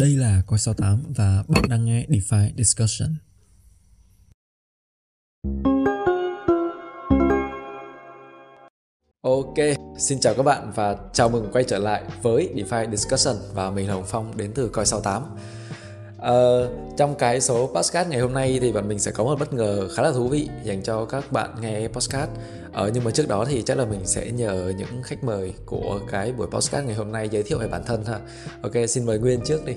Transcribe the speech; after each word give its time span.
Đây 0.00 0.16
là 0.16 0.42
Coi 0.46 0.58
68 0.58 1.02
và 1.16 1.44
bạn 1.48 1.64
đang 1.68 1.84
nghe 1.84 2.06
DeFi 2.08 2.50
Discussion. 2.56 3.14
Ok, 9.22 9.54
xin 9.98 10.20
chào 10.20 10.34
các 10.34 10.42
bạn 10.42 10.72
và 10.74 10.96
chào 11.12 11.28
mừng 11.28 11.48
quay 11.52 11.64
trở 11.64 11.78
lại 11.78 12.02
với 12.22 12.48
DeFi 12.54 12.90
Discussion 12.90 13.36
và 13.54 13.70
mình 13.70 13.88
là 13.88 13.94
Hồng 13.94 14.04
Phong 14.06 14.36
đến 14.36 14.52
từ 14.54 14.68
Coi 14.68 14.86
68. 14.86 15.22
Ờ, 16.20 16.70
trong 16.96 17.14
cái 17.14 17.40
số 17.40 17.66
podcast 17.66 18.08
ngày 18.08 18.20
hôm 18.20 18.34
nay 18.34 18.58
thì 18.60 18.72
bọn 18.72 18.88
mình 18.88 18.98
sẽ 18.98 19.10
có 19.10 19.24
một 19.24 19.38
bất 19.38 19.52
ngờ 19.52 19.88
khá 19.96 20.02
là 20.02 20.12
thú 20.12 20.28
vị 20.28 20.48
dành 20.64 20.82
cho 20.82 21.04
các 21.04 21.32
bạn 21.32 21.50
nghe 21.60 21.88
podcast. 21.88 22.30
Ờ, 22.72 22.90
nhưng 22.94 23.04
mà 23.04 23.10
trước 23.10 23.28
đó 23.28 23.44
thì 23.48 23.62
chắc 23.62 23.78
là 23.78 23.84
mình 23.84 24.00
sẽ 24.04 24.30
nhờ 24.30 24.72
những 24.78 25.02
khách 25.04 25.24
mời 25.24 25.54
của 25.66 26.00
cái 26.10 26.32
buổi 26.32 26.46
podcast 26.46 26.86
ngày 26.86 26.94
hôm 26.94 27.12
nay 27.12 27.28
giới 27.28 27.42
thiệu 27.42 27.58
về 27.58 27.68
bản 27.68 27.82
thân 27.86 28.04
ha. 28.04 28.18
Ok, 28.62 28.72
xin 28.88 29.06
mời 29.06 29.18
Nguyên 29.18 29.40
trước 29.44 29.64
đi. 29.66 29.74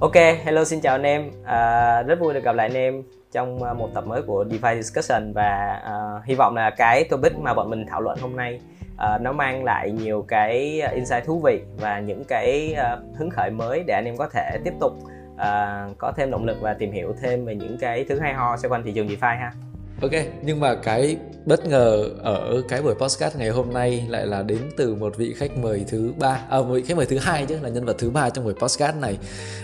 Ok, 0.00 0.14
hello 0.14 0.64
xin 0.64 0.80
chào 0.80 0.94
anh 0.94 1.02
em. 1.02 1.30
À, 1.44 2.02
rất 2.02 2.20
vui 2.20 2.34
được 2.34 2.44
gặp 2.44 2.54
lại 2.54 2.66
anh 2.66 2.76
em 2.76 3.02
trong 3.32 3.62
ờ, 3.62 3.74
một 3.74 3.88
tập 3.94 4.06
mới 4.06 4.22
của 4.22 4.44
DeFi 4.44 4.82
Discussion 4.82 5.32
và 5.32 5.82
uh, 5.86 6.24
hy 6.24 6.34
vọng 6.34 6.54
là 6.54 6.70
cái 6.70 7.04
topic 7.04 7.38
mà 7.38 7.54
bọn 7.54 7.70
mình 7.70 7.86
thảo 7.86 8.00
luận 8.00 8.18
hôm 8.20 8.36
nay 8.36 8.60
uh, 8.94 9.20
nó 9.20 9.32
mang 9.32 9.64
lại 9.64 9.90
nhiều 9.90 10.24
cái 10.28 10.82
insight 10.94 11.24
thú 11.24 11.40
vị 11.44 11.62
và 11.80 12.00
những 12.00 12.24
cái 12.24 12.76
uh, 12.78 13.16
hứng 13.18 13.30
khởi 13.30 13.50
mới 13.50 13.84
để 13.86 13.94
anh 13.94 14.04
em 14.04 14.16
có 14.16 14.28
thể 14.28 14.58
tiếp 14.64 14.74
tục 14.80 14.92
uh, 15.34 15.98
có 15.98 16.12
thêm 16.16 16.30
động 16.30 16.44
lực 16.44 16.56
và 16.60 16.74
tìm 16.74 16.92
hiểu 16.92 17.14
thêm 17.22 17.44
về 17.44 17.54
những 17.54 17.76
cái 17.80 18.04
thứ 18.08 18.20
hay 18.20 18.34
ho 18.34 18.56
xoay 18.56 18.70
quanh 18.70 18.82
thị 18.82 18.92
trường 18.92 19.06
DeFi 19.06 19.38
ha. 19.38 19.52
Ok, 20.02 20.12
nhưng 20.42 20.60
mà 20.60 20.74
cái 20.74 21.16
bất 21.46 21.66
ngờ 21.66 22.10
ở 22.22 22.62
cái 22.68 22.82
buổi 22.82 22.94
podcast 22.94 23.38
ngày 23.38 23.48
hôm 23.48 23.72
nay 23.72 24.06
lại 24.08 24.26
là 24.26 24.42
đến 24.42 24.58
từ 24.76 24.94
một 24.94 25.16
vị 25.16 25.34
khách 25.36 25.56
mời 25.56 25.84
thứ 25.88 26.12
ba, 26.18 26.40
à, 26.50 26.58
một 26.58 26.72
vị 26.74 26.82
khách 26.82 26.96
mời 26.96 27.06
thứ 27.06 27.18
hai 27.18 27.46
chứ 27.46 27.58
là 27.62 27.68
nhân 27.68 27.84
vật 27.84 27.96
thứ 27.98 28.10
ba 28.10 28.30
trong 28.30 28.44
buổi 28.44 28.54
podcast 28.54 28.96
này. 28.96 29.18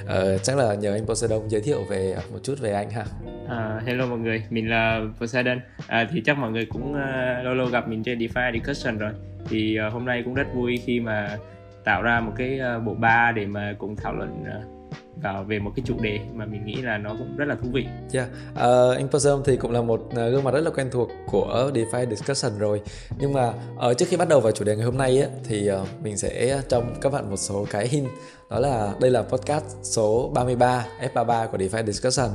Ờ, 0.06 0.38
chắc 0.38 0.56
là 0.56 0.74
nhờ 0.74 0.94
anh 0.94 1.06
Poseidon 1.06 1.48
giới 1.48 1.60
thiệu 1.60 1.78
về 1.90 2.16
một 2.32 2.38
chút 2.42 2.54
về 2.60 2.72
anh 2.72 2.90
ha. 2.90 3.04
À, 3.48 3.80
hello 3.86 4.06
mọi 4.06 4.18
người, 4.18 4.42
mình 4.50 4.70
là 4.70 5.00
Poseidon. 5.20 5.60
À, 5.86 6.08
thì 6.12 6.22
chắc 6.24 6.38
mọi 6.38 6.50
người 6.50 6.66
cũng 6.66 6.92
uh, 6.92 7.44
lâu 7.44 7.54
lâu 7.54 7.66
gặp 7.66 7.88
mình 7.88 8.02
trên 8.02 8.18
DeFi 8.18 8.52
Discussion 8.52 8.98
rồi. 8.98 9.12
Thì 9.48 9.78
uh, 9.86 9.92
hôm 9.92 10.04
nay 10.04 10.22
cũng 10.24 10.34
rất 10.34 10.46
vui 10.54 10.82
khi 10.86 11.00
mà 11.00 11.38
tạo 11.84 12.02
ra 12.02 12.20
một 12.20 12.32
cái 12.36 12.60
uh, 12.76 12.84
bộ 12.84 12.94
ba 12.94 13.32
để 13.36 13.46
mà 13.46 13.74
cùng 13.78 13.96
thảo 13.96 14.14
luận 14.14 14.42
uh, 14.42 14.81
vào 15.22 15.44
về 15.44 15.58
một 15.58 15.72
cái 15.76 15.82
chủ 15.86 15.94
đề 16.00 16.20
mà 16.34 16.46
mình 16.46 16.64
nghĩ 16.64 16.82
là 16.82 16.98
nó 16.98 17.10
cũng 17.18 17.36
rất 17.36 17.44
là 17.44 17.56
thú 17.62 17.68
vị. 17.72 17.86
Yeah, 18.12 18.28
uh, 18.52 18.96
anh 18.96 19.08
thì 19.44 19.56
cũng 19.56 19.70
là 19.70 19.82
một 19.82 20.08
ờ, 20.14 20.30
gương 20.30 20.44
mặt 20.44 20.50
rất 20.50 20.60
là 20.60 20.70
quen 20.70 20.88
thuộc 20.92 21.10
của 21.26 21.70
DeFi 21.74 22.10
Discussion 22.10 22.58
rồi. 22.58 22.80
Nhưng 23.18 23.32
mà 23.32 23.52
uh, 23.90 23.98
trước 23.98 24.06
khi 24.08 24.16
bắt 24.16 24.28
đầu 24.28 24.40
vào 24.40 24.52
chủ 24.52 24.64
đề 24.64 24.76
ngày 24.76 24.84
hôm 24.84 24.98
nay 24.98 25.18
ấy 25.18 25.30
thì 25.44 25.70
uh, 25.70 25.88
mình 26.02 26.16
sẽ 26.16 26.62
cho 26.68 26.82
các 27.00 27.12
bạn 27.12 27.30
một 27.30 27.36
số 27.36 27.66
cái 27.70 27.88
hint 27.88 28.08
đó 28.50 28.58
là 28.58 28.94
đây 29.00 29.10
là 29.10 29.22
podcast 29.22 29.64
số 29.82 30.30
33 30.34 30.86
F33 31.14 31.46
của 31.46 31.58
DeFi 31.58 31.86
Discussion 31.86 32.30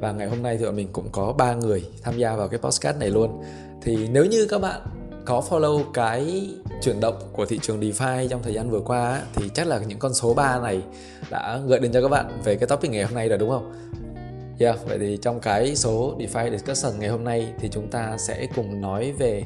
và 0.00 0.12
ngày 0.12 0.28
hôm 0.28 0.42
nay 0.42 0.56
thì 0.58 0.64
bọn 0.64 0.76
mình 0.76 0.88
cũng 0.92 1.08
có 1.12 1.32
ba 1.38 1.54
người 1.54 1.84
tham 2.02 2.18
gia 2.18 2.36
vào 2.36 2.48
cái 2.48 2.58
podcast 2.58 2.98
này 2.98 3.10
luôn. 3.10 3.42
Thì 3.82 4.08
nếu 4.12 4.24
như 4.24 4.46
các 4.50 4.60
bạn 4.60 4.80
có 5.30 5.42
follow 5.50 5.82
cái 5.94 6.50
chuyển 6.82 7.00
động 7.00 7.14
của 7.32 7.46
thị 7.46 7.58
trường 7.62 7.80
DeFi 7.80 8.28
trong 8.28 8.42
thời 8.42 8.54
gian 8.54 8.70
vừa 8.70 8.80
qua 8.80 9.22
thì 9.34 9.50
chắc 9.54 9.66
là 9.66 9.78
những 9.78 9.98
con 9.98 10.14
số 10.14 10.34
3 10.34 10.58
này 10.58 10.82
đã 11.30 11.60
gợi 11.66 11.80
đến 11.80 11.92
cho 11.92 12.02
các 12.02 12.08
bạn 12.08 12.40
về 12.44 12.56
cái 12.56 12.68
topic 12.68 12.90
ngày 12.90 13.04
hôm 13.04 13.14
nay 13.14 13.28
rồi 13.28 13.38
đúng 13.38 13.50
không? 13.50 13.72
Yeah, 14.60 14.78
vậy 14.88 14.98
thì 14.98 15.18
trong 15.22 15.40
cái 15.40 15.76
số 15.76 16.14
DeFi 16.18 16.50
Discussion 16.50 17.00
ngày 17.00 17.08
hôm 17.08 17.24
nay 17.24 17.52
thì 17.58 17.68
chúng 17.72 17.90
ta 17.90 18.16
sẽ 18.18 18.46
cùng 18.54 18.80
nói 18.80 19.12
về 19.12 19.44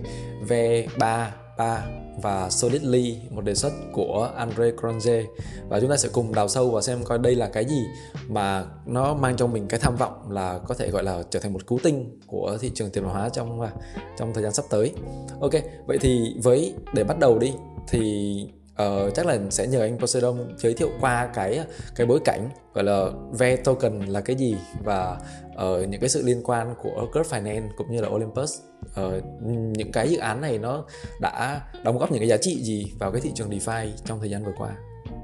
V3 0.48 1.26
3 1.58 1.82
và 2.22 2.50
Solidly 2.50 3.16
một 3.30 3.44
đề 3.44 3.54
xuất 3.54 3.72
của 3.92 4.30
Andre 4.36 4.70
Cronje 4.70 5.24
và 5.68 5.80
chúng 5.80 5.90
ta 5.90 5.96
sẽ 5.96 6.08
cùng 6.12 6.34
đào 6.34 6.48
sâu 6.48 6.70
và 6.70 6.80
xem 6.80 7.04
coi 7.04 7.18
đây 7.18 7.34
là 7.34 7.48
cái 7.48 7.64
gì 7.64 7.82
mà 8.28 8.64
nó 8.86 9.14
mang 9.14 9.36
trong 9.36 9.52
mình 9.52 9.68
cái 9.68 9.80
tham 9.80 9.96
vọng 9.96 10.30
là 10.30 10.58
có 10.68 10.74
thể 10.74 10.90
gọi 10.90 11.02
là 11.04 11.22
trở 11.30 11.40
thành 11.40 11.52
một 11.52 11.66
cú 11.66 11.78
tinh 11.78 12.20
của 12.26 12.58
thị 12.60 12.70
trường 12.74 12.90
tiền 12.90 13.04
mã 13.04 13.10
hóa 13.10 13.28
trong 13.28 13.60
à, 13.60 13.70
trong 14.18 14.34
thời 14.34 14.42
gian 14.42 14.52
sắp 14.52 14.64
tới. 14.70 14.92
Ok, 15.40 15.52
vậy 15.86 15.98
thì 16.00 16.34
với 16.42 16.74
để 16.94 17.04
bắt 17.04 17.18
đầu 17.18 17.38
đi 17.38 17.52
thì 17.88 18.34
Ờ, 18.76 19.10
chắc 19.10 19.26
là 19.26 19.38
sẽ 19.50 19.66
nhờ 19.66 19.80
anh 19.80 19.98
Poseidon 19.98 20.36
giới 20.56 20.74
thiệu 20.74 20.90
qua 21.00 21.28
cái 21.34 21.60
cái 21.96 22.06
bối 22.06 22.20
cảnh 22.24 22.48
gọi 22.74 22.84
là 22.84 23.04
ve 23.38 23.56
token 23.56 24.00
là 24.00 24.20
cái 24.20 24.36
gì 24.36 24.56
và 24.84 25.16
uh, 25.54 25.88
những 25.88 26.00
cái 26.00 26.08
sự 26.08 26.22
liên 26.26 26.40
quan 26.44 26.74
của 26.82 27.06
Curve 27.12 27.38
Finance 27.38 27.68
cũng 27.76 27.90
như 27.90 28.00
là 28.00 28.08
Olympus 28.08 28.60
uh, 29.00 29.24
những 29.50 29.92
cái 29.92 30.08
dự 30.08 30.18
án 30.18 30.40
này 30.40 30.58
nó 30.58 30.84
đã 31.20 31.60
đóng 31.84 31.98
góp 31.98 32.12
những 32.12 32.20
cái 32.20 32.28
giá 32.28 32.36
trị 32.40 32.62
gì 32.62 32.92
vào 32.98 33.12
cái 33.12 33.20
thị 33.20 33.30
trường 33.34 33.50
DeFi 33.50 33.88
trong 34.04 34.20
thời 34.20 34.30
gian 34.30 34.44
vừa 34.44 34.54
qua. 34.56 34.70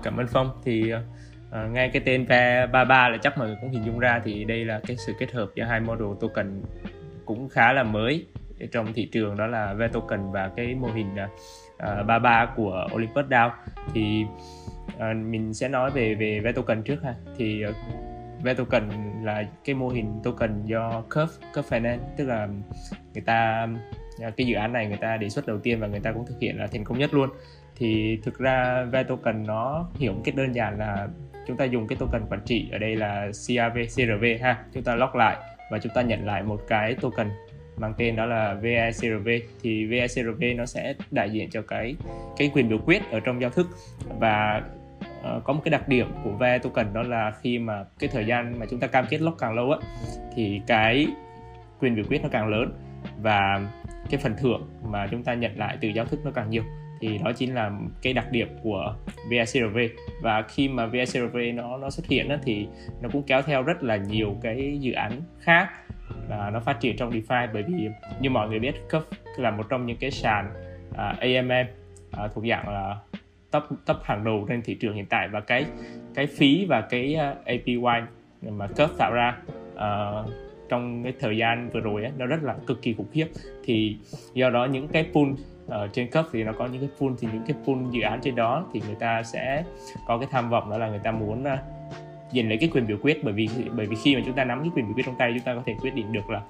Cảm 0.03 0.17
ơn 0.17 0.27
Phong 0.27 0.61
thì 0.65 0.93
uh, 0.95 1.71
nghe 1.73 1.89
cái 1.89 2.03
tên 2.07 2.25
Ve33 2.25 3.11
là 3.11 3.19
chắc 3.23 3.39
mọi 3.39 3.47
người 3.47 3.57
cũng 3.61 3.71
hình 3.71 3.85
dung 3.87 3.99
ra 3.99 4.23
thì 4.25 4.45
đây 4.45 4.65
là 4.65 4.81
cái 4.87 4.97
sự 5.07 5.13
kết 5.19 5.33
hợp 5.33 5.49
giữa 5.55 5.65
hai 5.65 5.81
model 5.81 6.09
token 6.21 6.63
cũng 7.25 7.49
khá 7.49 7.73
là 7.73 7.83
mới 7.83 8.27
trong 8.73 8.93
thị 8.93 9.09
trường 9.13 9.37
đó 9.37 9.47
là 9.47 9.75
Ve 9.75 9.89
token 9.89 10.33
và 10.33 10.51
cái 10.57 10.75
mô 10.75 10.89
hình 10.89 11.15
uh, 11.15 11.31
Ờ, 11.81 12.01
uh, 12.01 12.07
33 12.07 12.47
của 12.57 12.87
Olympus 12.95 13.25
DAO 13.31 13.53
thì 13.95 14.27
uh, 14.97 15.17
mình 15.17 15.55
sẽ 15.55 15.69
nói 15.69 15.91
về 15.91 16.15
về 16.15 16.41
V 16.41 16.47
token 16.57 16.83
trước 16.83 17.03
ha. 17.03 17.15
Thì 17.37 17.63
ờ, 17.63 17.71
uh, 17.71 18.45
V 18.45 18.49
token 18.57 18.83
là 19.23 19.45
cái 19.65 19.75
mô 19.75 19.89
hình 19.89 20.21
token 20.25 20.63
do 20.67 21.03
Curve 21.03 21.47
Curve 21.55 21.79
Finance 21.79 21.99
tức 22.17 22.27
là 22.27 22.49
người 23.15 23.23
ta 23.27 23.69
cái 24.37 24.47
dự 24.47 24.55
án 24.55 24.73
này 24.73 24.87
người 24.87 24.97
ta 24.97 25.17
đề 25.17 25.29
xuất 25.29 25.47
đầu 25.47 25.59
tiên 25.59 25.81
và 25.81 25.87
người 25.87 26.01
ta 26.01 26.13
cũng 26.13 26.27
thực 26.27 26.41
hiện 26.41 26.59
là 26.59 26.67
thành 26.67 26.85
công 26.85 26.99
nhất 26.99 27.15
luôn. 27.15 27.31
Thì 27.77 28.19
thực 28.23 28.39
ra 28.39 28.85
V 28.93 28.97
token 29.09 29.47
nó 29.47 29.91
hiểu 29.95 30.13
một 30.13 30.21
cách 30.25 30.35
đơn 30.35 30.53
giản 30.53 30.79
là 30.79 31.09
chúng 31.47 31.57
ta 31.57 31.65
dùng 31.65 31.87
cái 31.87 31.97
token 31.97 32.23
quản 32.31 32.41
trị 32.45 32.69
ở 32.73 32.79
đây 32.79 32.97
là 32.97 33.27
CRV 33.27 33.79
CRV 33.97 34.25
ha. 34.43 34.65
Chúng 34.75 34.83
ta 34.83 34.95
lock 34.95 35.15
lại 35.15 35.37
và 35.71 35.79
chúng 35.79 35.93
ta 35.95 36.03
nhận 36.03 36.27
lại 36.27 36.43
một 36.43 36.61
cái 36.69 36.95
token 36.95 37.31
mang 37.81 37.95
tên 37.97 38.17
đó 38.17 38.27
là 38.27 38.55
VICRV 38.55 39.29
thì 39.63 39.87
VICRV 39.87 40.43
nó 40.57 40.67
sẽ 40.67 40.95
đại 41.11 41.31
diện 41.31 41.51
cho 41.51 41.63
cái 41.63 41.97
cái 42.37 42.51
quyền 42.55 42.69
biểu 42.69 42.79
quyết 42.79 43.11
ở 43.11 43.21
trong 43.21 43.41
giao 43.41 43.51
thức. 43.51 43.67
Và 44.19 44.63
uh, 45.21 45.45
có 45.45 45.53
một 45.53 45.61
cái 45.65 45.71
đặc 45.71 45.89
điểm 45.89 46.07
của 46.25 46.31
Ve 46.31 46.59
token 46.59 46.93
đó 46.93 47.03
là 47.03 47.33
khi 47.43 47.59
mà 47.59 47.85
cái 47.99 48.11
thời 48.13 48.25
gian 48.25 48.59
mà 48.59 48.67
chúng 48.71 48.81
ta 48.81 48.87
cam 48.87 49.07
kết 49.11 49.21
lock 49.21 49.39
càng 49.39 49.55
lâu 49.55 49.71
á 49.71 49.79
thì 50.35 50.61
cái 50.67 51.07
quyền 51.81 51.95
biểu 51.95 52.05
quyết 52.09 52.23
nó 52.23 52.29
càng 52.33 52.49
lớn 52.49 52.73
và 53.23 53.61
cái 54.11 54.21
phần 54.21 54.35
thưởng 54.39 54.69
mà 54.85 55.07
chúng 55.11 55.23
ta 55.23 55.35
nhận 55.35 55.59
lại 55.59 55.79
từ 55.81 55.89
giao 55.89 56.05
thức 56.05 56.21
nó 56.25 56.31
càng 56.31 56.51
nhiều. 56.51 56.63
Thì 57.01 57.19
đó 57.25 57.33
chính 57.33 57.55
là 57.55 57.71
cái 58.03 58.13
đặc 58.13 58.33
điểm 58.33 58.49
của 58.63 58.97
VICRV 59.31 59.79
và 60.23 60.43
khi 60.43 60.69
mà 60.69 60.87
VICRV 60.87 61.37
nó 61.55 61.77
nó 61.77 61.91
xuất 61.91 62.07
hiện 62.07 62.29
đó, 62.29 62.37
thì 62.43 62.67
nó 63.03 63.09
cũng 63.13 63.23
kéo 63.23 63.43
theo 63.43 63.63
rất 63.63 63.83
là 63.83 63.97
nhiều 63.97 64.37
cái 64.43 64.79
dự 64.81 64.93
án 64.93 65.13
khác 65.39 65.69
uh, 66.25 66.53
nó 66.53 66.61
phát 66.61 66.81
triển 66.81 66.97
trong 66.97 67.11
DeFi 67.11 67.49
bởi 67.53 67.63
vì 67.63 67.89
như 68.21 68.31
mọi 68.31 68.49
người 68.49 68.59
biết 68.59 68.75
Curve 68.93 69.17
là 69.37 69.51
một 69.51 69.67
trong 69.69 69.87
những 69.87 69.97
cái 70.01 70.11
sàn 70.11 70.51
à, 70.97 71.11
uh, 71.11 71.21
AMM 71.21 71.51
uh, 71.51 72.19
à, 72.19 72.29
thuộc 72.35 72.45
dạng 72.51 72.69
là 72.69 72.97
top 73.51 73.63
top 73.87 73.97
hàng 74.03 74.25
đầu 74.25 74.47
trên 74.49 74.63
thị 74.63 74.75
trường 74.75 74.95
hiện 74.95 75.07
tại 75.07 75.29
và 75.29 75.41
cái 75.41 75.67
cái 76.15 76.27
phí 76.27 76.67
và 76.69 76.81
cái 76.81 77.17
uh, 77.17 77.45
APY 77.45 77.79
mà 78.43 78.67
Curve 78.67 78.95
tạo 78.99 79.13
ra 79.13 79.39
uh, 79.75 80.31
trong 80.71 81.03
cái 81.03 81.13
thời 81.21 81.37
gian 81.37 81.71
vừa 81.73 81.81
rồi 81.81 82.03
ấy, 82.03 82.13
nó 82.19 82.27
rất 82.27 82.43
là 82.43 82.55
cực 82.67 82.83
kỳ 82.83 82.95
khủng 82.95 83.07
khiếp. 83.13 83.27
Thì 83.65 83.97
do 84.35 84.51
đó 84.51 84.65
những 84.65 84.89
cái 84.89 85.07
pool 85.13 85.29
ở 85.69 85.89
trên 85.93 86.11
cấp 86.11 86.27
thì 86.33 86.45
nó 86.45 86.53
có 86.53 86.67
những 86.67 86.81
cái 86.81 86.91
pool 87.01 87.13
thì 87.21 87.29
những 87.33 87.43
cái 87.47 87.57
pool 87.67 87.79
dự 87.91 88.01
án 88.01 88.21
trên 88.23 88.35
đó 88.35 88.67
thì 88.73 88.83
người 88.87 88.95
ta 88.95 89.23
sẽ 89.23 89.65
có 90.07 90.19
cái 90.19 90.29
tham 90.31 90.51
vọng 90.51 90.71
đó 90.71 90.79
là 90.79 90.89
người 90.89 91.01
ta 91.05 91.13
muốn 91.13 91.43
uh, 91.43 91.59
giành 92.33 92.49
lấy 92.49 92.59
cái 92.59 92.71
quyền 92.73 92.87
biểu 92.87 92.97
quyết 93.03 93.25
bởi 93.25 93.35
vì 93.35 93.49
bởi 93.77 93.87
vì 93.87 93.97
khi 94.05 94.17
mà 94.17 94.23
chúng 94.27 94.35
ta 94.35 94.45
nắm 94.45 94.61
cái 94.61 94.71
quyền 94.75 94.87
biểu 94.87 94.95
quyết 94.95 95.07
trong 95.07 95.17
tay 95.19 95.33
chúng 95.35 95.45
ta 95.45 95.55
có 95.55 95.63
thể 95.67 95.75
quyết 95.83 95.95
định 95.95 96.13
được 96.13 96.31
là 96.31 96.43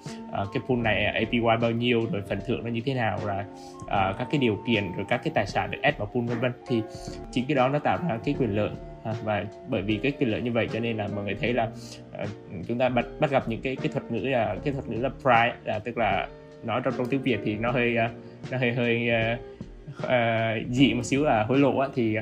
uh, 0.43 0.49
cái 0.53 0.63
pool 0.69 0.79
này 0.79 1.05
ờ, 1.05 1.13
APY 1.13 1.41
bao 1.41 1.71
nhiêu 1.71 2.07
rồi 2.13 2.23
phần 2.29 2.39
thưởng 2.47 2.65
nó 2.65 2.71
như 2.71 2.81
thế 2.81 2.95
nào 2.95 3.19
rồi 3.25 3.37
uh, 3.81 3.89
các 3.89 4.29
cái 4.31 4.39
điều 4.39 4.59
kiện 4.67 4.93
rồi 4.97 5.07
các 5.09 5.21
cái 5.25 5.33
tài 5.35 5.47
sản 5.47 5.71
được 5.71 5.79
add 5.83 5.99
vào 5.99 6.11
pool 6.15 6.25
vân 6.25 6.41
vân. 6.41 6.53
Thì 6.67 6.83
chính 7.33 7.47
cái 7.47 7.55
đó 7.55 7.69
nó 7.69 7.79
tạo 7.79 7.99
ra 8.09 8.19
cái 8.25 8.35
quyền 8.39 8.57
lợi 8.57 8.71
và 9.25 9.45
bởi 9.69 9.83
vì 9.83 9.97
cái 10.03 10.13
quyền 10.13 10.31
lợi 10.31 10.43
như 10.43 10.53
vậy 10.53 10.69
cho 10.73 10.81
nên 10.81 10.97
là 10.97 11.09
mọi 11.15 11.25
người 11.25 11.35
thấy 11.41 11.53
là 11.53 11.71
uh, 12.23 12.29
chúng 12.69 12.79
ta 12.79 12.89
bắt 12.89 13.07
bắt 13.21 13.31
gặp 13.31 13.49
những 13.49 13.61
cái 13.61 13.77
cái 13.77 13.89
thuật 13.89 14.13
ngữ 14.13 14.21
là 14.21 14.57
cái 14.65 14.73
thuật 14.73 14.89
ngữ 14.89 14.97
là 15.01 15.09
price 15.09 15.57
là 15.65 15.79
tức 15.79 15.99
là 15.99 16.29
nói 16.65 16.81
trong 16.85 16.95
trong 16.99 17.07
tiếng 17.07 17.23
việt 17.23 17.41
thì 17.45 17.57
nó 17.57 17.71
hơi 17.71 17.97
uh, 18.07 18.51
nó 18.53 18.59
hơi 18.59 18.73
hơi 18.73 19.09
uh, 19.09 19.41
uh, 20.05 20.69
dị 20.71 20.95
một 20.95 21.03
xíu 21.03 21.25
là 21.25 21.45
hối 21.45 21.59
lộ 21.59 21.79
á, 21.79 21.89
thì 21.95 22.17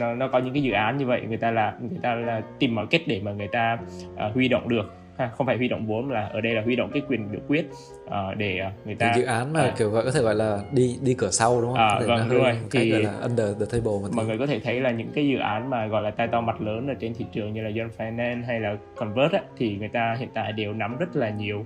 nó, 0.00 0.14
nó 0.14 0.28
có 0.28 0.38
những 0.38 0.54
cái 0.54 0.62
dự 0.62 0.72
án 0.72 0.96
như 0.96 1.06
vậy 1.06 1.22
người 1.28 1.36
ta 1.36 1.50
là 1.50 1.74
người 1.80 1.98
ta 2.02 2.14
là 2.14 2.42
tìm 2.58 2.74
mọi 2.74 2.86
cách 2.90 3.00
để 3.06 3.20
mà 3.24 3.32
người 3.32 3.48
ta 3.52 3.78
uh, 4.14 4.34
huy 4.34 4.48
động 4.48 4.68
được. 4.68 4.94
Ha, 5.18 5.30
không 5.36 5.46
phải 5.46 5.56
huy 5.56 5.68
động 5.68 5.86
vốn 5.86 6.10
là 6.10 6.26
ở 6.26 6.40
đây 6.40 6.54
là 6.54 6.62
huy 6.62 6.76
động 6.76 6.90
cái 6.92 7.02
quyền 7.08 7.32
biểu 7.32 7.40
quyết 7.48 7.70
uh, 8.04 8.36
để 8.36 8.60
uh, 8.66 8.86
người 8.86 8.94
ta 8.94 9.06
cái 9.06 9.18
dự 9.18 9.24
án 9.24 9.52
mà 9.52 9.68
uh, 9.68 9.78
kiểu 9.78 9.90
gọi 9.90 10.04
có 10.04 10.10
thể 10.10 10.20
gọi 10.20 10.34
là 10.34 10.60
đi 10.72 10.98
đi 11.02 11.14
cửa 11.14 11.30
sau 11.30 11.60
đúng 11.60 11.74
không? 11.74 11.88
Uh, 12.02 12.08
vâng 12.08 12.28
đúng 12.28 12.38
rồi. 12.38 12.58
thì 12.70 12.90
gọi 12.90 13.02
là 13.02 13.18
under 13.22 13.46
the 13.60 13.66
table 13.72 13.92
mà 14.02 14.08
mọi 14.12 14.26
người 14.26 14.38
có 14.38 14.46
thể 14.46 14.60
thấy 14.60 14.80
là 14.80 14.90
những 14.90 15.08
cái 15.14 15.28
dự 15.28 15.38
án 15.38 15.70
mà 15.70 15.86
gọi 15.86 16.02
là 16.02 16.10
tay 16.10 16.28
to 16.28 16.40
mặt 16.40 16.60
lớn 16.60 16.88
ở 16.88 16.94
trên 17.00 17.14
thị 17.14 17.24
trường 17.32 17.52
như 17.52 17.62
là 17.62 17.70
John 17.70 17.88
Finance 17.98 18.44
hay 18.44 18.60
là 18.60 18.76
Convert 18.96 19.32
á, 19.32 19.40
thì 19.58 19.76
người 19.78 19.88
ta 19.88 20.16
hiện 20.18 20.28
tại 20.34 20.52
đều 20.52 20.72
nắm 20.72 20.96
rất 20.98 21.16
là 21.16 21.30
nhiều 21.30 21.64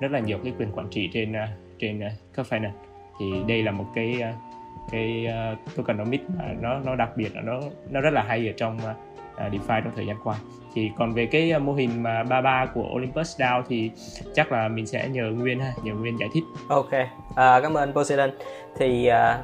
rất 0.00 0.10
là 0.10 0.18
nhiều 0.20 0.38
cái 0.44 0.52
quyền 0.58 0.72
quản 0.72 0.88
trị 0.90 1.10
trên 1.12 1.32
trên 1.78 2.00
các 2.34 2.46
finance. 2.50 2.70
Thì 3.20 3.26
đây 3.48 3.62
là 3.62 3.72
một 3.72 3.86
cái 3.94 4.22
cái 4.90 5.26
uh, 5.52 5.76
tokenomics 5.76 6.24
mà 6.38 6.44
nó 6.60 6.78
nó 6.78 6.96
đặc 6.96 7.10
biệt 7.16 7.36
là 7.36 7.40
nó 7.40 7.60
nó 7.90 8.00
rất 8.00 8.10
là 8.12 8.22
hay 8.22 8.48
ở 8.48 8.52
trong 8.56 8.78
uh, 8.78 9.52
DeFi 9.52 9.80
trong 9.84 9.92
thời 9.96 10.06
gian 10.06 10.16
qua. 10.24 10.36
Thì 10.74 10.90
còn 10.98 11.14
về 11.14 11.26
cái 11.26 11.58
mô 11.58 11.72
hình 11.72 12.02
mà 12.02 12.22
33 12.22 12.66
của 12.74 12.88
Olympus 12.94 13.36
DAO 13.38 13.62
thì 13.68 13.90
chắc 14.34 14.52
là 14.52 14.68
mình 14.68 14.86
sẽ 14.86 15.08
nhờ 15.08 15.30
Nguyên 15.30 15.60
ha 15.60 15.72
nhờ 15.82 15.94
Nguyên 15.94 16.18
giải 16.18 16.28
thích. 16.34 16.44
Ok. 16.68 16.90
À, 17.36 17.60
cảm 17.60 17.74
ơn 17.74 17.92
Poseidon. 17.92 18.30
Thì 18.76 19.06
à, 19.06 19.42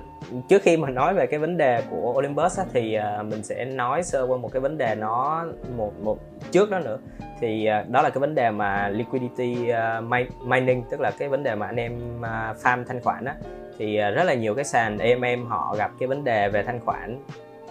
trước 0.48 0.62
khi 0.62 0.76
mà 0.76 0.90
nói 0.90 1.14
về 1.14 1.26
cái 1.26 1.40
vấn 1.40 1.56
đề 1.56 1.82
của 1.90 2.14
Olympus 2.16 2.58
á, 2.58 2.64
thì 2.72 2.94
à, 2.94 3.22
mình 3.22 3.42
sẽ 3.42 3.64
nói 3.64 4.02
sơ 4.02 4.26
qua 4.26 4.36
một 4.36 4.52
cái 4.52 4.60
vấn 4.60 4.78
đề 4.78 4.94
nó 4.94 5.46
một 5.76 5.92
một 6.02 6.18
trước 6.52 6.70
đó 6.70 6.78
nữa. 6.78 6.98
Thì 7.40 7.66
à, 7.66 7.84
đó 7.88 8.02
là 8.02 8.10
cái 8.10 8.18
vấn 8.18 8.34
đề 8.34 8.50
mà 8.50 8.88
liquidity 8.88 9.70
uh, 9.70 10.26
mining 10.46 10.82
tức 10.90 11.00
là 11.00 11.10
cái 11.18 11.28
vấn 11.28 11.42
đề 11.42 11.54
mà 11.54 11.66
anh 11.66 11.76
em 11.76 12.20
uh, 12.20 12.56
farm 12.62 12.84
thanh 12.84 13.00
khoản 13.00 13.24
á 13.24 13.34
thì 13.78 13.96
à, 13.96 14.10
rất 14.10 14.24
là 14.24 14.34
nhiều 14.34 14.54
cái 14.54 14.64
sàn 14.64 14.98
em 14.98 15.46
họ 15.46 15.74
gặp 15.78 15.90
cái 15.98 16.06
vấn 16.06 16.24
đề 16.24 16.48
về 16.48 16.62
thanh 16.62 16.80
khoản. 16.84 17.18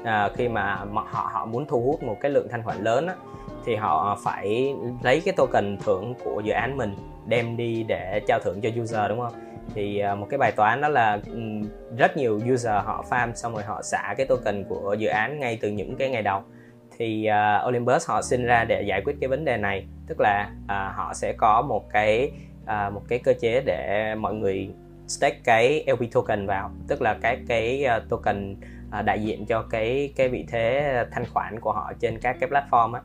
À, 0.03 0.29
khi 0.35 0.47
mà 0.47 0.75
họ 0.95 1.29
họ 1.33 1.45
muốn 1.45 1.65
thu 1.65 1.81
hút 1.81 2.03
một 2.03 2.17
cái 2.21 2.31
lượng 2.31 2.47
thanh 2.51 2.63
khoản 2.63 2.83
lớn 2.83 3.07
á 3.07 3.15
thì 3.65 3.75
họ 3.75 4.19
phải 4.23 4.75
lấy 5.03 5.21
cái 5.25 5.33
token 5.37 5.77
thưởng 5.85 6.13
của 6.23 6.41
dự 6.45 6.51
án 6.51 6.77
mình 6.77 6.95
đem 7.25 7.57
đi 7.57 7.83
để 7.83 8.21
trao 8.27 8.39
thưởng 8.43 8.61
cho 8.61 8.69
user 8.81 9.09
đúng 9.09 9.19
không? 9.19 9.33
Thì 9.73 9.99
à, 9.99 10.15
một 10.15 10.27
cái 10.29 10.37
bài 10.37 10.51
toán 10.55 10.81
đó 10.81 10.87
là 10.87 11.19
rất 11.97 12.17
nhiều 12.17 12.39
user 12.53 12.83
họ 12.83 13.05
farm 13.09 13.33
xong 13.33 13.53
rồi 13.53 13.63
họ 13.63 13.81
xả 13.81 14.13
cái 14.17 14.25
token 14.25 14.63
của 14.69 14.95
dự 14.99 15.07
án 15.07 15.39
ngay 15.39 15.57
từ 15.61 15.69
những 15.69 15.95
cái 15.95 16.09
ngày 16.09 16.21
đầu. 16.21 16.41
Thì 16.97 17.27
uh, 17.29 17.67
Olympus 17.67 18.09
họ 18.09 18.21
sinh 18.21 18.45
ra 18.45 18.63
để 18.63 18.81
giải 18.81 19.01
quyết 19.05 19.15
cái 19.21 19.27
vấn 19.27 19.45
đề 19.45 19.57
này. 19.57 19.85
Tức 20.07 20.19
là 20.19 20.49
uh, 20.63 20.95
họ 20.95 21.11
sẽ 21.13 21.33
có 21.37 21.61
một 21.61 21.89
cái 21.89 22.31
uh, 22.63 22.93
một 22.93 23.01
cái 23.07 23.19
cơ 23.19 23.33
chế 23.39 23.61
để 23.65 24.15
mọi 24.15 24.33
người 24.33 24.69
stake 25.07 25.39
cái 25.43 25.85
LP 25.87 26.11
token 26.11 26.47
vào 26.47 26.71
tức 26.87 27.01
là 27.01 27.17
cái 27.21 27.39
cái 27.47 27.85
token 28.09 28.55
ờ, 28.91 29.01
đại 29.01 29.23
diện 29.23 29.45
cho 29.45 29.61
cái 29.61 30.13
cái 30.15 30.29
vị 30.29 30.45
thế 30.51 30.93
thanh 31.11 31.25
khoản 31.33 31.59
của 31.59 31.71
họ 31.71 31.93
trên 31.99 32.19
các 32.19 32.37
cái 32.39 32.49
platform 32.49 32.93
á. 32.93 33.01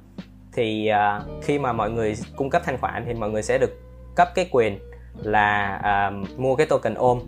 Thì 0.53 0.91
uh, 0.93 1.45
khi 1.45 1.59
mà 1.59 1.73
mọi 1.73 1.91
người 1.91 2.15
cung 2.37 2.51
cấp 2.51 2.63
thanh 2.65 2.79
khoản 2.79 3.05
thì 3.07 3.15
mọi 3.15 3.31
người 3.31 3.43
sẽ 3.43 3.59
được 3.59 3.81
cấp 4.17 4.29
cái 4.35 4.49
quyền 4.51 4.79
là 5.17 5.81
uh, 6.09 6.41
mua 6.41 6.57
cái 6.57 6.67
token 6.67 6.95
ôm 6.95 7.21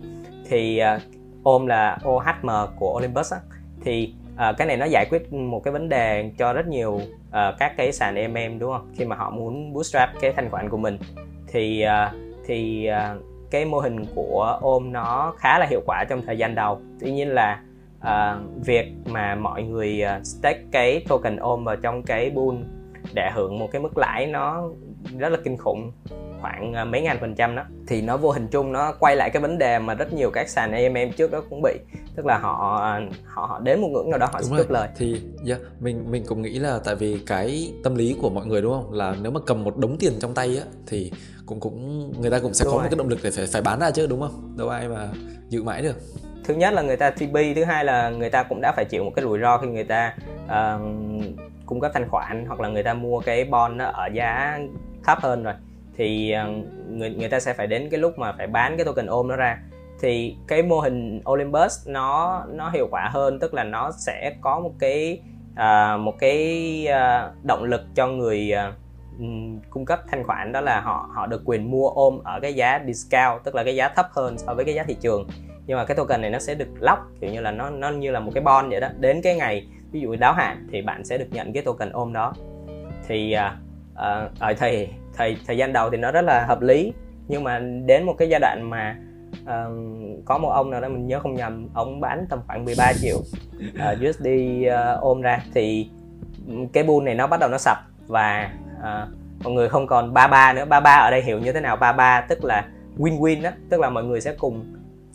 thì 0.49 0.81
uh, 0.95 1.01
ôm 1.43 1.67
là 1.67 1.97
OHM 2.07 2.49
của 2.79 2.93
Olympus 2.97 3.33
á. 3.33 3.39
Thì 3.81 4.13
uh, 4.33 4.57
cái 4.57 4.67
này 4.67 4.77
nó 4.77 4.85
giải 4.85 5.05
quyết 5.09 5.33
một 5.33 5.63
cái 5.63 5.71
vấn 5.71 5.89
đề 5.89 6.31
cho 6.37 6.53
rất 6.53 6.67
nhiều 6.67 6.91
uh, 6.93 7.55
các 7.59 7.73
cái 7.77 7.91
sàn 7.91 8.33
MM 8.33 8.59
đúng 8.59 8.71
không? 8.71 8.93
Khi 8.97 9.05
mà 9.05 9.15
họ 9.15 9.29
muốn 9.29 9.73
bootstrap 9.73 10.09
cái 10.21 10.33
thanh 10.33 10.49
khoản 10.49 10.69
của 10.69 10.77
mình. 10.77 10.97
Thì 11.47 11.85
uh, 11.85 12.15
thì 12.45 12.89
uh, 12.89 13.32
cái 13.53 13.65
mô 13.65 13.79
hình 13.79 14.05
của 14.15 14.57
ôm 14.61 14.91
nó 14.91 15.33
khá 15.37 15.59
là 15.59 15.65
hiệu 15.65 15.81
quả 15.85 16.05
trong 16.09 16.21
thời 16.25 16.37
gian 16.37 16.55
đầu. 16.55 16.81
Tuy 16.99 17.11
nhiên 17.11 17.29
là 17.29 17.61
uh, 17.97 18.65
việc 18.65 18.91
mà 19.05 19.35
mọi 19.35 19.63
người 19.63 20.03
uh, 20.17 20.25
stake 20.25 20.63
cái 20.71 21.05
token 21.07 21.37
ôm 21.37 21.63
vào 21.63 21.75
trong 21.75 22.03
cái 22.03 22.31
pool 22.35 22.55
để 23.13 23.31
hưởng 23.33 23.59
một 23.59 23.69
cái 23.71 23.81
mức 23.81 23.97
lãi 23.97 24.27
nó 24.27 24.69
rất 25.17 25.29
là 25.29 25.37
kinh 25.43 25.57
khủng 25.57 25.91
khoảng 26.41 26.73
à, 26.73 26.85
mấy 26.85 27.01
ngàn 27.01 27.17
phần 27.21 27.35
trăm 27.35 27.55
đó. 27.55 27.63
Thì 27.87 28.01
nó 28.01 28.17
vô 28.17 28.31
hình 28.31 28.47
chung 28.47 28.71
nó 28.71 28.93
quay 28.99 29.15
lại 29.15 29.29
cái 29.29 29.41
vấn 29.41 29.57
đề 29.57 29.79
mà 29.79 29.93
rất 29.93 30.13
nhiều 30.13 30.31
các 30.31 30.49
sàn 30.49 30.71
AMM 30.71 31.11
trước 31.17 31.31
đó 31.31 31.41
cũng 31.49 31.61
bị. 31.61 31.73
Tức 32.15 32.25
là 32.25 32.37
họ 32.37 32.89
họ 33.25 33.45
họ 33.45 33.59
đến 33.59 33.81
một 33.81 33.87
ngưỡng 33.87 34.09
nào 34.09 34.19
đó 34.19 34.29
họ 34.33 34.41
cướp 34.57 34.69
lời. 34.69 34.89
Thì 34.97 35.21
yeah, 35.47 35.59
mình 35.79 36.11
mình 36.11 36.23
cũng 36.27 36.41
nghĩ 36.41 36.59
là 36.59 36.79
tại 36.85 36.95
vì 36.95 37.19
cái 37.27 37.73
tâm 37.83 37.95
lý 37.95 38.15
của 38.21 38.29
mọi 38.29 38.45
người 38.45 38.61
đúng 38.61 38.73
không? 38.73 38.93
Là 38.93 39.15
nếu 39.21 39.31
mà 39.31 39.39
cầm 39.45 39.63
một 39.63 39.77
đống 39.77 39.97
tiền 39.99 40.13
trong 40.19 40.33
tay 40.33 40.57
á 40.57 40.63
thì 40.87 41.11
cũng 41.45 41.59
cũng 41.59 42.11
người 42.21 42.31
ta 42.31 42.39
cũng 42.39 42.53
sẽ 42.53 42.65
đúng 42.65 42.71
có 42.71 42.77
rồi. 42.77 42.83
một 42.83 42.89
cái 42.91 42.97
động 42.97 43.09
lực 43.09 43.19
để 43.23 43.31
phải 43.31 43.45
phải 43.53 43.61
bán 43.61 43.79
ra 43.79 43.91
chứ 43.91 44.07
đúng 44.07 44.21
không? 44.21 44.57
Đâu 44.57 44.69
ai 44.69 44.87
mà 44.87 45.09
giữ 45.49 45.63
mãi 45.63 45.81
được. 45.81 45.95
Thứ 46.43 46.55
nhất 46.55 46.73
là 46.73 46.81
người 46.81 46.97
ta 46.97 47.09
TP 47.09 47.35
thứ 47.55 47.63
hai 47.63 47.85
là 47.85 48.09
người 48.09 48.29
ta 48.29 48.43
cũng 48.43 48.61
đã 48.61 48.73
phải 48.75 48.85
chịu 48.85 49.03
một 49.03 49.11
cái 49.15 49.23
rủi 49.23 49.39
ro 49.39 49.57
khi 49.57 49.67
người 49.67 49.83
ta 49.83 50.15
uh, 50.45 50.81
cung 51.65 51.79
cấp 51.79 51.91
thanh 51.93 52.09
khoản 52.09 52.45
hoặc 52.47 52.59
là 52.59 52.69
người 52.69 52.83
ta 52.83 52.93
mua 52.93 53.19
cái 53.19 53.45
bond 53.45 53.75
nó 53.75 53.85
ở 53.85 54.09
giá 54.13 54.59
thấp 55.03 55.17
hơn 55.21 55.43
rồi. 55.43 55.53
Thì 55.97 56.31
ờ, 56.31 56.49
người 56.89 57.09
người 57.09 57.29
ta 57.29 57.39
sẽ 57.39 57.53
phải 57.53 57.67
đến 57.67 57.89
cái 57.91 57.99
lúc 57.99 58.19
mà 58.19 58.31
phải 58.37 58.47
bán 58.47 58.77
cái 58.77 58.85
token 58.85 59.05
ôm 59.05 59.27
nó 59.27 59.35
ra. 59.35 59.59
Thì 60.01 60.35
cái 60.47 60.63
mô 60.63 60.79
hình 60.79 61.21
Olympus 61.29 61.87
nó 61.87 62.43
nó 62.49 62.69
hiệu 62.69 62.87
quả 62.91 63.09
hơn 63.13 63.39
tức 63.39 63.53
là 63.53 63.63
nó 63.63 63.91
sẽ 63.91 64.35
có 64.41 64.59
một 64.59 64.71
cái 64.79 65.21
uh, 65.53 65.99
một 65.99 66.15
cái 66.19 66.87
uh, 66.89 67.45
động 67.45 67.63
lực 67.63 67.81
cho 67.95 68.07
người 68.07 68.53
uh, 68.69 68.73
cung 69.69 69.85
cấp 69.85 69.99
thanh 70.11 70.23
khoản 70.23 70.51
đó 70.51 70.61
là 70.61 70.81
họ 70.81 71.09
họ 71.13 71.27
được 71.27 71.41
quyền 71.45 71.71
mua 71.71 71.89
ôm 71.89 72.19
ở 72.23 72.39
cái 72.39 72.53
giá 72.53 72.79
discount 72.87 73.43
tức 73.43 73.55
là 73.55 73.63
cái 73.63 73.75
giá 73.75 73.89
thấp 73.89 74.07
hơn 74.11 74.37
so 74.37 74.53
với 74.53 74.65
cái 74.65 74.73
giá 74.75 74.83
thị 74.83 74.97
trường. 75.01 75.27
Nhưng 75.65 75.77
mà 75.77 75.85
cái 75.85 75.97
token 75.97 76.21
này 76.21 76.29
nó 76.29 76.39
sẽ 76.39 76.55
được 76.55 76.69
lock 76.79 77.01
kiểu 77.21 77.31
như 77.31 77.41
là 77.41 77.51
nó 77.51 77.69
nó 77.69 77.89
như 77.89 78.11
là 78.11 78.19
một 78.19 78.31
cái 78.33 78.43
bond 78.43 78.71
vậy 78.71 78.79
đó. 78.79 78.87
Đến 78.99 79.21
cái 79.21 79.35
ngày 79.35 79.67
ví 79.91 79.99
dụ 79.99 80.15
đáo 80.15 80.33
hạn 80.33 80.67
thì 80.71 80.81
bạn 80.81 81.05
sẽ 81.05 81.17
được 81.17 81.27
nhận 81.31 81.53
cái 81.53 81.63
token 81.63 81.89
ôm 81.89 82.13
đó. 82.13 82.33
Thì 83.07 83.35
uh, 83.35 83.62
Ờ, 83.95 84.19
ờ, 84.19 84.25
uh, 84.25 84.39
ở 84.39 84.53
thời 84.53 84.89
thời 85.13 85.37
thời 85.47 85.57
gian 85.57 85.73
đầu 85.73 85.89
thì 85.89 85.97
nó 85.97 86.11
rất 86.11 86.21
là 86.21 86.45
hợp 86.47 86.61
lý. 86.61 86.93
Nhưng 87.27 87.43
mà 87.43 87.59
đến 87.59 88.03
một 88.03 88.15
cái 88.17 88.29
giai 88.29 88.39
đoạn 88.39 88.69
mà 88.69 88.97
uh, 89.43 90.25
có 90.25 90.37
một 90.37 90.49
ông 90.49 90.69
nào 90.69 90.81
đó 90.81 90.89
mình 90.89 91.07
nhớ 91.07 91.19
không 91.19 91.35
nhầm 91.35 91.69
ông 91.73 92.01
bán 92.01 92.25
tầm 92.29 92.39
khoảng 92.47 92.65
13 92.65 92.93
triệu 93.01 93.17
ờ, 93.79 93.91
uh, 93.91 94.09
USD 94.09 94.27
uh, 94.67 95.01
ôm 95.01 95.21
ra 95.21 95.43
thì 95.53 95.89
cái 96.73 96.83
bull 96.83 97.05
này 97.05 97.15
nó 97.15 97.27
bắt 97.27 97.39
đầu 97.39 97.49
nó 97.49 97.57
sập. 97.57 97.77
Và 98.07 98.51
uh, 98.77 99.09
mọi 99.43 99.53
người 99.53 99.69
không 99.69 99.87
còn 99.87 100.13
33 100.13 100.53
nữa. 100.53 100.65
33 100.65 100.95
ở 100.95 101.11
đây 101.11 101.21
hiểu 101.21 101.39
như 101.39 101.51
thế 101.51 101.61
nào? 101.61 101.75
33 101.75 102.21
tức 102.21 102.43
là 102.43 102.65
win-win 102.97 103.43
đó 103.43 103.49
tức 103.69 103.79
là 103.79 103.89
mọi 103.89 104.03
người 104.03 104.21
sẽ 104.21 104.35
cùng 104.37 104.65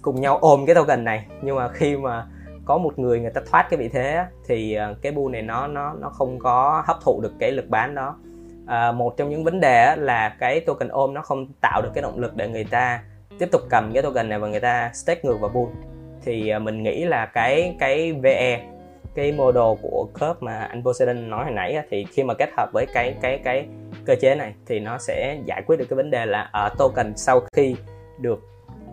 cùng 0.02 0.20
nhau 0.20 0.38
ôm 0.38 0.66
cái 0.66 0.74
token 0.74 1.04
này. 1.04 1.26
Nhưng 1.42 1.56
mà 1.56 1.68
khi 1.68 1.96
mà 1.96 2.26
có 2.64 2.78
một 2.78 2.98
người 2.98 3.20
người 3.20 3.30
ta 3.30 3.40
thoát 3.50 3.66
cái 3.70 3.78
vị 3.78 3.88
thế 3.88 4.24
thì 4.46 4.78
cái 5.02 5.12
bu 5.12 5.28
này 5.28 5.42
nó 5.42 5.66
nó 5.66 5.92
nó 6.00 6.08
không 6.10 6.38
có 6.38 6.82
hấp 6.86 6.96
thụ 7.04 7.20
được 7.20 7.32
cái 7.38 7.52
lực 7.52 7.68
bán 7.68 7.94
đó 7.94 8.16
à, 8.68 8.92
một 8.92 9.16
trong 9.16 9.30
những 9.30 9.44
vấn 9.44 9.60
đề 9.60 9.96
là 9.96 10.28
cái 10.28 10.60
token 10.60 10.88
ôm 10.88 11.14
nó 11.14 11.22
không 11.22 11.46
tạo 11.60 11.82
được 11.82 11.90
cái 11.94 12.02
động 12.02 12.18
lực 12.18 12.36
để 12.36 12.48
người 12.48 12.64
ta 12.64 13.02
tiếp 13.38 13.48
tục 13.52 13.62
cầm 13.70 13.90
cái 13.94 14.02
token 14.02 14.28
này 14.28 14.38
và 14.38 14.48
người 14.48 14.60
ta 14.60 14.90
stake 14.94 15.20
ngược 15.24 15.40
vào 15.40 15.50
pool 15.50 15.66
thì 16.24 16.48
ờ, 16.48 16.58
mình 16.58 16.82
nghĩ 16.82 17.04
là 17.04 17.26
cái 17.26 17.76
cái 17.78 18.12
VE 18.12 18.60
cái 19.14 19.32
model 19.32 19.82
của 19.82 20.08
curve 20.14 20.34
mà 20.40 20.58
anh 20.58 20.84
Poseidon 20.84 21.30
nói 21.30 21.44
hồi 21.44 21.52
nãy 21.52 21.76
thì 21.90 22.04
khi 22.04 22.22
mà 22.22 22.34
kết 22.34 22.50
hợp 22.56 22.70
với 22.72 22.86
cái 22.94 23.14
cái 23.22 23.40
cái 23.44 23.66
cơ 24.04 24.14
chế 24.20 24.34
này 24.34 24.54
thì 24.66 24.80
nó 24.80 24.98
sẽ 24.98 25.38
giải 25.44 25.62
quyết 25.66 25.76
được 25.78 25.86
cái 25.90 25.96
vấn 25.96 26.10
đề 26.10 26.26
là 26.26 26.50
ở 26.52 26.68
token 26.78 27.16
sau 27.16 27.40
khi 27.52 27.76
được 28.18 28.40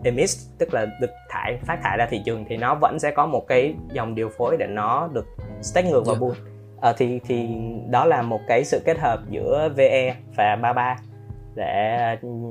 emit 0.04 0.30
tức 0.58 0.74
là 0.74 0.86
được 1.00 1.10
thải 1.28 1.58
phát 1.66 1.78
thải 1.82 1.96
ra 1.98 2.06
thị 2.10 2.20
trường 2.24 2.44
thì 2.48 2.56
nó 2.56 2.74
vẫn 2.74 2.98
sẽ 2.98 3.10
có 3.10 3.26
một 3.26 3.48
cái 3.48 3.74
dòng 3.92 4.14
điều 4.14 4.28
phối 4.28 4.56
để 4.56 4.66
nó 4.66 5.08
được 5.12 5.26
stake 5.62 5.90
ngược 5.90 6.06
vào 6.06 6.16
yeah. 6.20 6.36
Dạ. 6.36 6.55
À, 6.86 6.92
thì 6.98 7.20
thì 7.28 7.46
đó 7.90 8.04
là 8.04 8.22
một 8.22 8.40
cái 8.48 8.64
sự 8.64 8.80
kết 8.84 8.98
hợp 8.98 9.20
giữa 9.30 9.68
VE 9.76 10.16
và 10.36 10.56
33 10.56 10.96
để 11.54 11.98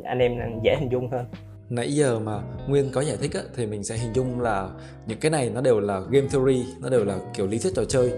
anh 0.03 0.19
em 0.19 0.59
dễ 0.63 0.75
hình 0.79 0.91
dung 0.91 1.11
hơn. 1.11 1.25
Nãy 1.69 1.93
giờ 1.95 2.19
mà 2.19 2.39
nguyên 2.67 2.91
có 2.91 3.01
giải 3.01 3.17
thích 3.17 3.33
á, 3.33 3.41
thì 3.55 3.65
mình 3.65 3.83
sẽ 3.83 3.97
hình 3.97 4.13
dung 4.13 4.41
là 4.41 4.69
những 5.07 5.19
cái 5.19 5.31
này 5.31 5.49
nó 5.49 5.61
đều 5.61 5.79
là 5.79 6.01
game 6.09 6.27
theory 6.27 6.65
nó 6.81 6.89
đều 6.89 7.05
là 7.05 7.17
kiểu 7.33 7.47
lý 7.47 7.59
thuyết 7.59 7.73
trò 7.75 7.85
chơi. 7.85 8.11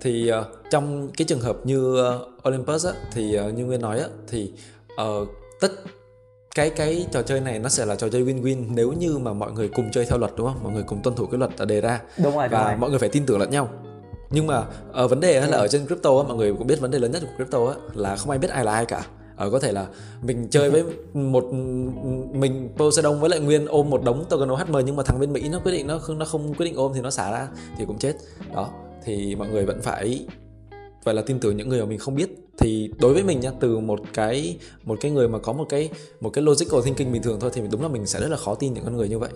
Thì 0.00 0.30
uh, 0.40 0.46
trong 0.70 1.08
cái 1.18 1.24
trường 1.28 1.40
hợp 1.40 1.56
như 1.64 1.78
uh, 1.78 2.48
Olympus 2.48 2.86
á, 2.86 2.92
thì 3.12 3.38
uh, 3.48 3.54
như 3.54 3.64
nguyên 3.64 3.80
nói 3.80 3.98
á, 3.98 4.06
thì 4.30 4.52
uh, 5.02 5.28
tất 5.60 5.68
cái 6.54 6.70
cái 6.70 7.06
trò 7.10 7.22
chơi 7.22 7.40
này 7.40 7.58
nó 7.58 7.68
sẽ 7.68 7.86
là 7.86 7.96
trò 7.96 8.08
chơi 8.08 8.24
win-win 8.24 8.64
nếu 8.74 8.92
như 8.92 9.18
mà 9.18 9.32
mọi 9.32 9.52
người 9.52 9.68
cùng 9.68 9.90
chơi 9.90 10.04
theo 10.04 10.18
luật 10.18 10.32
đúng 10.36 10.46
không? 10.46 10.62
Mọi 10.62 10.72
người 10.72 10.82
cùng 10.82 11.00
tuân 11.02 11.16
thủ 11.16 11.26
cái 11.26 11.38
luật 11.38 11.50
đã 11.58 11.64
đề 11.64 11.80
ra 11.80 12.00
đúng 12.24 12.36
rồi, 12.36 12.48
và 12.48 12.58
đúng 12.58 12.68
rồi. 12.68 12.76
mọi 12.76 12.90
người 12.90 12.98
phải 12.98 13.08
tin 13.08 13.26
tưởng 13.26 13.38
lẫn 13.38 13.50
nhau 13.50 13.68
nhưng 14.32 14.46
mà 14.46 14.64
ở 14.92 15.08
vấn 15.08 15.20
đề 15.20 15.40
là 15.40 15.56
ở 15.56 15.68
trên 15.68 15.86
crypto 15.86 16.18
á, 16.18 16.22
mọi 16.28 16.36
người 16.36 16.54
cũng 16.54 16.66
biết 16.66 16.80
vấn 16.80 16.90
đề 16.90 16.98
lớn 16.98 17.12
nhất 17.12 17.22
của 17.22 17.32
crypto 17.36 17.66
á, 17.66 17.74
là 17.94 18.16
không 18.16 18.30
ai 18.30 18.38
biết 18.38 18.50
ai 18.50 18.64
là 18.64 18.72
ai 18.72 18.86
cả. 18.86 19.06
Ở 19.36 19.46
ờ, 19.46 19.50
có 19.50 19.60
thể 19.60 19.72
là 19.72 19.86
mình 20.22 20.48
chơi 20.50 20.70
với 20.70 20.84
một 21.14 21.44
mình 22.32 22.68
Poseidon 22.76 23.20
với 23.20 23.30
lại 23.30 23.40
Nguyên 23.40 23.66
ôm 23.66 23.90
một 23.90 24.04
đống 24.04 24.24
token 24.28 24.52
OHM 24.52 24.76
nhưng 24.86 24.96
mà 24.96 25.02
thằng 25.02 25.20
bên 25.20 25.32
Mỹ 25.32 25.48
nó 25.48 25.58
quyết 25.58 25.72
định 25.72 25.86
nó 25.86 25.98
không 25.98 26.18
nó 26.18 26.24
không 26.24 26.54
quyết 26.54 26.66
định 26.66 26.76
ôm 26.76 26.92
thì 26.94 27.00
nó 27.00 27.10
xả 27.10 27.30
ra 27.30 27.48
thì 27.78 27.84
cũng 27.84 27.98
chết. 27.98 28.16
Đó 28.54 28.70
thì 29.04 29.36
mọi 29.36 29.48
người 29.48 29.66
vẫn 29.66 29.80
phải 29.82 30.26
phải 31.04 31.14
là 31.14 31.22
tin 31.22 31.40
tưởng 31.40 31.56
những 31.56 31.68
người 31.68 31.80
mà 31.80 31.86
mình 31.86 31.98
không 31.98 32.14
biết. 32.14 32.30
Thì 32.58 32.90
đối 33.00 33.14
với 33.14 33.22
mình 33.22 33.40
nha 33.40 33.50
từ 33.60 33.78
một 33.78 34.00
cái 34.14 34.58
một 34.84 34.98
cái 35.00 35.10
người 35.10 35.28
mà 35.28 35.38
có 35.38 35.52
một 35.52 35.66
cái 35.68 35.90
một 36.20 36.30
cái 36.30 36.44
logical 36.44 36.80
thinking 36.84 37.12
bình 37.12 37.22
thường 37.22 37.40
thôi 37.40 37.50
thì 37.54 37.62
đúng 37.70 37.82
là 37.82 37.88
mình 37.88 38.06
sẽ 38.06 38.20
rất 38.20 38.28
là 38.30 38.36
khó 38.36 38.54
tin 38.54 38.74
những 38.74 38.84
con 38.84 38.96
người 38.96 39.08
như 39.08 39.18
vậy 39.18 39.30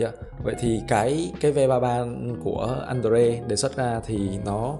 yeah. 0.00 0.14
Vậy 0.42 0.54
thì 0.60 0.80
cái 0.88 1.32
cái 1.40 1.52
V33 1.52 2.34
của 2.44 2.84
Andre 2.86 3.40
đề 3.48 3.56
xuất 3.56 3.76
ra 3.76 4.00
thì 4.06 4.28
nó 4.44 4.76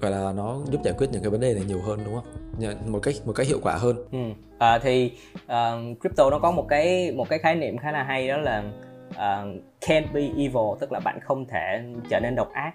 gọi 0.00 0.10
là 0.10 0.32
nó 0.32 0.56
giúp 0.70 0.80
giải 0.84 0.94
quyết 0.98 1.06
những 1.12 1.22
cái 1.22 1.30
vấn 1.30 1.40
đề 1.40 1.54
này 1.54 1.64
nhiều 1.66 1.80
hơn 1.82 2.00
đúng 2.04 2.14
không 2.14 2.24
dạ, 2.58 2.74
một 2.86 2.98
cách 3.02 3.14
một 3.24 3.32
cách 3.36 3.46
hiệu 3.46 3.58
quả 3.62 3.74
hơn 3.74 3.96
ừ. 4.12 4.18
à, 4.58 4.78
thì 4.78 5.12
uh, 5.34 6.00
crypto 6.00 6.30
nó 6.30 6.38
có 6.38 6.50
một 6.50 6.66
cái 6.68 7.12
một 7.12 7.28
cái 7.28 7.38
khái 7.38 7.54
niệm 7.54 7.78
khá 7.78 7.92
là 7.92 8.02
hay 8.02 8.28
đó 8.28 8.36
là 8.36 8.62
uh, 9.08 9.62
can't 9.80 10.12
be 10.12 10.20
evil 10.20 10.78
tức 10.80 10.92
là 10.92 11.00
bạn 11.00 11.18
không 11.22 11.46
thể 11.46 11.82
trở 12.10 12.20
nên 12.20 12.34
độc 12.34 12.52
ác 12.52 12.72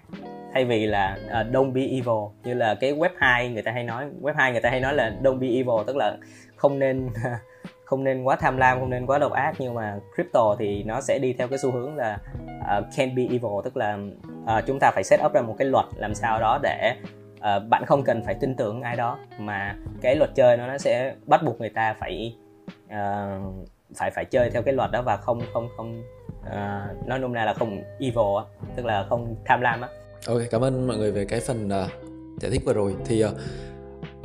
thay 0.54 0.64
vì 0.64 0.86
là 0.86 1.18
uh, 1.26 1.54
don't 1.54 1.72
be 1.72 1.80
evil 1.80 2.32
như 2.44 2.54
là 2.54 2.74
cái 2.74 2.94
web 2.94 3.10
2 3.16 3.48
người 3.48 3.62
ta 3.62 3.72
hay 3.72 3.84
nói 3.84 4.06
web 4.22 4.34
2 4.36 4.52
người 4.52 4.60
ta 4.60 4.70
hay 4.70 4.80
nói 4.80 4.94
là 4.94 5.16
don't 5.22 5.38
be 5.38 5.46
evil 5.46 5.86
tức 5.86 5.96
là 5.96 6.16
không 6.56 6.78
nên 6.78 7.08
không 7.88 8.04
nên 8.04 8.22
quá 8.22 8.36
tham 8.36 8.56
lam 8.56 8.80
không 8.80 8.90
nên 8.90 9.06
quá 9.06 9.18
độc 9.18 9.32
ác 9.32 9.54
nhưng 9.58 9.74
mà 9.74 9.98
crypto 10.14 10.56
thì 10.58 10.82
nó 10.82 11.00
sẽ 11.00 11.18
đi 11.18 11.32
theo 11.32 11.48
cái 11.48 11.58
xu 11.58 11.70
hướng 11.70 11.96
là 11.96 12.18
uh, 12.78 12.84
can 12.96 13.14
be 13.14 13.22
evil 13.22 13.52
tức 13.64 13.76
là 13.76 13.98
uh, 14.42 14.66
chúng 14.66 14.78
ta 14.80 14.90
phải 14.94 15.04
set 15.04 15.20
up 15.24 15.32
ra 15.32 15.42
một 15.42 15.54
cái 15.58 15.68
luật 15.68 15.86
làm 15.96 16.14
sao 16.14 16.40
đó 16.40 16.58
để 16.62 16.94
uh, 17.34 17.68
bạn 17.68 17.84
không 17.86 18.02
cần 18.04 18.22
phải 18.24 18.34
tin 18.34 18.54
tưởng 18.56 18.82
ai 18.82 18.96
đó 18.96 19.18
mà 19.38 19.76
cái 20.00 20.16
luật 20.16 20.30
chơi 20.34 20.56
nó 20.56 20.66
nó 20.66 20.78
sẽ 20.78 21.14
bắt 21.26 21.42
buộc 21.42 21.60
người 21.60 21.70
ta 21.70 21.94
phải 22.00 22.36
uh, 22.86 23.68
phải 23.96 24.10
phải 24.10 24.24
chơi 24.24 24.50
theo 24.50 24.62
cái 24.62 24.74
luật 24.74 24.90
đó 24.90 25.02
và 25.02 25.16
không 25.16 25.40
không 25.52 25.68
không 25.76 26.02
uh, 26.40 27.06
nói 27.06 27.18
nôm 27.18 27.32
na 27.32 27.44
là 27.44 27.54
không 27.54 27.82
evil 27.98 28.36
á 28.38 28.44
tức 28.76 28.86
là 28.86 29.06
không 29.08 29.36
tham 29.44 29.60
lam 29.60 29.80
á. 29.80 29.88
Ok 30.26 30.38
cảm 30.50 30.60
ơn 30.60 30.86
mọi 30.86 30.96
người 30.96 31.12
về 31.12 31.24
cái 31.24 31.40
phần 31.40 31.66
uh, 31.66 31.90
giải 32.40 32.50
thích 32.50 32.62
vừa 32.66 32.72
rồi. 32.72 32.94
Thì 33.04 33.24
uh, 33.24 33.30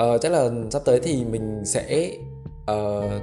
uh, 0.03 0.21
chắc 0.21 0.31
là 0.31 0.49
sắp 0.69 0.81
tới 0.85 0.99
thì 1.03 1.25
mình 1.25 1.65
sẽ 1.65 2.09
uh, 2.71 3.21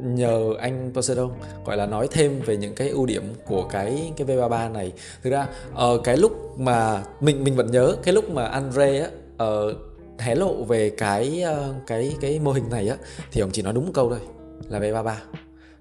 nhờ 0.00 0.54
anh 0.58 0.90
Poseidon 0.94 1.30
gọi 1.64 1.76
là 1.76 1.86
nói 1.86 2.08
thêm 2.10 2.40
về 2.40 2.56
những 2.56 2.74
cái 2.74 2.88
ưu 2.88 3.06
điểm 3.06 3.22
của 3.46 3.62
cái 3.62 4.12
cái 4.16 4.26
V33 4.26 4.72
này. 4.72 4.92
Thực 5.22 5.30
ra 5.30 5.46
uh, 5.72 6.04
cái 6.04 6.16
lúc 6.16 6.58
mà 6.58 7.02
mình 7.20 7.44
mình 7.44 7.56
vẫn 7.56 7.70
nhớ 7.70 7.96
cái 8.02 8.14
lúc 8.14 8.30
mà 8.30 8.46
Andre 8.46 9.00
á 9.00 9.08
uh, 9.44 9.76
hé 10.18 10.34
lộ 10.34 10.64
về 10.64 10.90
cái 10.90 11.44
uh, 11.68 11.86
cái 11.86 12.16
cái 12.20 12.38
mô 12.38 12.52
hình 12.52 12.70
này 12.70 12.88
á 12.88 12.96
thì 13.32 13.40
ông 13.40 13.50
chỉ 13.50 13.62
nói 13.62 13.72
đúng 13.72 13.86
một 13.86 13.92
câu 13.94 14.10
thôi 14.10 14.20
là 14.68 14.80
V33 14.80 15.14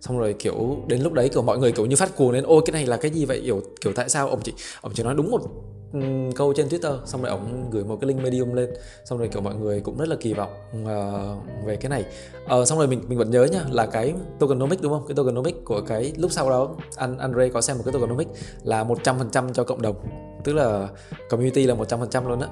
xong 0.01 0.19
rồi 0.19 0.35
kiểu 0.39 0.77
đến 0.87 1.01
lúc 1.01 1.13
đấy 1.13 1.29
kiểu 1.29 1.41
mọi 1.41 1.57
người 1.57 1.71
kiểu 1.71 1.85
như 1.85 1.95
phát 1.95 2.15
cuồng 2.15 2.31
lên 2.31 2.43
ôi 2.43 2.61
cái 2.65 2.71
này 2.71 2.85
là 2.85 2.97
cái 2.97 3.11
gì 3.11 3.25
vậy? 3.25 3.41
Kiểu 3.45 3.61
kiểu 3.81 3.93
tại 3.93 4.09
sao? 4.09 4.29
Ông 4.29 4.39
chỉ 4.43 4.53
ông 4.81 4.91
chỉ 4.95 5.03
nói 5.03 5.13
đúng 5.15 5.31
một 5.31 5.41
Ừ, 5.93 5.99
câu 6.35 6.53
trên 6.53 6.67
Twitter 6.67 7.05
xong 7.05 7.21
rồi 7.21 7.31
ổng 7.31 7.69
gửi 7.71 7.83
một 7.83 7.97
cái 8.01 8.07
link 8.07 8.23
Medium 8.23 8.53
lên 8.53 8.69
xong 9.05 9.19
rồi 9.19 9.27
kiểu 9.27 9.41
mọi 9.41 9.55
người 9.55 9.79
cũng 9.79 9.97
rất 9.97 10.07
là 10.07 10.15
kỳ 10.19 10.33
vọng 10.33 10.51
uh, 10.83 11.65
về 11.65 11.75
cái 11.75 11.89
này. 11.89 12.05
Uh, 12.59 12.67
xong 12.67 12.77
rồi 12.77 12.87
mình 12.87 13.01
mình 13.07 13.17
vẫn 13.17 13.31
nhớ 13.31 13.47
nhá 13.51 13.61
là 13.71 13.85
cái 13.85 14.13
tokenomics 14.39 14.81
đúng 14.81 14.91
không? 14.91 15.07
Cái 15.07 15.15
tokenomics 15.15 15.57
của 15.65 15.81
cái 15.81 16.13
lúc 16.17 16.31
sau 16.31 16.49
đó 16.49 16.75
anh 16.95 17.17
Andre 17.17 17.49
có 17.49 17.61
xem 17.61 17.77
một 17.77 17.83
cái 17.85 17.93
tokenomics 17.93 18.31
là 18.63 18.83
100% 18.83 19.53
cho 19.53 19.63
cộng 19.63 19.81
đồng 19.81 19.95
tức 20.43 20.53
là 20.53 20.87
community 21.29 21.65
là 21.65 21.75
100% 21.75 22.27
luôn 22.27 22.39
á. 22.39 22.47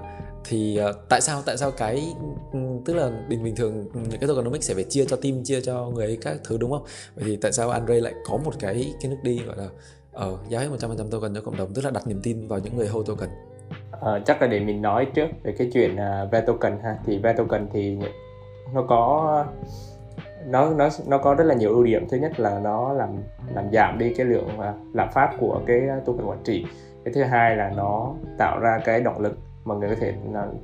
Thì 0.47 0.79
uh, 0.89 0.95
tại 1.09 1.21
sao 1.21 1.41
tại 1.45 1.57
sao 1.57 1.71
cái 1.71 2.13
ừ, 2.53 2.59
tức 2.85 2.93
là 2.93 3.11
bình 3.29 3.43
bình 3.43 3.55
thường 3.55 3.87
những 3.93 4.19
cái 4.19 4.27
tokenomics 4.27 4.67
sẽ 4.67 4.73
phải 4.73 4.83
chia 4.83 5.05
cho 5.05 5.15
team 5.15 5.43
chia 5.43 5.61
cho 5.61 5.89
người 5.89 6.05
ấy 6.05 6.17
các 6.21 6.37
thứ 6.43 6.57
đúng 6.57 6.71
không? 6.71 6.83
Vậy 7.15 7.25
thì 7.27 7.35
tại 7.35 7.51
sao 7.51 7.69
Andre 7.69 7.99
lại 7.99 8.13
có 8.25 8.37
một 8.37 8.53
cái 8.59 8.93
cái 9.01 9.11
nước 9.11 9.17
đi 9.23 9.39
gọi 9.45 9.57
là 9.57 9.69
ờ 10.15 10.37
giao 10.49 10.61
hết 10.61 10.67
100% 10.67 11.09
token 11.11 11.33
cho 11.33 11.41
cộng 11.41 11.57
đồng 11.57 11.73
tức 11.73 11.85
là 11.85 11.91
đặt 11.91 12.07
niềm 12.07 12.19
tin 12.23 12.47
vào 12.47 12.59
những 12.59 12.77
người 12.77 12.87
hold 12.87 13.07
token. 13.07 13.29
Ờ, 13.91 14.21
chắc 14.25 14.41
là 14.41 14.47
để 14.47 14.59
mình 14.59 14.81
nói 14.81 15.05
trước 15.05 15.27
về 15.43 15.53
cái 15.57 15.69
chuyện 15.73 15.97
à, 15.97 16.21
uh, 16.25 16.31
ve 16.31 16.41
token 16.41 16.79
ha. 16.83 16.97
Thì 17.05 17.17
ve 17.17 17.33
token 17.33 17.67
thì 17.73 17.97
nó 18.73 18.81
có 18.81 19.45
nó 20.45 20.69
nó 20.69 20.89
nó 21.07 21.17
có 21.17 21.35
rất 21.35 21.43
là 21.43 21.55
nhiều 21.55 21.69
ưu 21.69 21.83
điểm. 21.83 22.07
Thứ 22.09 22.17
nhất 22.17 22.39
là 22.39 22.59
nó 22.59 22.93
làm 22.93 23.09
làm 23.55 23.65
giảm 23.73 23.97
đi 23.99 24.13
cái 24.13 24.25
lượng 24.25 24.49
uh, 24.57 24.95
lạm 24.95 25.09
phát 25.13 25.35
của 25.39 25.61
cái 25.65 25.81
token 26.05 26.25
quản 26.25 26.43
trị. 26.43 26.65
Cái 27.05 27.13
thứ 27.13 27.23
hai 27.23 27.55
là 27.55 27.71
nó 27.75 28.13
tạo 28.37 28.59
ra 28.59 28.79
cái 28.85 29.01
động 29.01 29.19
lực 29.19 29.37
mọi 29.65 29.77
người 29.77 29.89
có 29.89 29.95
thể 29.99 30.13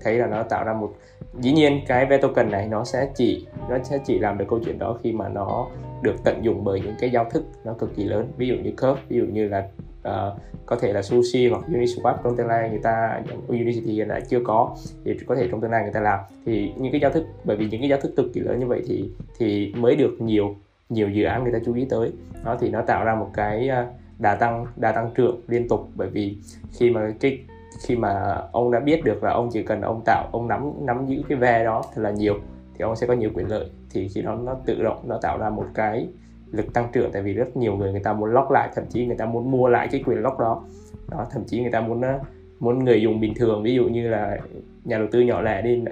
thấy 0.01 0.17
là 0.17 0.27
nó 0.27 0.43
tạo 0.43 0.63
ra 0.63 0.73
một 0.73 0.93
dĩ 1.39 1.51
nhiên 1.51 1.81
cái 1.87 2.05
ve 2.05 2.17
token 2.17 2.51
này 2.51 2.67
nó 2.67 2.83
sẽ 2.83 3.09
chỉ 3.15 3.47
nó 3.69 3.77
sẽ 3.83 3.99
chỉ 4.05 4.19
làm 4.19 4.37
được 4.37 4.45
câu 4.49 4.59
chuyện 4.65 4.79
đó 4.79 4.97
khi 5.03 5.11
mà 5.11 5.29
nó 5.29 5.67
được 6.01 6.15
tận 6.23 6.39
dụng 6.41 6.63
bởi 6.63 6.81
những 6.81 6.95
cái 6.99 7.09
giao 7.09 7.25
thức 7.29 7.45
nó 7.63 7.73
cực 7.73 7.95
kỳ 7.95 8.03
lớn. 8.03 8.31
Ví 8.37 8.47
dụ 8.47 8.55
như 8.55 8.71
curve 8.71 9.01
ví 9.09 9.17
dụ 9.17 9.23
như 9.25 9.47
là 9.47 9.67
uh, 10.07 10.39
có 10.65 10.75
thể 10.75 10.93
là 10.93 11.01
sushi 11.01 11.47
hoặc 11.47 11.63
uniswap 11.67 12.15
trong 12.23 12.37
tương 12.37 12.47
lai 12.47 12.69
người 12.69 12.79
ta 12.83 13.21
unicity 13.47 13.91
hiện 13.91 14.07
tại 14.09 14.21
chưa 14.29 14.39
có 14.43 14.75
thì 15.05 15.17
có 15.25 15.35
thể 15.35 15.47
trong 15.51 15.61
tương 15.61 15.71
lai 15.71 15.83
người 15.83 15.93
ta 15.93 15.99
làm. 15.99 16.19
Thì 16.45 16.71
những 16.77 16.91
cái 16.91 17.01
giao 17.01 17.11
thức 17.11 17.25
bởi 17.43 17.57
vì 17.57 17.67
những 17.69 17.81
cái 17.81 17.89
giao 17.89 17.99
thức 18.01 18.13
cực 18.17 18.25
kỳ 18.33 18.41
lớn 18.41 18.59
như 18.59 18.65
vậy 18.65 18.81
thì 18.87 19.09
thì 19.39 19.73
mới 19.77 19.95
được 19.95 20.15
nhiều 20.19 20.55
nhiều 20.89 21.09
dự 21.09 21.23
án 21.23 21.43
người 21.43 21.53
ta 21.53 21.59
chú 21.65 21.73
ý 21.73 21.85
tới. 21.89 22.11
Nó 22.43 22.57
thì 22.59 22.69
nó 22.69 22.81
tạo 22.81 23.05
ra 23.05 23.15
một 23.15 23.29
cái 23.33 23.67
ờ, 23.67 23.85
đà 24.19 24.35
tăng 24.35 24.65
đà 24.75 24.91
tăng 24.91 25.11
trưởng 25.15 25.41
liên 25.47 25.67
tục 25.67 25.89
bởi 25.95 26.09
vì 26.09 26.37
khi 26.71 26.89
mà 26.89 27.13
cái 27.19 27.39
khi 27.83 27.95
mà 27.95 28.41
ông 28.51 28.71
đã 28.71 28.79
biết 28.79 29.03
được 29.03 29.23
là 29.23 29.31
ông 29.31 29.49
chỉ 29.51 29.63
cần 29.63 29.81
ông 29.81 30.01
tạo 30.05 30.29
ông 30.31 30.47
nắm 30.47 30.73
nắm 30.85 31.05
giữ 31.05 31.21
cái 31.29 31.37
ve 31.37 31.63
đó 31.63 31.83
thật 31.95 32.01
là 32.01 32.11
nhiều 32.11 32.39
thì 32.73 32.83
ông 32.83 32.95
sẽ 32.95 33.07
có 33.07 33.13
nhiều 33.13 33.29
quyền 33.33 33.47
lợi. 33.47 33.65
Thì 33.89 34.07
khi 34.07 34.21
đó 34.21 34.35
nó 34.35 34.55
tự 34.65 34.83
động 34.83 35.03
nó 35.07 35.19
tạo 35.21 35.37
ra 35.37 35.49
một 35.49 35.65
cái 35.73 36.07
lực 36.51 36.73
tăng 36.73 36.87
trưởng 36.93 37.11
tại 37.11 37.21
vì 37.21 37.33
rất 37.33 37.57
nhiều 37.57 37.75
người 37.75 37.91
người 37.91 38.03
ta 38.03 38.13
muốn 38.13 38.31
lock 38.33 38.51
lại 38.51 38.69
thậm 38.75 38.83
chí 38.89 39.05
người 39.05 39.17
ta 39.17 39.25
muốn 39.25 39.51
mua 39.51 39.67
lại 39.67 39.87
cái 39.91 40.03
quyền 40.05 40.21
lock 40.21 40.39
đó. 40.39 40.63
Đó 41.09 41.27
thậm 41.31 41.43
chí 41.47 41.61
người 41.61 41.71
ta 41.71 41.81
muốn 41.81 42.01
ờ, 42.01 42.19
muốn 42.59 42.85
người 42.85 43.01
dùng 43.01 43.19
bình 43.19 43.33
thường 43.35 43.63
ví 43.63 43.73
dụ 43.73 43.83
như 43.83 44.09
là 44.09 44.37
nhà 44.83 44.97
đầu 44.97 45.07
tư 45.11 45.19
nhỏ 45.21 45.41
lẻ 45.41 45.61
đi 45.61 45.83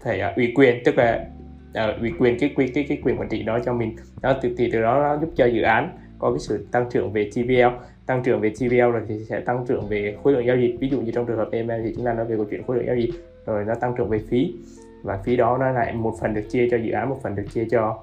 phải 0.00 0.20
uh, 0.30 0.36
ủy 0.36 0.52
quyền 0.54 0.82
tức 0.84 0.94
là 0.98 1.26
uh, 1.70 2.00
ủy 2.00 2.12
quyền 2.18 2.38
cái, 2.38 2.54
cái 2.56 2.68
cái 2.74 2.84
cái 2.88 2.98
quyền 3.04 3.16
quản 3.16 3.28
trị 3.28 3.42
đó 3.42 3.58
cho 3.64 3.74
mình. 3.74 3.96
Đó 4.20 4.36
thì, 4.42 4.54
thì 4.58 4.70
từ 4.72 4.82
đó 4.82 4.98
nó 5.02 5.20
giúp 5.20 5.30
cho 5.36 5.46
dự 5.46 5.62
án 5.62 5.98
có 6.18 6.30
cái 6.30 6.38
sự 6.38 6.66
tăng 6.72 6.90
trưởng 6.90 7.12
về 7.12 7.30
TVL 7.34 7.84
tăng 8.10 8.22
trưởng 8.22 8.40
về 8.40 8.50
TVL 8.50 8.76
rồi 8.76 9.02
thì 9.08 9.24
sẽ 9.24 9.40
tăng 9.40 9.64
trưởng 9.68 9.88
về 9.88 10.16
khối 10.22 10.32
lượng 10.32 10.46
giao 10.46 10.56
dịch. 10.56 10.76
Ví 10.80 10.88
dụ 10.88 11.00
như 11.00 11.12
trong 11.12 11.26
trường 11.26 11.36
hợp 11.36 11.48
EM 11.52 11.68
thì 11.84 11.92
chúng 11.96 12.04
ta 12.04 12.12
nói 12.12 12.24
về 12.24 12.36
câu 12.36 12.46
chuyện 12.50 12.62
khối 12.66 12.76
lượng 12.76 12.86
giao 12.86 12.96
dịch 12.96 13.10
rồi 13.46 13.64
nó 13.64 13.74
tăng 13.74 13.94
trưởng 13.96 14.08
về 14.08 14.18
phí 14.28 14.54
và 15.02 15.18
phí 15.24 15.36
đó 15.36 15.58
nó 15.60 15.70
lại 15.70 15.92
một 15.92 16.14
phần 16.20 16.34
được 16.34 16.42
chia 16.50 16.68
cho 16.70 16.76
dự 16.76 16.92
án 16.92 17.08
một 17.08 17.18
phần 17.22 17.34
được 17.34 17.44
chia 17.52 17.64
cho 17.70 17.98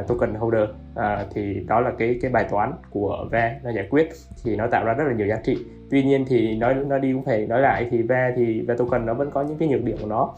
uh, 0.00 0.06
token 0.08 0.34
holder. 0.34 0.62
Uh, 0.62 1.04
thì 1.34 1.64
đó 1.68 1.80
là 1.80 1.92
cái 1.98 2.18
cái 2.22 2.30
bài 2.30 2.46
toán 2.50 2.72
của 2.90 3.28
ve 3.30 3.60
nó 3.64 3.70
giải 3.70 3.86
quyết 3.90 4.08
thì 4.44 4.56
nó 4.56 4.66
tạo 4.66 4.84
ra 4.84 4.92
rất 4.92 5.04
là 5.04 5.12
nhiều 5.12 5.26
giá 5.26 5.40
trị. 5.44 5.58
Tuy 5.90 6.02
nhiên 6.02 6.24
thì 6.28 6.56
nói 6.56 6.74
nó 6.74 6.98
đi 6.98 7.12
cũng 7.12 7.24
phải 7.24 7.46
nói 7.46 7.60
lại 7.60 7.88
thì 7.90 8.02
ve 8.02 8.32
thì 8.36 8.60
ve 8.60 8.74
token 8.76 9.06
nó 9.06 9.14
vẫn 9.14 9.30
có 9.30 9.42
những 9.42 9.58
cái 9.58 9.68
nhược 9.68 9.84
điểm 9.84 9.96
của 10.00 10.08
nó. 10.08 10.34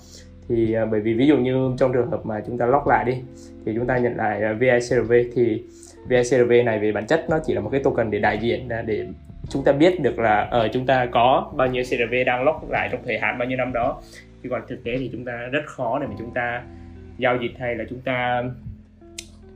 Thì 0.48 0.76
uh, 0.82 0.88
bởi 0.90 1.00
vì 1.00 1.14
ví 1.14 1.26
dụ 1.26 1.36
như 1.36 1.72
trong 1.78 1.92
trường 1.92 2.10
hợp 2.10 2.26
mà 2.26 2.42
chúng 2.46 2.58
ta 2.58 2.66
lock 2.66 2.86
lại 2.86 3.04
đi 3.04 3.14
thì 3.64 3.72
chúng 3.74 3.86
ta 3.86 3.98
nhận 3.98 4.16
lại 4.16 4.42
uh, 4.52 4.60
VICRV 4.60 5.12
thì 5.34 5.64
VICRV 6.08 6.52
này 6.64 6.78
về 6.78 6.92
bản 6.92 7.06
chất 7.06 7.26
nó 7.30 7.38
chỉ 7.46 7.54
là 7.54 7.60
một 7.60 7.68
cái 7.72 7.80
token 7.84 8.10
để 8.10 8.18
đại 8.18 8.38
diện 8.38 8.68
à, 8.68 8.82
để 8.82 9.06
chúng 9.48 9.64
ta 9.64 9.72
biết 9.72 10.00
được 10.00 10.18
là 10.18 10.40
ở 10.50 10.64
uh, 10.64 10.72
chúng 10.72 10.86
ta 10.86 11.06
có 11.06 11.52
bao 11.56 11.68
nhiêu 11.68 11.82
CRV 11.82 12.14
đang 12.26 12.44
lock 12.44 12.70
lại 12.70 12.88
trong 12.92 13.00
thời 13.04 13.18
hạn 13.18 13.38
bao 13.38 13.48
nhiêu 13.48 13.58
năm 13.58 13.72
đó. 13.72 14.02
Chứ 14.42 14.48
còn 14.48 14.62
thực 14.68 14.84
tế 14.84 14.96
thì 14.98 15.08
chúng 15.12 15.24
ta 15.24 15.32
rất 15.52 15.62
khó 15.66 15.98
để 15.98 16.06
mà 16.06 16.14
chúng 16.18 16.30
ta 16.34 16.62
giao 17.18 17.36
dịch 17.36 17.52
hay 17.58 17.74
là 17.74 17.84
chúng 17.90 18.00
ta 18.00 18.42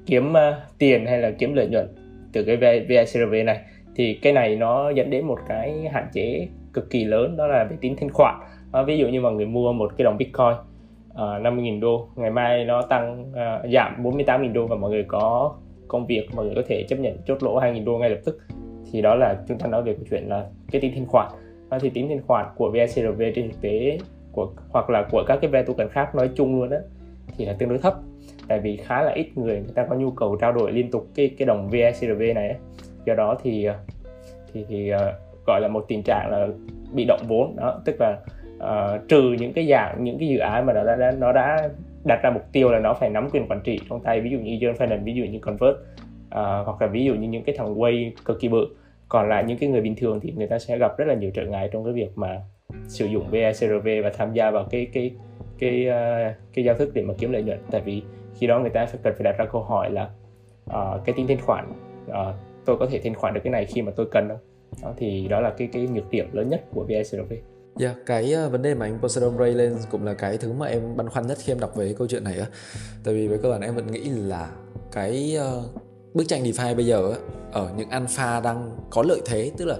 kiếm 0.06 0.30
uh, 0.32 0.36
tiền 0.78 1.06
hay 1.06 1.18
là 1.18 1.30
kiếm 1.30 1.54
lợi 1.54 1.68
nhuận 1.68 1.88
từ 2.32 2.44
cái 2.44 2.56
VICRV 2.88 3.34
này. 3.46 3.60
Thì 3.96 4.14
cái 4.14 4.32
này 4.32 4.56
nó 4.56 4.90
dẫn 4.90 5.10
đến 5.10 5.24
một 5.26 5.38
cái 5.48 5.88
hạn 5.92 6.06
chế 6.12 6.48
cực 6.72 6.90
kỳ 6.90 7.04
lớn 7.04 7.36
đó 7.36 7.46
là 7.46 7.64
về 7.64 7.76
tính 7.80 7.96
thanh 8.00 8.10
khoản. 8.12 8.34
À, 8.72 8.82
ví 8.82 8.98
dụ 8.98 9.08
như 9.08 9.20
mà 9.20 9.30
người 9.30 9.46
mua 9.46 9.72
một 9.72 9.92
cái 9.96 10.04
đồng 10.04 10.18
Bitcoin 10.18 10.54
ờ, 11.14 11.36
uh, 11.36 11.42
50.000 11.42 11.80
đô 11.80 12.08
ngày 12.16 12.30
mai 12.30 12.64
nó 12.64 12.82
tăng 12.82 13.30
uh, 13.30 13.70
giảm 13.72 14.02
48.000 14.02 14.52
đô 14.52 14.66
và 14.66 14.76
mọi 14.76 14.90
người 14.90 15.04
có 15.08 15.54
công 15.88 16.06
việc 16.06 16.28
mọi 16.34 16.44
người 16.44 16.54
có 16.54 16.62
thể 16.66 16.84
chấp 16.88 16.98
nhận 16.98 17.16
chốt 17.26 17.42
lỗ 17.42 17.60
2.000 17.60 17.84
đô 17.84 17.98
ngay 17.98 18.10
lập 18.10 18.18
tức. 18.24 18.38
Thì 18.92 19.02
đó 19.02 19.14
là 19.14 19.36
chúng 19.48 19.58
ta 19.58 19.66
nói 19.66 19.82
về 19.82 19.94
câu 19.94 20.04
chuyện 20.10 20.28
là 20.28 20.46
cái 20.70 20.80
tính 20.80 20.92
thanh 20.94 21.06
khoản. 21.06 21.32
À, 21.70 21.78
thì 21.80 21.90
tính 21.90 22.08
thanh 22.08 22.22
khoản 22.26 22.46
của 22.56 22.70
VICRV 22.70 23.22
trên 23.34 23.50
thực 23.50 23.60
tế 23.60 23.98
của 24.32 24.52
hoặc 24.70 24.90
là 24.90 25.08
của 25.10 25.24
các 25.26 25.38
cái 25.40 25.50
ve 25.50 25.62
token 25.62 25.88
khác 25.88 26.14
nói 26.14 26.30
chung 26.34 26.60
luôn 26.60 26.70
á 26.70 26.78
thì 27.36 27.44
là 27.44 27.52
tương 27.58 27.68
đối 27.68 27.78
thấp. 27.78 27.94
Tại 28.48 28.60
vì 28.60 28.76
khá 28.76 29.02
là 29.02 29.12
ít 29.12 29.38
người 29.38 29.54
người 29.54 29.72
ta 29.74 29.86
có 29.90 29.96
nhu 29.96 30.10
cầu 30.10 30.36
trao 30.36 30.52
đổi 30.52 30.72
liên 30.72 30.90
tục 30.90 31.06
cái 31.14 31.30
cái 31.38 31.46
đồng 31.46 31.70
VICRV 31.70 32.20
này 32.34 32.48
ấy. 32.48 32.58
do 33.06 33.14
đó 33.14 33.36
thì 33.42 33.68
thì 34.52 34.64
thì 34.68 34.92
uh, 34.94 35.00
gọi 35.46 35.60
là 35.60 35.68
một 35.68 35.84
tình 35.88 36.02
trạng 36.02 36.30
là 36.30 36.48
bị 36.94 37.04
động 37.04 37.20
vốn. 37.28 37.56
Đó 37.56 37.80
tức 37.84 37.96
là 38.00 38.18
uh, 38.56 39.08
trừ 39.08 39.36
những 39.38 39.52
cái 39.52 39.66
dạng 39.70 40.04
những 40.04 40.18
cái 40.18 40.28
dự 40.28 40.38
án 40.38 40.66
mà 40.66 40.72
nó 40.72 40.84
đã, 40.84 40.96
đã 40.96 41.12
nó 41.18 41.32
đã 41.32 41.68
đặt 42.04 42.20
ra 42.22 42.30
mục 42.30 42.42
tiêu 42.52 42.70
là 42.70 42.78
nó 42.78 42.94
phải 42.94 43.10
nắm 43.10 43.28
quyền 43.32 43.48
quản 43.48 43.60
trị 43.64 43.80
trong 43.88 44.00
tay 44.00 44.20
ví 44.20 44.30
dụ 44.30 44.38
như 44.38 44.52
John 44.52 44.74
Finance 44.74 45.04
ví 45.04 45.14
dụ 45.14 45.24
như 45.24 45.38
Convert 45.38 45.74
uh, 45.74 46.66
hoặc 46.66 46.82
là 46.82 46.86
ví 46.86 47.04
dụ 47.04 47.14
như 47.14 47.28
những 47.28 47.44
cái 47.44 47.54
thằng 47.58 47.74
Way 47.74 48.10
cực 48.24 48.40
kỳ 48.40 48.48
bự 48.48 48.66
còn 49.08 49.28
lại 49.28 49.44
những 49.44 49.58
cái 49.58 49.68
người 49.68 49.80
bình 49.80 49.94
thường 49.96 50.20
thì 50.20 50.32
người 50.36 50.46
ta 50.46 50.58
sẽ 50.58 50.78
gặp 50.78 50.98
rất 50.98 51.04
là 51.08 51.14
nhiều 51.14 51.30
trở 51.34 51.46
ngại 51.46 51.68
trong 51.72 51.84
cái 51.84 51.92
việc 51.92 52.08
mà 52.14 52.40
sử 52.88 53.06
dụng 53.06 53.30
VICRV 53.30 53.88
và 54.02 54.10
tham 54.16 54.32
gia 54.32 54.50
vào 54.50 54.66
cái 54.70 54.86
cái 54.92 55.10
cái 55.58 55.86
uh, 55.88 56.36
cái 56.54 56.64
giao 56.64 56.74
thức 56.74 56.90
để 56.94 57.02
mà 57.02 57.14
kiếm 57.18 57.32
lợi 57.32 57.42
nhuận. 57.42 57.58
Tại 57.70 57.80
vì 57.80 58.02
khi 58.38 58.46
đó 58.46 58.60
người 58.60 58.70
ta 58.70 58.86
phải 58.86 59.00
cần 59.02 59.14
phải 59.14 59.24
đặt 59.24 59.38
ra 59.38 59.44
câu 59.44 59.62
hỏi 59.62 59.90
là 59.90 60.10
uh, 60.64 61.04
cái 61.04 61.14
tính 61.16 61.26
thanh 61.26 61.40
khoản 61.40 61.64
uh, 62.10 62.34
tôi 62.64 62.76
có 62.76 62.86
thể 62.86 63.00
thanh 63.04 63.14
khoản 63.14 63.34
được 63.34 63.40
cái 63.44 63.50
này 63.50 63.64
khi 63.64 63.82
mà 63.82 63.92
tôi 63.96 64.06
cần 64.10 64.28
không? 64.28 64.38
Đó, 64.82 64.94
thì 64.96 65.28
đó 65.28 65.40
là 65.40 65.50
cái 65.50 65.68
cái 65.72 65.86
nhược 65.86 66.10
điểm 66.10 66.26
lớn 66.32 66.48
nhất 66.48 66.64
của 66.74 66.84
VICRV 66.84 67.32
yeah, 67.78 67.96
cái 68.06 68.34
uh, 68.46 68.52
vấn 68.52 68.62
đề 68.62 68.74
mà 68.74 68.86
anh 68.86 68.98
Poseidon 69.02 69.38
Ray 69.38 69.52
lên 69.52 69.76
cũng 69.90 70.04
là 70.04 70.14
cái 70.14 70.38
thứ 70.38 70.52
mà 70.52 70.66
em 70.66 70.96
băn 70.96 71.08
khoăn 71.08 71.26
nhất 71.26 71.38
khi 71.40 71.52
em 71.52 71.60
đọc 71.60 71.76
về 71.76 71.84
cái 71.84 71.94
câu 71.94 72.06
chuyện 72.06 72.24
này 72.24 72.38
á. 72.38 72.46
Tại 73.04 73.14
vì 73.14 73.28
với 73.28 73.38
cơ 73.38 73.50
bản 73.50 73.60
em 73.60 73.74
vẫn 73.74 73.92
nghĩ 73.92 74.00
là 74.08 74.50
cái 74.92 75.38
uh, 75.58 75.64
bức 76.14 76.24
tranh 76.28 76.44
DeFi 76.44 76.74
bây 76.74 76.86
giờ 76.86 77.10
á, 77.12 77.18
ở 77.52 77.70
những 77.76 77.90
alpha 77.90 78.40
đang 78.40 78.76
có 78.90 79.02
lợi 79.02 79.20
thế, 79.26 79.52
tức 79.56 79.64
là 79.64 79.76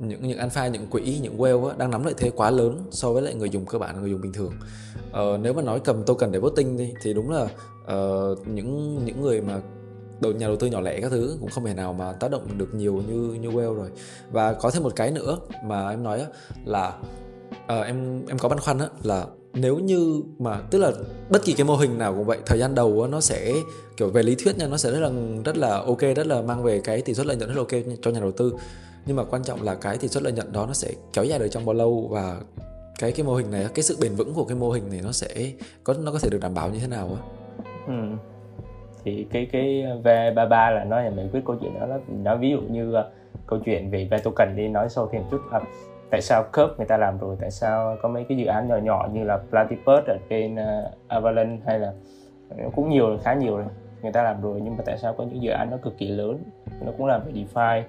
những 0.00 0.28
những 0.28 0.38
alpha 0.38 0.68
những 0.68 0.86
quỹ 0.86 1.18
những 1.22 1.38
whale 1.38 1.66
á, 1.66 1.74
đang 1.78 1.90
nắm 1.90 2.04
lợi 2.04 2.14
thế 2.16 2.30
quá 2.30 2.50
lớn 2.50 2.84
so 2.90 3.12
với 3.12 3.22
lại 3.22 3.34
người 3.34 3.50
dùng 3.50 3.66
cơ 3.66 3.78
bản 3.78 4.00
người 4.00 4.10
dùng 4.10 4.20
bình 4.20 4.32
thường 4.32 4.52
ờ, 5.12 5.38
nếu 5.42 5.52
mà 5.52 5.62
nói 5.62 5.80
cầm 5.80 6.04
token 6.04 6.32
để 6.32 6.38
voting 6.38 6.76
đi 6.76 6.92
thì 7.02 7.14
đúng 7.14 7.30
là 7.30 7.42
uh, 7.42 8.48
những 8.48 9.00
những 9.04 9.22
người 9.22 9.40
mà 9.40 9.60
đầu 10.20 10.32
nhà 10.32 10.46
đầu 10.46 10.56
tư 10.56 10.66
nhỏ 10.66 10.80
lẻ 10.80 11.00
các 11.00 11.10
thứ 11.10 11.36
cũng 11.40 11.50
không 11.50 11.64
thể 11.64 11.74
nào 11.74 11.92
mà 11.92 12.12
tác 12.12 12.30
động 12.30 12.58
được 12.58 12.74
nhiều 12.74 13.02
như 13.08 13.38
như 13.40 13.48
whale 13.48 13.74
rồi 13.74 13.88
và 14.30 14.52
có 14.52 14.70
thêm 14.70 14.82
một 14.82 14.92
cái 14.96 15.10
nữa 15.10 15.38
mà 15.64 15.90
em 15.90 16.02
nói 16.02 16.20
á, 16.20 16.26
là 16.64 16.98
à, 17.68 17.80
em 17.80 18.26
em 18.28 18.38
có 18.38 18.48
băn 18.48 18.58
khoăn 18.58 18.78
á, 18.78 18.86
là 19.02 19.26
nếu 19.54 19.78
như 19.78 20.22
mà 20.38 20.60
tức 20.70 20.78
là 20.78 20.92
bất 21.30 21.44
kỳ 21.44 21.52
cái 21.52 21.64
mô 21.64 21.76
hình 21.76 21.98
nào 21.98 22.14
cũng 22.14 22.24
vậy 22.24 22.38
thời 22.46 22.58
gian 22.58 22.74
đầu 22.74 23.06
nó 23.06 23.20
sẽ 23.20 23.52
kiểu 23.96 24.10
về 24.10 24.22
lý 24.22 24.34
thuyết 24.34 24.58
nha 24.58 24.66
nó 24.66 24.76
sẽ 24.76 24.90
rất 24.90 25.00
là 25.00 25.10
rất 25.44 25.56
là 25.56 25.76
ok 25.76 26.00
rất 26.00 26.26
là 26.26 26.42
mang 26.42 26.62
về 26.62 26.80
cái 26.84 27.00
tỷ 27.00 27.14
suất 27.14 27.26
lợi 27.26 27.36
nhuận 27.36 27.48
rất 27.48 27.56
là 27.56 27.60
ok 27.60 27.96
cho 28.02 28.10
nhà 28.10 28.20
đầu 28.20 28.32
tư. 28.32 28.54
Nhưng 29.06 29.16
mà 29.16 29.24
quan 29.24 29.42
trọng 29.44 29.62
là 29.62 29.74
cái 29.74 29.96
tỷ 29.98 30.08
suất 30.08 30.22
lợi 30.22 30.32
nhuận 30.32 30.52
đó 30.52 30.66
nó 30.66 30.72
sẽ 30.72 30.92
kéo 31.12 31.24
dài 31.24 31.38
được 31.38 31.48
trong 31.48 31.66
bao 31.66 31.74
lâu 31.74 32.08
và 32.10 32.40
cái 32.98 33.12
cái 33.12 33.26
mô 33.26 33.34
hình 33.34 33.50
này 33.50 33.66
cái 33.74 33.82
sự 33.82 33.96
bền 34.00 34.14
vững 34.14 34.34
của 34.34 34.44
cái 34.44 34.56
mô 34.56 34.70
hình 34.70 34.90
này 34.90 35.00
nó 35.04 35.12
sẽ 35.12 35.28
có 35.84 35.94
nó 36.04 36.12
có 36.12 36.18
thể 36.18 36.28
được 36.30 36.38
đảm 36.40 36.54
bảo 36.54 36.70
như 36.70 36.78
thế 36.78 36.88
nào 36.88 37.08
á? 37.14 37.20
Ừ. 37.86 37.94
thì 39.04 39.26
cái 39.32 39.48
cái 39.52 39.64
V33 40.04 40.48
là 40.48 40.84
nó 40.84 41.00
là 41.00 41.10
giải 41.16 41.28
quyết 41.32 41.40
câu 41.46 41.56
chuyện 41.60 41.74
đó 41.80 41.86
nó 41.86 41.98
nói 42.22 42.38
ví 42.38 42.50
dụ 42.50 42.60
như 42.60 42.90
uh, 42.90 43.04
câu 43.46 43.58
chuyện 43.64 43.90
về 43.90 44.08
V 44.10 44.14
token 44.24 44.56
đi 44.56 44.68
nói 44.68 44.88
sâu 44.88 45.08
thêm 45.12 45.22
chút. 45.30 45.40
Uh, 45.56 45.62
tại 46.10 46.20
sao 46.20 46.44
Curve 46.52 46.74
người 46.76 46.86
ta 46.86 46.96
làm 46.96 47.18
rồi? 47.18 47.36
Tại 47.40 47.50
sao 47.50 47.96
có 48.02 48.08
mấy 48.08 48.24
cái 48.28 48.38
dự 48.38 48.46
án 48.46 48.68
nhỏ 48.68 48.76
nhỏ 48.76 49.08
như 49.12 49.24
là 49.24 49.38
Platypus 49.50 50.04
ở 50.06 50.16
trên 50.28 50.56
ờ, 50.56 50.84
uh, 50.86 51.08
Avalanche 51.08 51.62
hay 51.66 51.78
là 51.78 51.92
cũng 52.76 52.88
nhiều 52.90 53.18
khá 53.22 53.34
nhiều 53.34 53.56
rồi 53.56 53.66
người 54.02 54.12
ta 54.12 54.22
làm 54.22 54.40
rồi. 54.42 54.60
Nhưng 54.64 54.76
mà 54.76 54.82
tại 54.86 54.98
sao 54.98 55.14
có 55.14 55.24
những 55.24 55.42
dự 55.42 55.50
án 55.50 55.70
nó 55.70 55.76
cực 55.76 55.98
kỳ 55.98 56.08
lớn? 56.08 56.42
Nó 56.80 56.92
cũng 56.98 57.06
làm 57.06 57.22
về 57.24 57.32
DeFi 57.32 57.82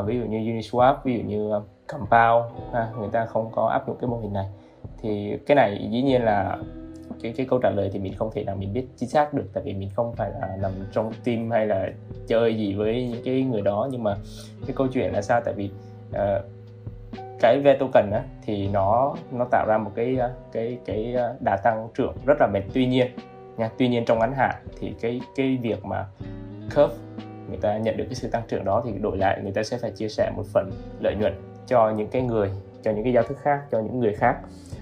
uh, 0.00 0.06
ví 0.06 0.18
dụ 0.18 0.24
như 0.24 0.38
Uniswap 0.38 0.96
ví 1.04 1.18
dụ 1.18 1.24
như 1.24 1.50
ờ, 1.50 1.58
uh, 1.58 1.64
Compound 1.86 2.44
ha, 2.72 2.88
người 2.98 3.08
ta 3.12 3.26
không 3.26 3.50
có 3.52 3.66
áp 3.66 3.86
dụng 3.86 3.96
cái 4.00 4.10
mô 4.10 4.16
hình 4.16 4.32
này. 4.32 4.46
Thì 5.02 5.38
cái 5.46 5.54
này 5.54 5.88
dĩ 5.92 6.02
nhiên 6.02 6.22
là 6.22 6.58
cái 7.22 7.34
cái 7.36 7.46
câu 7.50 7.58
trả 7.62 7.70
lời 7.70 7.90
thì 7.92 7.98
mình 7.98 8.14
không 8.16 8.30
thể 8.34 8.44
nào 8.44 8.56
mình 8.56 8.72
biết 8.72 8.86
chính 8.96 9.08
xác 9.08 9.34
được 9.34 9.44
tại 9.52 9.62
vì 9.62 9.74
mình 9.74 9.90
không 9.96 10.14
phải 10.14 10.30
là 10.30 10.56
nằm 10.62 10.72
trong 10.92 11.12
team 11.24 11.50
hay 11.50 11.66
là 11.66 11.88
chơi 12.26 12.56
gì 12.56 12.74
với 12.74 13.08
những 13.08 13.22
cái 13.24 13.42
người 13.42 13.62
đó. 13.62 13.88
Nhưng 13.90 14.02
mà 14.02 14.16
cái 14.66 14.74
câu 14.76 14.86
chuyện 14.86 15.12
là 15.12 15.22
sao? 15.22 15.40
Tại 15.44 15.54
vì 15.54 15.70
uh, 16.10 16.44
cái 17.40 17.60
V 17.60 17.68
token 17.80 18.10
á, 18.10 18.22
thì 18.42 18.68
nó 18.68 19.14
nó 19.30 19.44
tạo 19.50 19.66
ra 19.68 19.78
một 19.78 19.90
cái 19.94 20.16
ờ, 20.16 20.32
cái 20.52 20.78
cái 20.86 21.14
ờ, 21.14 21.36
đà 21.40 21.56
tăng 21.56 21.88
trưởng 21.94 22.14
rất 22.26 22.36
là 22.40 22.46
bền 22.52 22.62
tuy 22.74 22.86
nhiên 22.86 23.06
nha 23.56 23.70
tuy 23.78 23.88
nhiên 23.88 24.04
trong 24.04 24.18
ngắn 24.18 24.32
hạn 24.32 24.54
thì 24.80 24.94
cái 25.00 25.20
cái 25.36 25.58
việc 25.62 25.84
mà 25.84 26.06
curve 26.74 26.94
người 27.48 27.58
ta 27.62 27.78
nhận 27.78 27.96
được 27.96 28.04
cái 28.04 28.14
sự 28.14 28.28
tăng 28.28 28.42
trưởng 28.48 28.64
đó 28.64 28.82
thì 28.84 28.92
đổi 29.00 29.16
lại 29.16 29.40
người 29.42 29.52
ta 29.52 29.62
sẽ 29.62 29.78
phải 29.82 29.90
chia 29.90 30.08
sẻ 30.08 30.30
một 30.36 30.46
phần 30.52 30.70
lợi 31.00 31.14
nhuận 31.14 31.32
cho 31.66 31.90
những 31.90 32.08
cái 32.08 32.22
người 32.22 32.50
cho 32.86 32.92
những 32.92 33.04
cái 33.04 33.12
giao 33.12 33.22
thức 33.22 33.38
khác 33.42 33.60
cho 33.70 33.80
những 33.80 34.00
người 34.00 34.14
khác. 34.14 34.36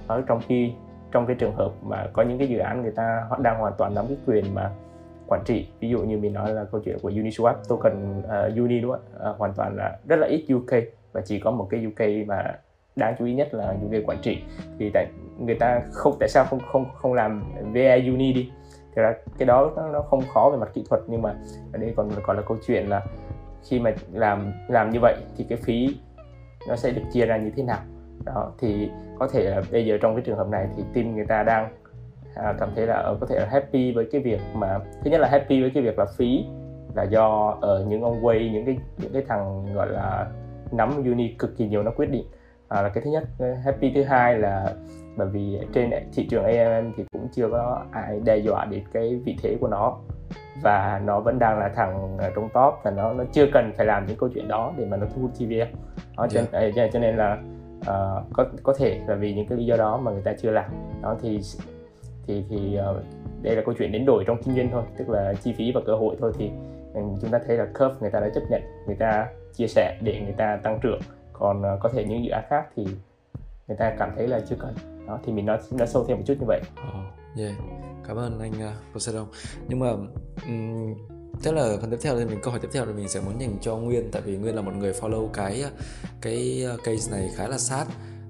Ở 0.07 0.23
trong 0.27 0.41
khi 0.49 0.73
trong 1.13 1.27
cái 1.27 1.37
trường 1.37 1.55
hợp 1.55 1.73
mà 1.83 2.07
có 2.13 2.23
những 2.23 2.39
cái 2.39 2.49
dự 2.49 2.59
án 2.59 2.83
người 2.83 2.91
ta 2.91 3.27
họ 3.29 3.39
đang 3.43 3.59
hoàn 3.59 3.73
toàn 3.79 3.95
nắm 3.95 4.05
cái 4.09 4.17
quyền 4.27 4.55
mà 4.55 4.71
quản 5.27 5.43
trị 5.45 5.69
ví 5.81 5.89
dụ 5.89 5.99
như 5.99 6.19
mình 6.19 6.33
nói 6.33 6.55
là 6.55 6.65
câu 6.65 6.81
chuyện 6.85 6.99
của 7.03 7.11
Uniswap 7.11 7.55
token 7.69 8.19
uh, 8.19 8.57
Uni 8.57 8.81
đúng 8.81 8.91
không 8.91 9.01
ạ? 9.21 9.31
Uh, 9.31 9.39
hoàn 9.39 9.53
toàn 9.55 9.77
là 9.77 9.99
rất 10.09 10.17
là 10.17 10.27
ít 10.27 10.47
UK 10.55 10.85
và 11.15 11.21
chỉ 11.25 11.39
có 11.39 11.51
một 11.51 11.67
cái 11.71 11.87
UK 11.87 12.27
mà 12.27 12.59
đáng 12.97 13.15
chú 13.19 13.25
ý 13.25 13.35
nhất 13.35 13.55
là 13.55 13.75
UK 13.87 14.07
quản 14.07 14.19
trị. 14.23 14.39
Thì 14.79 14.91
tại 14.95 15.07
người 15.39 15.55
ta 15.55 15.81
không 15.93 16.17
tại 16.21 16.29
sao 16.29 16.45
không 16.45 16.61
không 16.73 16.87
không 16.95 17.15
làm 17.15 17.43
VA 17.73 17.95
Uni 17.95 18.33
đi? 18.33 18.51
Thì 18.97 19.03
là 19.03 19.15
cái 19.39 19.47
đó 19.47 19.73
nó, 19.77 19.89
nó 19.89 20.01
không 20.01 20.21
khó 20.35 20.51
về 20.53 20.59
mặt 20.59 20.69
kỹ 20.75 20.85
thuật 20.89 21.03
nhưng 21.07 21.23
mà 21.23 21.35
ở 21.73 21.79
đây 21.79 21.93
còn 21.97 22.11
còn 22.23 22.37
là 22.37 22.43
câu 22.49 22.57
chuyện 22.67 22.89
là 22.89 23.03
khi 23.69 23.81
mà 23.81 23.95
làm 24.13 24.53
làm 24.69 24.91
như 24.91 24.99
vậy 25.03 25.15
thì 25.37 25.47
cái 25.49 25.59
phí 25.59 25.97
nó 26.69 26.77
sẽ 26.77 26.91
được 26.91 27.03
chia 27.13 27.27
ra 27.27 27.37
như 27.37 27.51
thế 27.57 27.63
nào? 27.63 27.81
Đó 28.25 28.53
thì 28.59 28.91
có 29.19 29.29
thể 29.29 29.51
là 29.51 29.63
bây 29.73 29.87
giờ 29.87 29.99
trong 30.03 30.15
cái 30.15 30.23
trường 30.27 30.37
hợp 30.37 30.49
này 30.49 30.69
thì 30.77 30.83
team 30.95 31.17
người 31.17 31.27
ta 31.27 31.43
đang 31.43 31.69
à, 32.35 32.55
cảm 32.61 32.69
thấy 32.77 32.87
là 32.87 32.95
ờ, 32.95 33.17
có 33.21 33.27
thể 33.27 33.41
là 33.41 33.47
happy 33.47 33.93
với 33.93 34.09
cái 34.13 34.21
việc 34.21 34.41
mà 34.55 34.79
thứ 35.05 35.11
nhất 35.11 35.21
là 35.21 35.29
happy 35.29 35.61
với 35.61 35.71
cái 35.75 35.83
việc 35.83 35.99
là 35.99 36.07
phí 36.17 36.45
là 36.95 37.03
do 37.03 37.59
ở 37.61 37.81
uh, 37.81 37.89
những 37.89 38.03
ông 38.03 38.27
quay 38.27 38.51
những 38.53 38.67
cái 38.67 38.79
những 38.99 39.13
cái 39.13 39.23
thằng 39.29 39.75
gọi 39.75 39.89
là 39.89 40.27
nắm 40.77 41.05
uni 41.05 41.35
cực 41.39 41.57
kỳ 41.57 41.69
nhiều 41.69 41.83
nó 41.83 41.91
quyết 41.91 42.11
định 42.11 42.25
à, 42.69 42.83
là 42.83 42.89
cái 42.89 43.05
thứ 43.05 43.11
nhất 43.11 43.25
happy 43.65 43.93
thứ 43.95 44.03
hai 44.03 44.39
là 44.39 44.75
bởi 45.17 45.29
vì 45.29 45.59
trên 45.73 45.91
thị 46.15 46.27
trường 46.31 46.45
AMM 46.45 46.93
thì 46.97 47.05
cũng 47.13 47.29
chưa 47.33 47.49
có 47.51 47.85
ai 47.93 48.21
đe 48.25 48.37
dọa 48.37 48.65
đến 48.65 48.83
cái 48.93 49.21
vị 49.25 49.37
thế 49.43 49.57
của 49.61 49.69
nó 49.69 49.97
và 50.63 51.01
nó 51.05 51.21
vẫn 51.21 51.39
đang 51.39 51.59
là 51.59 51.69
thằng 51.69 52.19
trong 52.35 52.49
top 52.49 52.75
và 52.83 52.91
nó 52.91 53.13
nó 53.13 53.25
chưa 53.33 53.47
cần 53.53 53.73
phải 53.77 53.87
làm 53.87 54.07
những 54.07 54.17
câu 54.17 54.29
chuyện 54.35 54.49
đó 54.49 54.73
để 54.77 54.85
mà 54.85 54.97
nó 54.97 55.07
thu 55.15 55.23
hút 55.23 55.31
TVL 55.35 55.61
đó, 56.17 56.27
cho, 56.31 56.41
yeah. 56.53 56.75
Dạ. 56.75 56.89
cho 56.93 56.99
nên 56.99 57.17
là 57.17 57.39
uh, 57.81 58.25
có 58.33 58.47
có 58.63 58.75
thể 58.79 59.01
là 59.07 59.15
vì 59.15 59.35
những 59.35 59.47
cái 59.47 59.59
lý 59.59 59.67
do 59.67 59.77
đó 59.77 59.97
mà 59.97 60.13
người 60.13 60.23
ta 60.23 60.33
chưa 60.33 60.51
làm 60.51 60.71
đó 61.03 61.17
thì 61.23 61.41
thì 62.27 62.45
thì 62.49 62.79
uh, 62.91 63.05
đây 63.43 63.57
là 63.57 63.63
câu 63.67 63.75
chuyện 63.79 63.93
đến 63.93 64.05
đổi 64.05 64.25
trong 64.27 64.43
kinh 64.43 64.55
doanh 64.55 64.69
thôi 64.71 64.83
tức 64.97 65.09
là 65.09 65.35
chi 65.43 65.53
phí 65.53 65.73
và 65.73 65.81
cơ 65.87 65.95
hội 65.95 66.17
thôi 66.21 66.33
thì 66.39 66.51
um, 66.95 67.19
chúng 67.21 67.31
ta 67.31 67.41
thấy 67.47 67.57
là 67.57 67.65
curve 67.65 67.95
người 68.01 68.11
ta 68.11 68.21
đã 68.21 68.29
chấp 68.35 68.43
nhận 68.51 68.63
người 68.87 68.97
ta 68.97 69.27
chia 69.57 69.67
sẻ 69.67 69.99
để 70.03 70.21
người 70.25 70.35
ta 70.39 70.59
tăng 70.63 70.79
trưởng. 70.83 71.01
Còn 71.33 71.61
uh, 71.61 71.81
có 71.81 71.89
thể 71.89 72.05
những 72.05 72.25
dự 72.25 72.31
án 72.31 72.45
khác 72.51 72.65
thì 72.77 72.85
người 73.69 73.77
ta 73.77 73.95
cảm 73.99 74.11
thấy 74.17 74.29
là 74.29 74.41
chưa 74.49 74.57
cần. 74.59 74.75
Đó 75.07 75.19
thì 75.25 75.33
mình 75.33 75.47
nói 75.47 75.59
nói 75.71 75.87
sâu 75.87 76.05
thêm 76.09 76.17
một 76.17 76.23
chút 76.27 76.35
như 76.41 76.47
vậy. 76.47 76.61
Oh, 76.89 77.39
yeah. 77.39 77.55
cảm 78.09 78.17
ơn 78.17 78.41
anh 78.41 78.53
uh, 78.53 78.95
Poseidon. 78.95 79.27
Nhưng 79.69 79.79
mà 79.79 79.91
um, 80.47 80.95
tức 81.43 81.53
là 81.53 81.77
phần 81.81 81.91
tiếp 81.91 81.97
theo 82.03 82.19
thì 82.19 82.25
mình 82.25 82.39
câu 82.43 82.51
hỏi 82.51 82.61
tiếp 82.61 82.69
theo 82.73 82.87
thì 82.87 82.93
mình 82.93 83.09
sẽ 83.09 83.21
muốn 83.21 83.41
dành 83.41 83.57
cho 83.61 83.77
Nguyên 83.77 84.11
tại 84.13 84.23
vì 84.23 84.37
Nguyên 84.37 84.55
là 84.55 84.63
một 84.63 84.73
người 84.75 84.93
follow 84.93 85.29
cái 85.29 85.65
cái 86.21 86.67
case 86.85 87.17
này 87.17 87.31
khá 87.37 87.49
là 87.49 87.59
sát. 87.59 87.85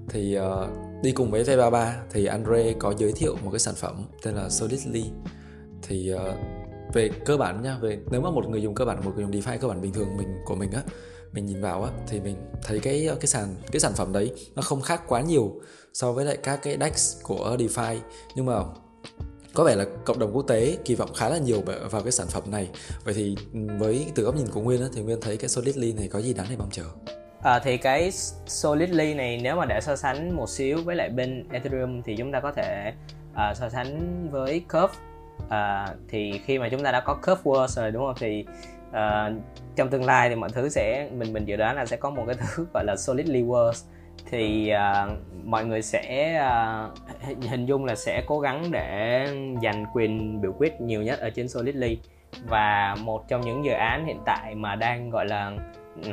Thì 0.08 0.38
uh, 0.38 0.68
đi 1.02 1.12
cùng 1.12 1.30
với 1.30 1.42
V33 1.42 1.92
thì 2.10 2.26
Andre 2.26 2.72
có 2.78 2.94
giới 2.98 3.12
thiệu 3.16 3.36
một 3.44 3.50
cái 3.50 3.58
sản 3.58 3.74
phẩm 3.74 4.04
tên 4.22 4.34
là 4.34 4.48
Solidly 4.48 5.04
thì 5.82 6.14
uh, 6.14 6.20
về 6.94 7.10
cơ 7.24 7.36
bản 7.36 7.62
nha 7.62 7.78
về 7.80 7.98
nếu 8.10 8.20
mà 8.20 8.30
một 8.30 8.48
người 8.48 8.62
dùng 8.62 8.74
cơ 8.74 8.84
bản 8.84 9.04
một 9.04 9.12
người 9.14 9.24
dùng 9.24 9.32
DeFi 9.32 9.58
cơ 9.58 9.68
bản 9.68 9.80
bình 9.80 9.92
thường 9.92 10.16
mình 10.16 10.28
của 10.44 10.54
mình 10.54 10.72
á 10.72 10.82
mình 11.34 11.46
nhìn 11.46 11.60
vào 11.60 11.82
á 11.82 11.90
thì 12.06 12.20
mình 12.20 12.36
thấy 12.62 12.80
cái 12.80 13.08
cái 13.20 13.26
sản 13.26 13.54
cái 13.72 13.80
sản 13.80 13.92
phẩm 13.96 14.12
đấy 14.12 14.32
nó 14.54 14.62
không 14.62 14.80
khác 14.80 15.02
quá 15.08 15.20
nhiều 15.20 15.60
so 15.92 16.12
với 16.12 16.24
lại 16.24 16.38
các 16.42 16.60
cái 16.62 16.76
DEX 16.80 17.22
của 17.22 17.56
DeFi. 17.58 17.98
Nhưng 18.34 18.46
mà 18.46 18.54
có 19.54 19.64
vẻ 19.64 19.74
là 19.74 19.84
cộng 20.04 20.18
đồng 20.18 20.32
quốc 20.32 20.42
tế 20.42 20.76
kỳ 20.84 20.94
vọng 20.94 21.10
khá 21.14 21.28
là 21.28 21.38
nhiều 21.38 21.62
vào 21.90 22.02
cái 22.02 22.12
sản 22.12 22.26
phẩm 22.26 22.42
này. 22.50 22.68
Vậy 23.04 23.14
thì 23.14 23.36
ừ, 23.52 23.60
với 23.78 24.06
từ 24.14 24.22
góc 24.22 24.36
nhìn 24.36 24.46
của 24.46 24.60
nguyên 24.60 24.80
á, 24.80 24.88
thì 24.94 25.02
nguyên 25.02 25.20
thấy 25.20 25.36
cái 25.36 25.48
solidly 25.48 25.92
này 25.92 26.08
có 26.08 26.20
gì 26.20 26.34
đáng 26.34 26.46
để 26.50 26.56
mong 26.56 26.70
chờ? 26.70 26.84
À, 27.42 27.58
thì 27.58 27.76
cái 27.76 28.10
solidly 28.46 29.14
này 29.14 29.40
nếu 29.42 29.56
mà 29.56 29.64
để 29.64 29.80
so 29.82 29.96
sánh 29.96 30.36
một 30.36 30.50
xíu 30.50 30.82
với 30.84 30.96
lại 30.96 31.08
bên 31.08 31.48
ethereum 31.52 32.02
thì 32.02 32.16
chúng 32.16 32.32
ta 32.32 32.40
có 32.40 32.52
thể 32.52 32.92
uh, 33.32 33.56
so 33.56 33.68
sánh 33.68 34.28
với 34.30 34.60
curve. 34.72 34.94
Uh, 35.44 35.96
thì 36.08 36.40
khi 36.44 36.58
mà 36.58 36.68
chúng 36.68 36.82
ta 36.82 36.92
đã 36.92 37.00
có 37.00 37.14
curve 37.14 37.42
World 37.44 37.66
rồi 37.66 37.90
đúng 37.90 38.06
không? 38.06 38.14
Thì 38.18 38.44
uh, 38.94 39.42
trong 39.76 39.88
tương 39.88 40.04
lai 40.04 40.28
thì 40.28 40.34
mọi 40.34 40.50
thứ 40.50 40.68
sẽ 40.68 41.08
mình 41.12 41.32
mình 41.32 41.44
dự 41.44 41.56
đoán 41.56 41.76
là 41.76 41.86
sẽ 41.86 41.96
có 41.96 42.10
một 42.10 42.24
cái 42.26 42.36
thứ 42.40 42.66
gọi 42.74 42.84
là 42.84 42.96
solidly 42.96 43.42
words 43.42 43.84
thì 44.30 44.72
uh, 44.72 45.18
mọi 45.44 45.64
người 45.64 45.82
sẽ 45.82 46.34
uh, 47.30 47.42
hình 47.50 47.66
dung 47.66 47.84
là 47.84 47.94
sẽ 47.94 48.22
cố 48.26 48.40
gắng 48.40 48.70
để 48.70 49.26
giành 49.62 49.84
quyền 49.94 50.40
biểu 50.40 50.52
quyết 50.58 50.80
nhiều 50.80 51.02
nhất 51.02 51.18
ở 51.18 51.30
trên 51.30 51.48
Solidly 51.48 51.98
và 52.48 52.96
một 53.00 53.28
trong 53.28 53.40
những 53.40 53.64
dự 53.64 53.72
án 53.72 54.06
hiện 54.06 54.20
tại 54.26 54.54
mà 54.54 54.76
đang 54.76 55.10
gọi 55.10 55.26
là 55.26 55.52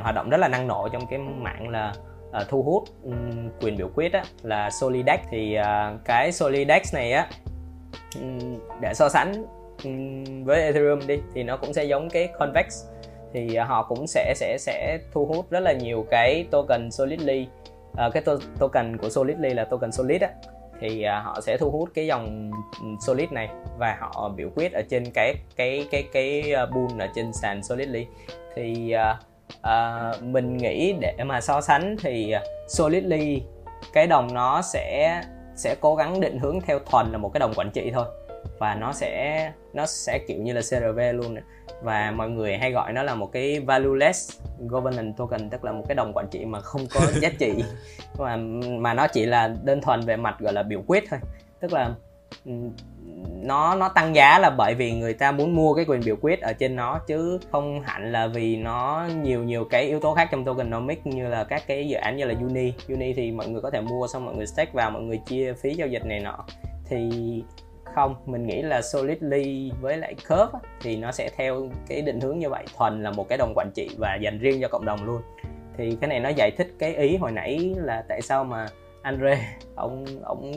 hoạt 0.00 0.14
động 0.14 0.30
rất 0.30 0.36
là 0.36 0.48
năng 0.48 0.66
nổ 0.66 0.88
trong 0.92 1.06
cái 1.06 1.18
mạng 1.18 1.68
là 1.68 1.94
uh, 2.28 2.48
thu 2.48 2.62
hút 2.62 2.84
um, 3.02 3.48
quyền 3.60 3.76
biểu 3.76 3.88
quyết 3.94 4.12
á, 4.12 4.24
là 4.42 4.70
Solidex 4.70 5.20
thì 5.30 5.56
uh, 5.58 6.00
cái 6.04 6.32
Solidex 6.32 6.94
này 6.94 7.12
á 7.12 7.26
um, 8.20 8.58
để 8.80 8.94
so 8.94 9.08
sánh 9.08 9.44
với 10.44 10.62
Ethereum 10.62 11.06
đi 11.06 11.20
thì 11.34 11.42
nó 11.42 11.56
cũng 11.56 11.72
sẽ 11.72 11.84
giống 11.84 12.10
cái 12.10 12.28
Convex. 12.38 12.84
Thì 13.32 13.54
à, 13.54 13.64
họ 13.64 13.82
cũng 13.82 14.06
sẽ 14.06 14.34
sẽ 14.36 14.56
sẽ 14.60 14.98
thu 15.12 15.26
hút 15.26 15.50
rất 15.50 15.60
là 15.60 15.72
nhiều 15.72 16.06
cái 16.10 16.46
token 16.50 16.90
Solidly. 16.90 17.46
À, 17.96 18.10
cái 18.12 18.22
to- 18.26 18.38
token 18.58 18.96
của 18.96 19.08
Solidly 19.08 19.54
là 19.54 19.64
token 19.64 19.92
Solid 19.92 20.22
á. 20.22 20.28
Thì 20.80 21.02
à, 21.02 21.20
họ 21.20 21.40
sẽ 21.40 21.56
thu 21.56 21.70
hút 21.70 21.88
cái 21.94 22.06
dòng 22.06 22.50
Solid 23.06 23.30
này 23.30 23.48
và 23.78 23.96
họ 24.00 24.28
biểu 24.36 24.48
quyết 24.56 24.72
ở 24.72 24.82
trên 24.90 25.04
cái 25.14 25.34
cái 25.56 25.86
cái 25.90 26.04
cái 26.12 26.40
à, 26.40 26.66
cái 26.66 26.66
pool 26.66 27.00
ở 27.00 27.06
trên 27.14 27.32
sàn 27.32 27.62
Solidly. 27.62 28.06
Thì 28.54 28.90
à, 28.90 29.18
à, 29.62 30.12
mình 30.20 30.56
nghĩ 30.56 30.94
để 31.00 31.14
mà 31.24 31.40
so 31.40 31.60
sánh 31.60 31.96
thì 32.02 32.32
à, 32.32 32.42
Solidly 32.68 33.42
cái 33.92 34.06
đồng 34.06 34.34
nó 34.34 34.62
sẽ 34.62 35.22
sẽ 35.56 35.74
cố 35.80 35.94
gắng 35.94 36.20
định 36.20 36.38
hướng 36.38 36.60
theo 36.60 36.78
thuần 36.78 37.12
là 37.12 37.18
một 37.18 37.30
cái 37.34 37.38
đồng 37.40 37.52
quản 37.56 37.70
trị 37.70 37.90
thôi 37.94 38.06
và 38.62 38.74
nó 38.74 38.92
sẽ 38.92 39.52
nó 39.72 39.86
sẽ 39.86 40.18
kiểu 40.28 40.42
như 40.42 40.52
là 40.52 40.60
CRV 40.60 41.00
luôn. 41.14 41.36
Và 41.82 42.10
mọi 42.10 42.30
người 42.30 42.58
hay 42.58 42.72
gọi 42.72 42.92
nó 42.92 43.02
là 43.02 43.14
một 43.14 43.32
cái 43.32 43.60
valueless 43.60 44.40
governance 44.58 45.12
token 45.16 45.50
tức 45.50 45.64
là 45.64 45.72
một 45.72 45.84
cái 45.88 45.94
đồng 45.94 46.12
quản 46.14 46.26
trị 46.30 46.44
mà 46.44 46.60
không 46.60 46.86
có 46.94 47.00
giá 47.20 47.28
trị. 47.38 47.64
Mà 48.18 48.36
mà 48.78 48.94
nó 48.94 49.06
chỉ 49.06 49.26
là 49.26 49.54
đơn 49.62 49.80
thuần 49.80 50.00
về 50.00 50.16
mặt 50.16 50.36
gọi 50.40 50.52
là 50.52 50.62
biểu 50.62 50.82
quyết 50.86 51.04
thôi. 51.10 51.20
Tức 51.60 51.72
là 51.72 51.94
nó 53.42 53.74
nó 53.74 53.88
tăng 53.88 54.14
giá 54.14 54.38
là 54.38 54.50
bởi 54.50 54.74
vì 54.74 54.92
người 54.92 55.14
ta 55.14 55.32
muốn 55.32 55.56
mua 55.56 55.74
cái 55.74 55.84
quyền 55.88 56.00
biểu 56.04 56.16
quyết 56.20 56.40
ở 56.40 56.52
trên 56.52 56.76
nó 56.76 56.98
chứ 57.06 57.38
không 57.52 57.80
hẳn 57.80 58.12
là 58.12 58.26
vì 58.26 58.56
nó 58.56 59.08
nhiều 59.22 59.44
nhiều 59.44 59.64
cái 59.64 59.84
yếu 59.84 60.00
tố 60.00 60.14
khác 60.14 60.28
trong 60.32 60.44
tokenomics 60.44 61.06
như 61.06 61.28
là 61.28 61.44
các 61.44 61.62
cái 61.66 61.88
dự 61.88 61.96
án 61.96 62.16
như 62.16 62.24
là 62.24 62.34
Uni. 62.40 62.72
Uni 62.88 63.12
thì 63.12 63.32
mọi 63.32 63.48
người 63.48 63.60
có 63.60 63.70
thể 63.70 63.80
mua 63.80 64.06
xong 64.06 64.24
mọi 64.24 64.34
người 64.34 64.46
stake 64.46 64.72
vào 64.74 64.90
mọi 64.90 65.02
người 65.02 65.20
chia 65.26 65.52
phí 65.52 65.74
giao 65.74 65.88
dịch 65.88 66.04
này 66.04 66.20
nọ. 66.20 66.44
Thì 66.88 67.08
không 67.94 68.14
mình 68.26 68.46
nghĩ 68.46 68.62
là 68.62 68.82
solidly 68.82 69.72
với 69.80 69.96
lại 69.96 70.14
curve 70.28 70.58
thì 70.80 70.96
nó 70.96 71.12
sẽ 71.12 71.30
theo 71.36 71.68
cái 71.88 72.02
định 72.02 72.20
hướng 72.20 72.38
như 72.38 72.50
vậy. 72.50 72.64
Thuần 72.78 73.02
là 73.02 73.10
một 73.10 73.28
cái 73.28 73.38
đồng 73.38 73.52
quản 73.56 73.70
trị 73.74 73.88
và 73.98 74.18
dành 74.22 74.38
riêng 74.38 74.60
cho 74.60 74.68
cộng 74.68 74.84
đồng 74.84 75.04
luôn. 75.04 75.22
Thì 75.76 75.96
cái 76.00 76.08
này 76.08 76.20
nó 76.20 76.28
giải 76.28 76.50
thích 76.50 76.68
cái 76.78 76.94
ý 76.94 77.16
hồi 77.16 77.32
nãy 77.32 77.74
là 77.76 78.04
tại 78.08 78.22
sao 78.22 78.44
mà 78.44 78.66
Andre 79.02 79.38
ông 79.74 80.04
ông 80.22 80.52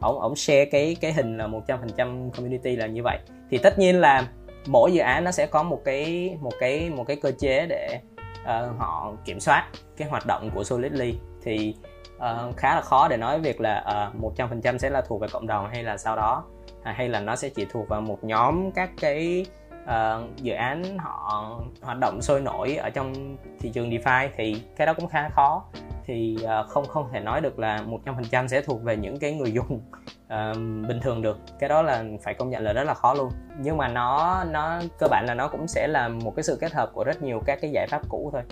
ông 0.00 0.20
ông 0.20 0.36
share 0.36 0.64
cái 0.64 0.96
cái 1.00 1.12
hình 1.12 1.38
là 1.38 1.46
100% 1.46 2.30
community 2.30 2.76
là 2.76 2.86
như 2.86 3.02
vậy. 3.02 3.18
Thì 3.50 3.58
tất 3.58 3.78
nhiên 3.78 4.00
là 4.00 4.28
mỗi 4.66 4.92
dự 4.92 5.00
án 5.00 5.24
nó 5.24 5.30
sẽ 5.30 5.46
có 5.46 5.62
một 5.62 5.82
cái 5.84 6.36
một 6.40 6.52
cái 6.60 6.90
một 6.90 7.04
cái 7.06 7.16
cơ 7.16 7.32
chế 7.38 7.66
để 7.66 8.00
uh, 8.42 8.78
họ 8.78 9.12
kiểm 9.24 9.40
soát 9.40 9.68
cái 9.96 10.08
hoạt 10.08 10.26
động 10.26 10.50
của 10.54 10.64
Solidly 10.64 11.14
thì 11.42 11.74
uh, 12.20 12.56
khá 12.56 12.74
là 12.74 12.80
khó 12.80 13.08
để 13.08 13.16
nói 13.16 13.40
việc 13.40 13.60
là 13.60 13.74
ờ, 13.74 14.10
một 14.14 14.32
trăm 14.36 14.48
phần 14.48 14.60
trăm 14.60 14.78
sẽ 14.78 14.90
là 14.90 15.00
thuộc 15.00 15.20
về 15.20 15.28
cộng 15.32 15.46
đồng 15.46 15.68
hay 15.72 15.82
là 15.82 15.96
sau 15.96 16.16
đó 16.16 16.44
à, 16.82 16.92
hay 16.92 17.08
là 17.08 17.20
nó 17.20 17.36
sẽ 17.36 17.48
chỉ 17.48 17.66
thuộc 17.70 17.88
vào 17.88 18.00
một 18.00 18.24
nhóm 18.24 18.70
các 18.72 18.90
cái 19.00 19.46
uh, 19.82 20.36
dự 20.36 20.52
án 20.52 20.98
họ 20.98 21.60
hoạt 21.82 21.98
động 21.98 22.22
sôi 22.22 22.40
nổi 22.40 22.76
ở 22.76 22.90
trong 22.90 23.36
thị 23.60 23.70
trường 23.74 23.90
DeFi 23.90 24.28
thì 24.36 24.62
cái 24.76 24.86
đó 24.86 24.94
cũng 24.94 25.08
khá 25.08 25.28
khó. 25.28 25.64
Thì 26.04 26.38
uh, 26.44 26.68
không 26.68 26.86
không 26.86 27.08
thể 27.12 27.20
nói 27.20 27.40
được 27.40 27.58
là 27.58 27.84
100% 28.04 28.46
sẽ 28.46 28.60
thuộc 28.60 28.82
về 28.82 28.96
những 28.96 29.18
cái 29.18 29.32
người 29.32 29.52
dùng 29.52 29.80
uh, 30.24 30.56
bình 30.88 31.00
thường 31.02 31.22
được. 31.22 31.38
Cái 31.58 31.68
đó 31.68 31.82
là 31.82 32.04
phải 32.22 32.34
công 32.34 32.50
nhận 32.50 32.62
là 32.62 32.72
rất 32.72 32.84
là 32.84 32.94
khó 32.94 33.14
luôn. 33.14 33.30
Nhưng 33.58 33.76
mà 33.76 33.88
nó 33.88 34.44
nó 34.44 34.80
cơ 34.98 35.06
bản 35.10 35.26
là 35.26 35.34
nó 35.34 35.48
cũng 35.48 35.68
sẽ 35.68 35.86
là 35.88 36.08
một 36.08 36.36
cái 36.36 36.42
sự 36.42 36.58
kết 36.60 36.72
hợp 36.72 36.90
của 36.94 37.04
rất 37.04 37.22
nhiều 37.22 37.42
các 37.46 37.58
cái 37.62 37.70
giải 37.70 37.86
pháp 37.90 38.08
cũ 38.08 38.30
thôi 38.32 38.42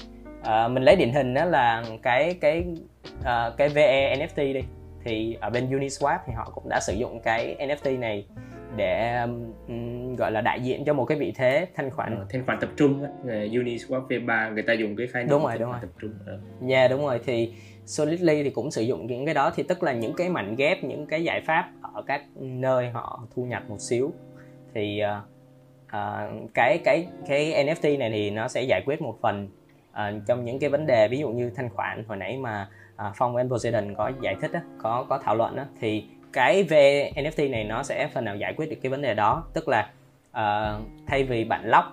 uh, 0.41 0.71
mình 0.71 0.83
lấy 0.83 0.97
điển 0.97 1.13
hình 1.13 1.35
đó 1.35 1.45
là 1.45 1.85
cái 2.03 2.35
cái 2.41 2.65
uh, 3.21 3.57
cái 3.57 3.69
VE 3.69 4.17
NFT 4.17 4.53
đi. 4.53 4.63
Thì 5.05 5.37
ở 5.41 5.51
bên 5.51 5.71
Uniswap 5.71 6.19
thì 6.27 6.33
họ 6.37 6.51
cũng 6.55 6.69
đã 6.69 6.81
sử 6.81 6.93
dụng 6.93 7.21
cái 7.21 7.57
NFT 7.59 7.99
này 7.99 8.27
để 8.77 9.21
um, 9.69 10.17
gọi 10.17 10.33
là 10.33 10.41
đại 10.41 10.61
diện 10.61 10.85
cho 10.85 10.95
một 10.95 11.05
cái 11.05 11.19
vị 11.19 11.33
thế 11.37 11.67
thanh 11.75 11.91
khoản. 11.91 12.17
Ừ, 12.17 12.25
thanh 12.31 12.47
khoản 12.47 12.59
tập 12.61 12.71
trung 12.77 13.03
á. 13.03 13.11
Uniswap 13.25 14.09
V3 14.09 14.55
người 14.55 14.63
ta 14.63 14.73
dùng 14.73 14.97
cái 14.97 15.07
khái 15.07 15.23
niệm 15.23 15.31
đúng 15.31 15.43
rồi 15.43 15.59
đúng 15.59 15.71
rồi. 15.71 15.79
tập 15.81 15.91
trung 16.01 16.13
ừ. 16.27 16.39
yeah 16.69 16.91
đúng 16.91 17.01
rồi. 17.01 17.21
Thì 17.25 17.53
Solidly 17.87 18.43
thì 18.43 18.51
cũng 18.51 18.71
sử 18.71 18.83
dụng 18.83 19.07
những 19.07 19.25
cái 19.25 19.35
đó. 19.35 19.53
Thì 19.57 19.63
tức 19.63 19.83
là 19.83 19.93
những 19.93 20.13
cái 20.17 20.29
mảnh 20.29 20.57
ghép 20.57 20.85
những 20.85 21.07
cái 21.07 21.25
giải 21.25 21.41
pháp 21.47 21.71
ở 21.95 22.03
các 22.07 22.23
nơi 22.41 22.91
họ 22.91 23.27
thu 23.35 23.45
nhập 23.45 23.63
một 23.69 23.81
xíu. 23.81 24.13
Thì 24.75 25.01
uh, 25.19 25.25
uh, 25.87 26.51
cái 26.55 26.79
cái 26.85 27.07
cái 27.29 27.65
NFT 27.67 27.99
này 27.99 28.11
thì 28.11 28.31
nó 28.31 28.49
sẽ 28.49 28.63
giải 28.63 28.83
quyết 28.87 29.03
một 29.03 29.19
phần 29.23 29.49
uh, 29.99 30.27
trong 30.27 30.45
những 30.45 30.59
cái 30.59 30.71
vấn 30.71 30.87
đề 30.87 31.09
ví 31.09 31.19
dụ 31.19 31.29
như 31.29 31.51
thanh 31.51 31.71
khoản 31.71 32.05
hồi 32.09 32.17
nãy 32.17 32.39
mà 32.39 32.69
uh, 33.07 33.13
Phong 33.17 33.37
and 33.37 33.51
Poseidon 33.51 33.95
có 33.95 34.13
giải 34.21 34.37
thích 34.41 34.53
á, 34.53 34.63
có 34.83 35.07
có 35.09 35.19
thảo 35.19 35.35
luận 35.35 35.57
á, 35.57 35.67
thì 35.81 36.05
cái 36.33 36.63
về 36.63 37.13
NFT 37.17 37.51
này 37.51 37.65
nó 37.65 37.83
sẽ 37.83 38.09
phần 38.15 38.25
nào 38.25 38.37
giải 38.37 38.55
quyết 38.57 38.71
được 38.71 38.77
cái 38.83 38.91
vấn 38.91 39.03
đề 39.03 39.15
đó. 39.15 39.45
Tức 39.55 39.69
là 39.69 39.91
uh, 40.31 40.83
thay 41.07 41.25
vì 41.25 41.45
bạn 41.45 41.63
lock 41.65 41.87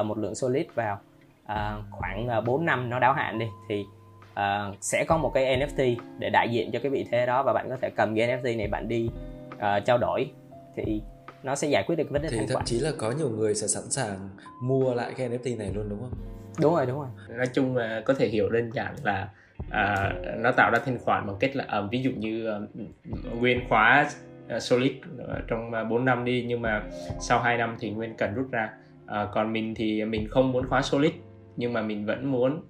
uh, 0.00 0.06
một 0.06 0.18
lượng 0.18 0.34
solid 0.34 0.66
vào 0.74 0.98
uh, 1.44 1.84
khoảng 1.90 2.28
uh, 2.38 2.44
4 2.44 2.64
năm 2.64 2.90
nó 2.90 2.98
đáo 2.98 3.12
hạn 3.12 3.38
đi 3.38 3.46
thì 3.68 3.84
uh, 4.32 4.76
sẽ 4.80 5.04
có 5.08 5.16
một 5.16 5.30
cái 5.34 5.58
NFT 5.58 5.96
để 6.18 6.30
đại 6.30 6.48
diện 6.50 6.70
cho 6.72 6.78
cái 6.82 6.90
vị 6.90 7.06
thế 7.10 7.26
đó 7.26 7.42
và 7.42 7.52
bạn 7.52 7.68
có 7.70 7.76
thể 7.80 7.90
cầm 7.90 8.16
cái 8.16 8.28
NFT 8.28 8.56
này 8.56 8.68
bạn 8.68 8.88
đi 8.88 9.10
uh, 9.54 9.84
trao 9.84 9.98
đổi. 9.98 10.30
Thì 10.76 11.02
nó 11.42 11.54
sẽ 11.54 11.68
giải 11.68 11.84
quyết 11.86 11.96
được 11.96 12.10
vấn 12.10 12.22
đề 12.22 12.28
thì 12.30 12.38
thậm 12.38 12.54
khoản. 12.54 12.64
chí 12.64 12.80
là 12.80 12.90
có 12.98 13.10
nhiều 13.10 13.30
người 13.30 13.54
sẽ 13.54 13.66
sẵn 13.66 13.90
sàng 13.90 14.28
mua 14.62 14.94
lại 14.94 15.12
cái 15.16 15.28
NFT 15.28 15.58
này 15.58 15.72
luôn 15.74 15.88
đúng 15.88 16.00
không 16.00 16.37
đúng 16.60 16.74
rồi 16.74 16.86
đúng 16.86 16.98
rồi. 16.98 17.08
Nói 17.28 17.46
chung 17.46 17.76
là 17.76 18.02
có 18.04 18.14
thể 18.14 18.28
hiểu 18.28 18.48
đơn 18.50 18.70
giản 18.70 18.94
là 19.04 19.28
à, 19.70 20.12
nó 20.36 20.52
tạo 20.52 20.70
ra 20.70 20.78
thanh 20.84 20.98
khoản 20.98 21.26
bằng 21.26 21.36
cách 21.40 21.56
là 21.56 21.64
à, 21.68 21.80
ví 21.90 22.02
dụ 22.02 22.10
như 22.10 22.48
à, 22.48 22.58
nguyên 23.40 23.60
khóa 23.68 24.08
à, 24.48 24.60
solid 24.60 24.92
trong 25.46 25.72
à, 25.72 25.84
4 25.84 26.04
năm 26.04 26.24
đi 26.24 26.44
nhưng 26.48 26.62
mà 26.62 26.82
sau 27.20 27.40
2 27.40 27.56
năm 27.56 27.76
thì 27.80 27.90
nguyên 27.90 28.14
cần 28.16 28.34
rút 28.34 28.50
ra. 28.50 28.70
À, 29.06 29.28
còn 29.32 29.52
mình 29.52 29.74
thì 29.74 30.04
mình 30.04 30.28
không 30.28 30.52
muốn 30.52 30.66
khóa 30.66 30.82
solid 30.82 31.12
nhưng 31.56 31.72
mà 31.72 31.82
mình 31.82 32.06
vẫn 32.06 32.32
muốn 32.32 32.62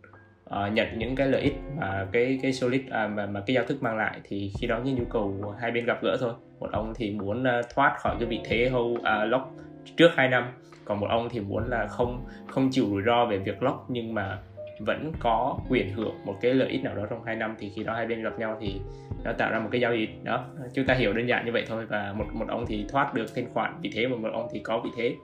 uh, 0.48 0.72
nhận 0.72 0.98
những 0.98 1.16
cái 1.16 1.28
lợi 1.28 1.42
ích 1.42 1.54
mà 1.76 2.06
cái 2.12 2.38
cái 2.42 2.52
solid 2.52 2.80
à, 2.90 3.08
mà 3.08 3.26
mà 3.26 3.40
cái 3.46 3.54
giao 3.54 3.64
thức 3.64 3.82
mang 3.82 3.96
lại. 3.96 4.20
Thì 4.24 4.52
khi 4.60 4.66
đó 4.66 4.80
cái 4.84 4.92
nhu 4.92 5.04
cầu 5.04 5.54
hai 5.60 5.70
bên 5.70 5.84
gặp 5.84 6.02
gỡ 6.02 6.16
thôi. 6.20 6.32
Một 6.60 6.70
ông 6.72 6.92
thì 6.96 7.10
muốn 7.10 7.42
uh, 7.42 7.66
thoát 7.74 7.96
khỏi 7.98 8.16
cái 8.18 8.28
vị 8.28 8.40
thế 8.44 8.68
hold 8.68 8.98
uh, 8.98 9.04
à, 9.04 9.24
lock 9.24 9.48
trước 9.96 10.10
2 10.16 10.28
năm 10.28 10.52
còn 10.88 11.00
một 11.00 11.06
ông 11.10 11.28
thì 11.30 11.40
muốn 11.40 11.70
là 11.70 11.86
không 11.86 12.24
không 12.46 12.68
chịu 12.70 12.86
rủi 12.90 13.02
ro 13.02 13.26
về 13.26 13.38
việc 13.38 13.62
lock 13.62 13.84
nhưng 13.88 14.14
mà 14.14 14.38
vẫn 14.78 15.12
có 15.20 15.58
quyền 15.68 15.92
hưởng 15.92 16.14
một 16.24 16.36
cái 16.40 16.54
lợi 16.54 16.68
ích 16.68 16.82
nào 16.84 16.94
đó 16.96 17.06
trong 17.10 17.24
2 17.24 17.36
năm, 17.36 17.54
thì 17.58 17.70
khi 17.74 17.84
đó 17.84 17.94
hai 17.94 18.06
bên 18.06 18.22
gặp 18.22 18.38
nhau 18.38 18.56
thì 18.60 18.80
nó 19.24 19.32
tạo 19.32 19.50
ra 19.50 19.58
một 19.58 19.68
cái 19.72 19.80
giao 19.80 19.96
dịch. 19.96 20.24
Đó, 20.24 20.44
chúng 20.74 20.86
ta 20.86 20.94
hiểu 20.94 21.12
đơn 21.12 21.26
giản 21.26 21.46
như 21.46 21.52
vậy 21.52 21.64
thôi, 21.68 21.86
và 21.86 22.14
một 22.16 22.24
một 22.32 22.48
ông 22.48 22.64
thì 22.66 22.86
thoát 22.88 23.14
được 23.14 23.34
thanh 23.34 23.52
khoản 23.54 23.74
vị 23.82 23.90
thế, 23.94 24.06
và 24.06 24.16
một 24.16 24.28
ông 24.32 24.48
thì 24.52 24.58
có 24.58 24.80
vị 24.84 24.90
thế 24.96 25.14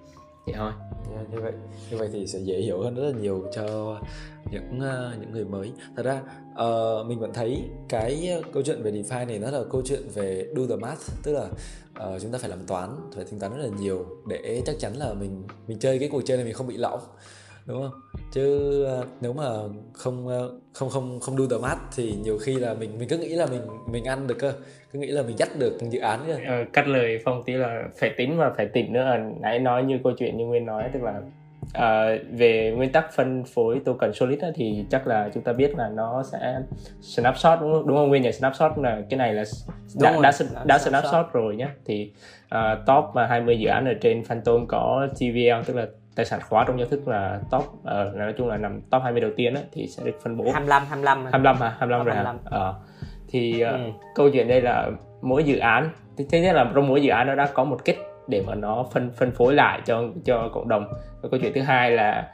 thì 0.47 0.53
thôi. 0.57 0.73
Yeah, 1.15 1.31
như 1.31 1.41
vậy 1.41 1.53
như 1.91 1.97
vậy 1.97 2.09
thì 2.13 2.27
sẽ 2.27 2.39
dễ 2.39 2.61
hiểu 2.61 2.83
hơn 2.83 2.95
rất 2.95 3.03
là 3.03 3.19
nhiều 3.21 3.45
cho 3.55 3.99
những 4.51 4.79
uh, 4.79 5.21
những 5.21 5.33
người 5.33 5.45
mới. 5.45 5.73
Thật 5.97 6.03
ra 6.03 6.21
uh, 6.53 7.07
mình 7.07 7.19
vẫn 7.19 7.33
thấy 7.35 7.63
cái 7.89 8.43
câu 8.53 8.63
chuyện 8.63 8.83
về 8.83 8.93
DeFi 8.93 9.27
này 9.27 9.39
nó 9.39 9.51
là 9.51 9.61
câu 9.71 9.83
chuyện 9.85 10.03
về 10.15 10.47
do 10.57 10.63
the 10.69 10.77
math 10.77 11.01
tức 11.23 11.33
là 11.33 11.49
uh, 12.15 12.23
chúng 12.23 12.33
ta 12.33 12.39
phải 12.39 12.51
làm 12.51 12.67
toán 12.67 12.97
phải 13.15 13.25
tính 13.25 13.41
toán 13.41 13.53
rất 13.53 13.63
là 13.63 13.69
nhiều 13.79 14.07
để 14.27 14.63
chắc 14.67 14.77
chắn 14.79 14.97
là 14.97 15.15
mình 15.15 15.43
mình 15.67 15.79
chơi 15.79 15.99
cái 15.99 16.09
cuộc 16.13 16.23
chơi 16.25 16.37
này 16.37 16.45
mình 16.45 16.55
không 16.55 16.67
bị 16.67 16.77
lỏng 16.77 17.01
đúng 17.67 17.83
không? 17.83 18.01
Chứ 18.33 18.87
uh, 19.01 19.07
nếu 19.21 19.33
mà 19.33 19.45
không 19.93 20.27
uh, 20.27 20.53
không 20.73 20.89
không 20.91 21.21
không 21.21 21.37
đu 21.37 21.47
tờ 21.51 21.59
mát 21.59 21.77
thì 21.97 22.15
nhiều 22.23 22.39
khi 22.39 22.55
là 22.55 22.75
mình 22.75 22.99
mình 22.99 23.09
cứ 23.09 23.19
nghĩ 23.19 23.29
là 23.29 23.47
mình 23.47 23.61
mình 23.87 24.05
ăn 24.05 24.27
được 24.27 24.37
cơ. 24.39 24.53
Cứ 24.93 24.99
nghĩ 24.99 25.07
là 25.07 25.23
mình 25.23 25.39
dắt 25.39 25.49
được 25.59 25.79
dự 25.91 26.01
án 26.01 26.21
cơ. 26.27 26.37
Ờ, 26.47 26.65
cắt 26.73 26.89
lời 26.89 27.19
phong 27.25 27.43
tí 27.43 27.53
là 27.53 27.83
phải 28.01 28.11
tính 28.17 28.37
và 28.37 28.53
phải 28.57 28.67
tỉnh 28.67 28.93
nữa. 28.93 29.17
Nãy 29.41 29.59
nói 29.59 29.85
như 29.85 29.99
câu 30.05 30.13
chuyện 30.19 30.37
như 30.37 30.47
nguyên 30.47 30.67
nói 30.67 30.91
tức 30.93 31.03
là 31.03 31.21
À, 31.73 32.09
về 32.31 32.73
nguyên 32.77 32.93
tắc 32.93 33.13
phân 33.13 33.45
phối 33.45 33.81
token 33.85 34.13
solid 34.15 34.41
á, 34.41 34.49
thì 34.55 34.85
chắc 34.91 35.07
là 35.07 35.31
chúng 35.35 35.43
ta 35.43 35.53
biết 35.53 35.77
là 35.77 35.89
nó 35.89 36.23
sẽ 36.23 36.61
snapshot 37.01 37.59
đúng 37.61 37.73
không, 37.73 37.87
đúng 37.87 37.97
không 37.97 38.09
nguyên 38.09 38.23
nhỉ? 38.23 38.33
Snapshot 38.33 38.73
là 38.79 39.03
cái 39.11 39.19
này 39.19 39.35
là 39.35 39.45
đã 40.01 40.13
đã, 40.23 40.33
đã, 40.55 40.65
đã 40.65 40.79
snapshot. 40.79 41.27
rồi 41.33 41.57
nhé 41.57 41.69
thì 41.85 42.13
uh, 42.55 42.87
top 42.87 43.05
20 43.29 43.59
dự 43.59 43.69
án 43.69 43.85
ở 43.85 43.95
trên 44.01 44.25
Phantom 44.25 44.67
có 44.67 45.09
TVL 45.15 45.67
tức 45.67 45.77
là 45.77 45.87
tài 46.15 46.27
sản 46.27 46.41
khóa 46.49 46.65
trong 46.67 46.79
giao 46.79 46.89
thức 46.89 47.09
là 47.09 47.41
top 47.51 47.63
uh, 47.63 48.15
nói 48.15 48.35
chung 48.39 48.49
là 48.49 48.57
nằm 48.57 48.81
top 48.91 49.03
20 49.03 49.21
đầu 49.21 49.31
tiên 49.37 49.55
á, 49.55 49.61
thì 49.73 49.87
sẽ 49.87 50.03
được 50.05 50.19
phân 50.23 50.37
bố 50.37 50.45
25 50.53 50.83
25 50.89 51.25
25 51.25 51.57
hả? 51.57 51.77
25 51.79 52.05
rồi 52.05 52.15
25. 52.15 52.39
hả 52.51 52.69
uh, 52.69 52.75
thì 53.29 53.65
uh, 53.65 53.73
ừ. 53.73 53.79
câu 54.15 54.31
chuyện 54.31 54.49
đây 54.49 54.61
là 54.61 54.91
mỗi 55.23 55.45
dự 55.45 55.59
án 55.59 55.91
thứ 56.17 56.39
nhất 56.39 56.53
là 56.53 56.71
trong 56.75 56.89
mỗi 56.89 57.03
dự 57.03 57.11
án 57.11 57.27
nó 57.27 57.35
đã 57.35 57.49
có 57.55 57.65
một 57.65 57.85
kết 57.85 57.97
để 58.29 58.43
mà 58.47 58.55
nó 58.55 58.87
phân 58.93 59.11
phân 59.17 59.31
phối 59.31 59.55
lại 59.55 59.81
cho 59.85 60.05
cho 60.25 60.51
cộng 60.55 60.69
đồng. 60.69 60.87
Và 61.23 61.29
câu 61.29 61.41
chuyện 61.41 61.53
thứ 61.55 61.61
hai 61.61 61.91
là 61.91 62.29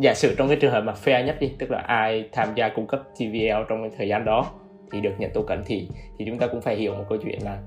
giả 0.00 0.14
sử 0.14 0.34
trong 0.38 0.48
cái 0.48 0.56
trường 0.56 0.72
hợp 0.72 0.80
mà 0.80 0.92
fair 1.04 1.24
nhất 1.24 1.36
đi 1.40 1.52
tức 1.58 1.70
là 1.70 1.78
ai 1.78 2.28
tham 2.32 2.48
gia 2.54 2.68
cung 2.68 2.86
cấp 2.86 3.02
TVL 3.14 3.62
trong 3.68 3.82
cái 3.82 3.90
thời 3.98 4.08
gian 4.08 4.24
đó 4.24 4.46
thì 4.92 5.00
được 5.00 5.12
nhận 5.18 5.30
token 5.30 5.62
thì 5.66 5.88
thì 6.18 6.24
chúng 6.28 6.38
ta 6.38 6.46
cũng 6.46 6.60
phải 6.60 6.76
hiểu 6.76 6.94
một 6.94 7.04
câu 7.08 7.18
chuyện 7.24 7.38
là 7.44 7.58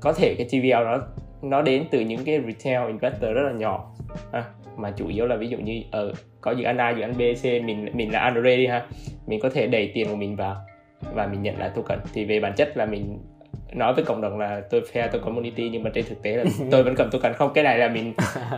có 0.00 0.12
thể 0.12 0.34
cái 0.38 0.46
TVL 0.50 0.84
nó 0.84 0.98
nó 1.42 1.62
đến 1.62 1.84
từ 1.90 2.00
những 2.00 2.24
cái 2.24 2.40
retail 2.46 2.86
investor 2.86 3.30
rất 3.34 3.42
là 3.42 3.52
nhỏ. 3.52 3.90
Ha 4.32 4.44
mà 4.76 4.90
chủ 4.90 5.08
yếu 5.08 5.26
là 5.26 5.36
ví 5.36 5.48
dụ 5.48 5.58
như 5.58 5.82
ở 5.90 6.06
ờ, 6.06 6.08
uh, 6.08 6.16
có 6.40 6.50
dự 6.50 6.64
án 6.64 6.78
A 6.78 6.90
dự 6.90 7.02
án 7.02 7.12
B 7.18 7.20
C 7.42 7.44
mình 7.44 7.88
mình 7.92 8.12
là 8.12 8.18
Andre 8.18 8.56
đi 8.56 8.66
ha. 8.66 8.86
Mình 9.26 9.40
có 9.40 9.50
thể 9.50 9.66
đẩy 9.66 9.90
tiền 9.94 10.08
của 10.08 10.16
mình 10.16 10.36
vào 10.36 10.56
và 11.14 11.26
mình 11.26 11.42
nhận 11.42 11.58
lại 11.58 11.70
token. 11.74 11.98
Thì 12.14 12.24
về 12.24 12.40
bản 12.40 12.52
chất 12.56 12.76
là 12.76 12.86
mình 12.86 13.18
nói 13.72 13.94
với 13.94 14.04
cộng 14.04 14.20
đồng 14.20 14.38
là 14.38 14.60
tôi 14.70 14.82
fair 14.92 15.08
tôi 15.12 15.20
community 15.20 15.68
nhưng 15.68 15.82
mà 15.82 15.90
trên 15.94 16.04
thực 16.08 16.22
tế 16.22 16.36
là 16.36 16.44
tôi 16.70 16.82
vẫn 16.82 16.94
cầm 16.94 17.10
token. 17.10 17.32
Không 17.32 17.50
cái 17.54 17.64
này 17.64 17.78
là 17.78 17.88
mình 17.88 18.14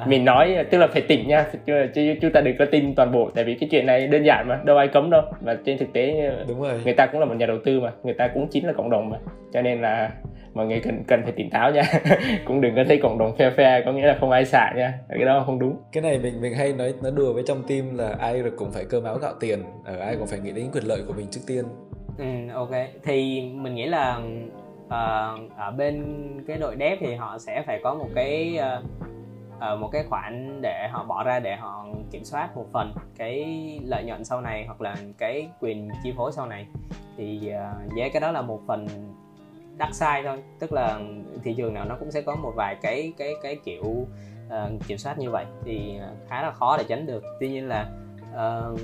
mình 0.06 0.24
nói 0.24 0.56
tức 0.70 0.78
là 0.78 0.86
phải 0.86 1.02
tỉnh 1.02 1.28
nha. 1.28 1.46
Chứ 1.94 2.14
chúng 2.20 2.32
ta 2.32 2.40
đừng 2.40 2.56
có 2.58 2.64
tin 2.64 2.94
toàn 2.94 3.12
bộ. 3.12 3.30
Tại 3.34 3.44
vì 3.44 3.54
cái 3.54 3.68
chuyện 3.72 3.86
này 3.86 4.06
đơn 4.06 4.22
giản 4.22 4.48
mà 4.48 4.60
đâu 4.64 4.76
ai 4.76 4.88
cấm 4.88 5.10
đâu. 5.10 5.22
Và 5.40 5.56
trên 5.64 5.78
thực 5.78 5.92
tế 5.92 6.32
đúng 6.48 6.62
rồi. 6.62 6.80
người 6.84 6.94
ta 6.94 7.06
cũng 7.06 7.20
là 7.20 7.26
một 7.26 7.34
nhà 7.34 7.46
đầu 7.46 7.58
tư 7.64 7.80
mà. 7.80 7.92
Người 8.02 8.14
ta 8.14 8.28
cũng 8.28 8.48
chính 8.50 8.66
là 8.66 8.72
cộng 8.72 8.90
đồng 8.90 9.10
mà. 9.10 9.18
Cho 9.52 9.62
nên 9.62 9.80
là 9.80 10.10
mọi 10.54 10.66
người 10.66 10.80
cần 10.80 11.04
cần 11.06 11.22
phải 11.22 11.32
tỉnh 11.32 11.50
táo 11.50 11.70
nha. 11.70 11.82
Cũng 12.44 12.60
đừng 12.60 12.76
có 12.76 12.84
thấy 12.88 12.98
cộng 13.02 13.18
đồng 13.18 13.36
phe 13.36 13.50
phe 13.50 13.82
có 13.84 13.92
nghĩa 13.92 14.06
là 14.06 14.16
không 14.20 14.30
ai 14.30 14.44
xả 14.44 14.72
nha. 14.76 14.98
Cái 15.08 15.24
đó 15.24 15.42
không 15.46 15.58
đúng. 15.58 15.76
Cái 15.92 16.02
này 16.02 16.18
mình 16.18 16.40
mình 16.40 16.54
hay 16.54 16.72
nói 16.72 16.94
nó 17.02 17.10
đùa 17.10 17.32
với 17.32 17.42
trong 17.46 17.62
team 17.68 17.98
là 17.98 18.14
ai 18.18 18.42
rồi 18.42 18.52
cũng 18.56 18.70
phải 18.70 18.84
cơm 18.90 19.04
áo 19.04 19.18
gạo 19.18 19.32
tiền 19.40 19.58
ở 19.84 19.98
ai 19.98 20.16
cũng 20.16 20.26
phải 20.26 20.40
nghĩ 20.40 20.52
đến 20.52 20.70
quyền 20.72 20.84
lợi 20.84 21.02
của 21.06 21.12
mình 21.12 21.26
trước 21.30 21.40
tiên. 21.46 21.64
Ừ 22.18 22.24
ok. 22.54 22.70
Thì 23.04 23.48
mình 23.54 23.74
nghĩ 23.74 23.86
là 23.86 24.20
uh, 24.86 25.56
ở 25.56 25.70
bên 25.76 26.04
cái 26.46 26.56
đội 26.56 26.76
dev 26.78 26.98
thì 27.00 27.14
họ 27.14 27.38
sẽ 27.38 27.62
phải 27.66 27.80
có 27.84 27.94
một 27.94 28.08
cái 28.14 28.58
uh, 28.58 28.84
uh, 29.56 29.80
một 29.80 29.88
cái 29.92 30.04
khoản 30.08 30.60
để 30.62 30.88
họ 30.90 31.04
bỏ 31.04 31.24
ra 31.24 31.40
để 31.40 31.56
họ 31.56 31.86
kiểm 32.10 32.24
soát 32.24 32.56
một 32.56 32.66
phần 32.72 32.92
cái 33.18 33.44
lợi 33.84 34.04
nhuận 34.04 34.24
sau 34.24 34.40
này 34.40 34.64
hoặc 34.66 34.80
là 34.80 34.96
cái 35.18 35.48
quyền 35.60 35.88
chi 36.02 36.12
phối 36.16 36.32
sau 36.32 36.46
này. 36.46 36.66
Thì 37.16 37.38
uh, 37.38 37.96
yeah, 37.96 38.12
cái 38.12 38.20
đó 38.20 38.32
là 38.32 38.42
một 38.42 38.60
phần 38.66 38.86
đắt 39.78 39.94
sai 39.94 40.22
thôi. 40.24 40.42
Tức 40.58 40.72
là 40.72 41.00
thị 41.44 41.54
trường 41.56 41.74
nào 41.74 41.84
nó 41.84 41.96
cũng 42.00 42.10
sẽ 42.10 42.22
có 42.22 42.36
một 42.36 42.52
vài 42.56 42.76
cái 42.82 43.12
cái 43.18 43.34
cái 43.42 43.56
kiểu 43.64 43.84
uh, 43.84 44.06
kiểm 44.86 44.98
soát 44.98 45.18
như 45.18 45.30
vậy. 45.30 45.44
Thì 45.64 45.98
ờ, 46.00 46.08
khá 46.28 46.42
là 46.42 46.50
khó 46.50 46.76
để 46.76 46.84
tránh 46.88 47.06
được. 47.06 47.24
Tuy 47.40 47.48
nhiên 47.48 47.68
là 47.68 47.86
uh, 48.34 48.80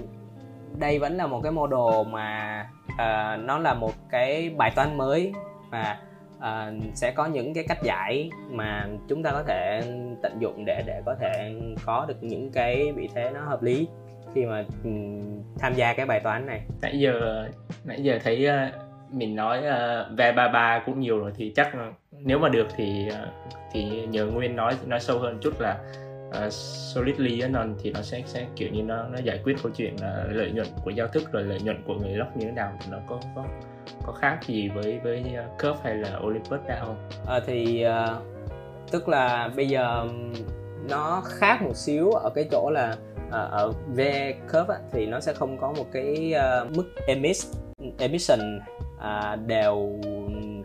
đây 0.79 0.99
vẫn 0.99 1.17
là 1.17 1.27
một 1.27 1.41
cái 1.43 1.53
model 1.53 2.09
mà 2.11 2.67
uh, 2.93 3.45
nó 3.45 3.59
là 3.59 3.75
một 3.75 3.93
cái 4.11 4.51
bài 4.57 4.73
toán 4.77 4.97
mới 4.97 5.33
mà 5.71 6.01
uh, 6.39 6.95
sẽ 6.95 7.11
có 7.11 7.27
những 7.27 7.55
cái 7.55 7.65
cách 7.69 7.83
giải 7.83 8.31
mà 8.51 8.89
chúng 9.09 9.23
ta 9.23 9.31
có 9.31 9.43
thể 9.43 9.83
tận 10.23 10.39
dụng 10.41 10.65
để 10.67 10.83
để 10.87 11.03
có 11.07 11.15
thể 11.21 11.55
có 11.85 12.05
được 12.09 12.23
những 12.23 12.51
cái 12.53 12.93
vị 12.93 13.09
thế 13.15 13.31
nó 13.35 13.41
hợp 13.41 13.63
lý 13.63 13.89
khi 14.35 14.45
mà 14.45 14.65
um, 14.85 15.23
tham 15.59 15.75
gia 15.75 15.95
cái 15.95 16.07
bài 16.07 16.21
toán 16.21 16.47
này. 16.47 16.61
Nãy 16.83 16.99
giờ 16.99 17.49
nãy 17.85 18.03
giờ 18.03 18.19
thấy 18.25 18.47
uh, 18.49 18.84
mình 19.15 19.37
nói 19.37 19.59
uh, 19.59 20.19
ve 20.19 20.33
ba 20.33 20.49
ba 20.49 20.83
cũng 20.87 21.01
nhiều 21.01 21.19
rồi 21.19 21.33
thì 21.37 21.53
chắc 21.57 21.73
nếu 22.11 22.39
mà 22.39 22.49
được 22.49 22.67
thì 22.77 23.09
uh, 23.09 23.29
thì 23.73 24.07
nhờ 24.07 24.27
nguyên 24.27 24.57
nói 24.57 24.77
nói 24.87 25.01
sâu 25.01 25.19
hơn 25.19 25.39
chút 25.41 25.61
là 25.61 25.79
ờ, 26.33 26.47
uh, 26.47 26.53
solidly 26.53 27.43
nó 27.49 27.65
thì 27.83 27.93
nó 27.93 28.03
sẽ 28.03 28.23
sẽ 28.27 28.47
kiểu 28.57 28.69
như 28.73 28.83
nó 28.83 29.09
nó 29.09 29.19
giải 29.19 29.41
quyết 29.45 29.57
câu 29.63 29.73
chuyện 29.77 29.97
là 30.01 30.25
lợi 30.29 30.51
nhuận 30.51 30.67
của 30.85 30.91
giao 30.91 31.09
thức 31.09 31.33
rồi 31.33 31.43
lợi 31.43 31.61
nhuận 31.61 31.83
của 31.87 31.95
người 31.95 32.17
lóc 32.17 32.37
như 32.37 32.47
thế 32.47 32.53
nào 32.53 32.73
thì 32.81 32.87
nó 32.91 32.99
có 33.09 33.21
có 33.35 33.45
có 34.07 34.13
khác 34.13 34.39
gì 34.47 34.69
với 34.69 35.01
với 35.05 35.25
Curve 35.63 35.79
hay 35.83 35.95
là 35.95 36.19
Olympus 36.19 36.61
ra 36.69 36.77
không? 36.81 37.09
À, 37.27 37.41
thì 37.47 37.87
uh, 37.87 38.23
tức 38.91 39.09
là 39.09 39.51
bây 39.57 39.69
giờ 39.69 40.07
nó 40.89 41.23
khác 41.27 41.63
một 41.63 41.77
xíu 41.77 42.11
ở 42.11 42.31
cái 42.35 42.49
chỗ 42.51 42.71
là 42.71 42.97
uh, 43.27 43.33
ở 43.33 43.73
V 43.89 44.01
curve 44.53 44.75
á, 44.75 44.81
thì 44.93 45.07
nó 45.07 45.21
sẽ 45.21 45.33
không 45.33 45.59
có 45.59 45.73
một 45.73 45.87
cái 45.93 46.35
uh, 46.65 46.77
mức 46.77 46.85
emis 47.07 47.57
emission 47.99 48.61
à, 49.05 49.37
đều 49.47 49.93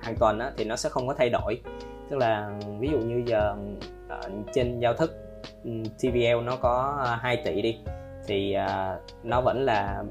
hàng 0.02 0.16
tuần 0.20 0.40
á, 0.40 0.52
thì 0.58 0.66
nó 0.66 0.76
sẽ 0.76 0.90
không 0.90 1.08
có 1.08 1.14
thay 1.14 1.30
đổi. 1.30 1.62
Tức 2.10 2.18
là 2.18 2.60
ví 2.80 2.90
dụ 2.92 2.98
như 2.98 3.24
giờ 3.26 3.56
à, 4.10 4.20
trên 4.54 4.80
giao 4.80 4.94
thức 4.94 5.16
ừ, 5.64 5.72
TVL 6.00 6.46
nó 6.46 6.56
có 6.56 6.98
à, 7.06 7.16
2 7.16 7.38
tỷ 7.46 7.62
đi 7.62 7.78
thì 8.28 8.54
à, 8.54 8.98
nó 9.24 9.42
vẫn 9.42 9.66
là 9.66 10.04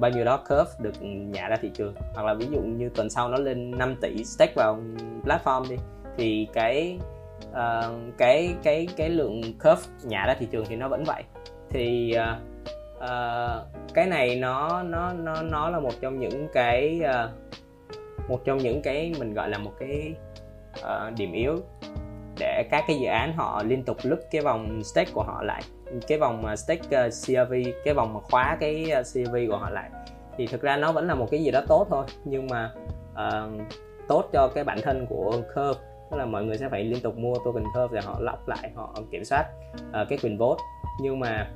bao 0.00 0.10
nhiêu 0.10 0.24
đó 0.24 0.36
curve 0.36 0.70
được 0.78 1.02
nhả 1.02 1.48
ra 1.48 1.56
thị 1.62 1.70
trường. 1.74 1.94
Hoặc 2.14 2.26
là 2.26 2.34
ví 2.34 2.46
dụ 2.52 2.60
như 2.60 2.88
tuần 2.88 3.10
sau 3.10 3.28
nó 3.28 3.36
lên 3.36 3.70
5 3.78 3.96
tỷ 4.00 4.24
stake 4.24 4.52
vào 4.56 4.78
platform 5.24 5.68
đi 5.70 5.76
thì 6.16 6.46
cái 6.52 6.98
uh, 7.50 8.16
cái 8.18 8.54
cái 8.62 8.88
cái 8.96 9.10
lượng 9.10 9.42
curve 9.42 9.82
nhả 10.02 10.26
ra 10.26 10.34
thị 10.38 10.46
trường 10.50 10.64
thì 10.68 10.76
nó 10.76 10.88
vẫn 10.88 11.04
vậy. 11.04 11.22
Thì 11.70 12.14
uh, 12.16 12.38
uh, 12.96 13.66
cái 13.94 14.06
này 14.06 14.36
nó 14.36 14.82
nó 14.82 15.12
nó 15.12 15.42
nó 15.42 15.70
là 15.70 15.80
một 15.80 15.92
trong 16.00 16.20
những 16.20 16.48
cái 16.52 17.00
uh, 17.04 17.30
một 18.28 18.40
trong 18.44 18.58
những 18.58 18.82
cái 18.82 19.12
mình 19.18 19.34
gọi 19.34 19.48
là 19.50 19.58
một 19.58 19.72
cái 19.78 20.14
uh, 20.80 21.18
điểm 21.18 21.32
yếu 21.32 21.56
để 22.38 22.64
các 22.70 22.84
cái 22.86 22.98
dự 23.00 23.06
án 23.06 23.32
họ 23.36 23.62
liên 23.66 23.82
tục 23.82 23.96
lúp 24.02 24.18
cái 24.30 24.42
vòng 24.42 24.84
stake 24.84 25.10
của 25.14 25.22
họ 25.22 25.42
lại 25.42 25.62
cái 26.08 26.18
vòng 26.18 26.42
mà 26.42 26.56
stake 26.56 26.82
ờ, 26.90 27.06
uh, 27.06 27.12
CRV 27.12 27.54
cái 27.84 27.94
vòng 27.94 28.14
mà 28.14 28.20
khóa 28.20 28.56
cái 28.60 28.92
uh, 29.00 29.06
CRV 29.06 29.36
của 29.48 29.56
họ 29.56 29.70
lại. 29.70 29.90
Thì 30.36 30.46
thực 30.46 30.62
ra 30.62 30.76
nó 30.76 30.92
vẫn 30.92 31.06
là 31.06 31.14
một 31.14 31.28
cái 31.30 31.44
gì 31.44 31.50
đó 31.50 31.60
tốt 31.68 31.86
thôi 31.90 32.04
nhưng 32.24 32.46
mà 32.46 32.72
uh, 33.12 33.62
tốt 34.08 34.24
cho 34.32 34.48
cái 34.54 34.64
bản 34.64 34.78
thân 34.82 35.06
của 35.06 35.32
curve. 35.54 35.80
Tức 36.10 36.16
là 36.16 36.24
mọi 36.24 36.44
người 36.44 36.58
sẽ 36.58 36.68
phải 36.68 36.84
liên 36.84 37.00
tục 37.00 37.16
mua 37.16 37.34
token 37.44 37.64
curve 37.64 38.00
để 38.00 38.00
họ 38.04 38.18
lọc 38.20 38.48
lại 38.48 38.70
họ 38.74 38.94
kiểm 39.10 39.24
soát 39.24 39.44
uh, 39.88 40.08
cái 40.08 40.18
quyền 40.22 40.38
vote. 40.38 40.62
Nhưng 41.00 41.20
mà 41.20 41.50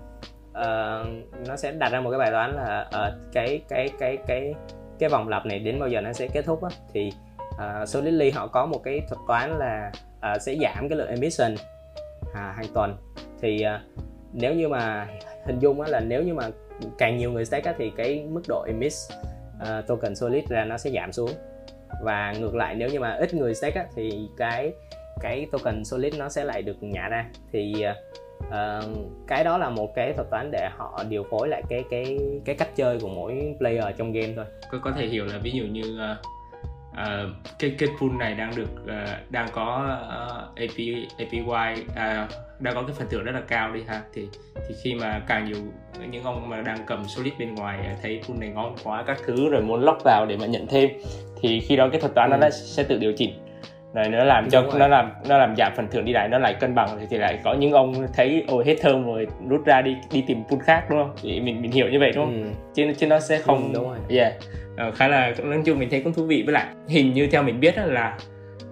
uh, 0.50 1.07
nó 1.48 1.57
sẽ 1.57 1.72
đặt 1.72 1.92
ra 1.92 2.00
một 2.00 2.11
cái 2.11 2.18
bài 2.18 2.31
toán 2.31 2.52
là 2.52 2.88
ở 2.92 3.12
uh, 3.16 3.33
cái 3.33 3.61
cái 3.68 3.88
cái 3.98 4.18
cái 4.26 4.55
cái 4.98 5.09
vòng 5.09 5.28
lặp 5.28 5.46
này 5.46 5.59
đến 5.59 5.80
bao 5.80 5.88
giờ 5.88 6.00
nó 6.00 6.12
sẽ 6.12 6.26
kết 6.26 6.44
thúc 6.44 6.62
á. 6.62 6.70
Thì 6.94 7.12
à, 7.59 7.80
uh, 7.82 7.88
Solidly 7.88 8.30
họ 8.30 8.46
có 8.46 8.66
một 8.66 8.80
cái 8.85 9.00
thuật 9.09 9.20
toán 9.28 9.59
là 9.59 9.92
uh, 10.35 10.42
sẽ 10.42 10.56
giảm 10.62 10.88
cái 10.88 10.98
lượng 10.98 11.09
emission 11.09 11.54
à, 12.35 12.54
hàng 12.56 12.66
tuần. 12.74 12.96
Thì 13.40 13.64
uh, 13.64 13.96
nếu 14.32 14.54
như 14.54 14.68
mà 14.68 15.09
hình 15.46 15.59
dung 15.59 15.80
á 15.80 15.88
là 15.88 16.00
nếu 16.00 16.22
như 16.22 16.35
mà 16.35 16.48
càng 16.98 17.16
nhiều 17.16 17.32
người 17.32 17.44
stake 17.44 17.70
á, 17.70 17.74
thì 17.78 17.92
cái 17.96 18.26
mức 18.30 18.42
độ 18.48 18.64
emiss 18.66 19.12
uh, 19.62 19.87
token 19.87 20.14
solid 20.14 20.44
ra 20.48 20.64
nó 20.64 20.78
sẽ 20.78 20.90
giảm 20.90 21.12
xuống. 21.12 21.30
Và 22.02 22.35
ngược 22.40 22.54
lại 22.54 22.74
nếu 22.74 22.88
như 22.88 23.00
mà 23.00 23.16
ít 23.16 23.35
người 23.35 23.54
stake 23.54 23.80
á, 23.80 23.87
thì 23.96 24.28
cái 24.37 24.72
cái 25.20 25.46
token 25.52 25.85
solid 25.85 26.18
nó 26.18 26.28
sẽ 26.28 26.44
lại 26.44 26.62
được 26.62 26.82
nhả 26.82 27.09
ra. 27.09 27.26
Thì 27.52 27.74
uh, 27.90 27.96
cái 29.27 29.44
đó 29.44 29.59
là 29.59 29.70
một 29.70 29.94
cái 29.94 30.12
thuật 30.12 30.31
toán 30.31 30.51
để 30.51 30.68
họ 30.77 31.05
điều 31.09 31.25
phối 31.31 31.49
lại 31.49 31.62
cái 31.68 31.85
cái 31.90 32.18
cái 32.44 32.55
cách 32.55 32.77
chơi 32.77 32.99
của 33.01 33.09
mỗi 33.09 33.55
player 33.59 33.85
trong 33.96 34.12
game 34.12 34.33
thôi. 34.37 34.44
Có 34.70 34.79
có 34.83 34.92
thể 34.92 35.07
hiểu 35.07 35.25
là 35.25 35.38
ví 35.38 35.51
dụ 35.51 35.64
như 35.64 35.99
uh, 36.12 36.27
uh, 36.92 37.31
cái 37.59 37.75
cái 37.79 37.88
pool 38.01 38.11
này 38.18 38.35
đang 38.35 38.57
được 38.57 38.70
uh, 38.83 39.31
đang 39.31 39.49
có 39.53 39.99
uh, 40.53 40.57
AP 40.57 40.79
APY 41.18 41.40
uh, 41.40 42.31
đang 42.61 42.75
có 42.75 42.83
cái 42.83 42.96
phần 42.99 43.09
thưởng 43.11 43.25
rất 43.25 43.33
là 43.33 43.42
cao 43.49 43.72
đi 43.72 43.83
ha. 43.88 44.03
Thì 44.12 44.29
thì 44.68 44.75
khi 44.83 44.94
mà 44.94 45.22
càng 45.27 45.44
nhiều 45.44 45.57
những 46.11 46.25
ông 46.25 46.49
mà 46.49 46.61
đang 46.61 46.79
cầm 46.87 47.05
solid 47.05 47.33
bên 47.38 47.55
ngoài 47.55 47.96
thấy 48.03 48.20
pool 48.29 48.38
này 48.38 48.49
ngon 48.49 48.77
quá 48.85 49.05
các 49.07 49.18
thứ 49.27 49.49
rồi 49.49 49.62
muốn 49.62 49.85
lock 49.85 50.05
vào 50.05 50.27
để 50.27 50.37
mà 50.37 50.46
nhận 50.46 50.66
thêm 50.66 50.90
thì 51.40 51.61
khi 51.61 51.77
đó 51.77 51.88
cái 51.92 52.01
thuật 52.01 52.14
toán 52.14 52.31
ừ. 52.31 52.37
nó 52.40 52.51
sẽ 52.51 52.83
tự 52.83 52.99
điều 52.99 53.12
chỉnh 53.12 53.45
rồi 53.96 54.09
nó 54.09 54.24
làm 54.24 54.50
cho 54.50 54.62
nó 54.78 54.88
làm 54.88 55.12
nó 55.28 55.38
làm 55.38 55.54
giảm 55.59 55.72
phần 55.76 55.88
thưởng 55.90 56.04
đi 56.04 56.12
lại 56.12 56.28
nó 56.28 56.38
lại 56.38 56.54
cân 56.61 56.74
bằng 56.74 56.88
thì, 57.00 57.06
thì 57.11 57.18
lại 57.18 57.38
có 57.44 57.54
những 57.54 57.72
ông 57.72 58.06
thấy 58.14 58.44
ôi 58.48 58.64
hết 58.66 58.76
thơm 58.80 59.06
rồi 59.06 59.26
rút 59.48 59.64
ra 59.66 59.82
đi 59.82 59.96
đi 60.12 60.24
tìm 60.26 60.44
pool 60.50 60.61
khác 60.61 60.85
đúng 60.90 60.98
không? 60.98 61.16
Thì 61.22 61.40
mình 61.40 61.62
mình 61.62 61.70
hiểu 61.70 61.88
như 61.88 61.98
vậy 61.98 62.12
đúng 62.14 62.24
không? 62.24 62.42
Ừ. 62.42 62.48
chứ 62.74 62.92
chứ 62.98 63.06
nó 63.06 63.20
sẽ 63.20 63.38
không 63.38 63.72
ừ, 63.72 63.74
đúng 63.74 63.85
rồi. 63.85 63.98
yeah. 64.09 64.32
Uh, 64.88 64.94
khá 64.94 65.09
là 65.09 65.35
nói 65.44 65.59
chung 65.64 65.78
mình 65.78 65.90
thấy 65.90 66.00
cũng 66.00 66.12
thú 66.12 66.24
vị. 66.24 66.42
Với 66.42 66.52
lại 66.52 66.66
hình 66.88 67.14
như 67.14 67.26
theo 67.26 67.42
mình 67.42 67.61
biết 67.61 67.74
là 67.76 68.18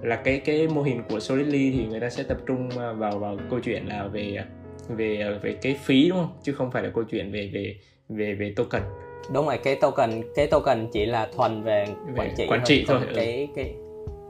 là 0.03 0.17
cái 0.17 0.41
cái 0.45 0.69
mô 0.69 0.83
hình 0.83 1.03
của 1.11 1.21
Solidly 1.21 1.73
thì 1.73 1.85
người 1.85 2.01
ta 2.01 2.11
sẽ 2.11 2.23
tập 2.23 2.39
trung 2.47 2.69
vào 2.97 3.19
vào 3.19 3.39
câu 3.51 3.61
chuyện 3.61 3.87
là 3.89 4.07
về 4.13 4.39
về 4.89 5.39
về 5.43 5.57
cái 5.63 5.77
phí 5.85 6.09
đúng 6.09 6.19
không? 6.19 6.33
Chứ 6.43 6.53
không 6.53 6.71
phải 6.71 6.83
là 6.83 6.91
câu 6.95 7.05
chuyện 7.05 7.33
về 7.33 7.51
về 7.55 7.75
về 8.09 8.35
về 8.35 8.53
token. 8.57 8.83
Đúng 9.35 9.47
rồi 9.47 9.59
cái 9.65 9.77
token 9.77 10.11
cái 10.35 10.47
token 10.47 10.87
chỉ 10.93 11.07
là 11.07 11.29
thuần 11.37 11.63
về 11.63 11.87
quản 12.17 12.31
trị 12.37 12.47
quản 12.49 12.61
trị 12.65 12.85
thôi, 12.89 12.99
thôi. 13.01 13.13
cái 13.17 13.49
cái 13.57 13.75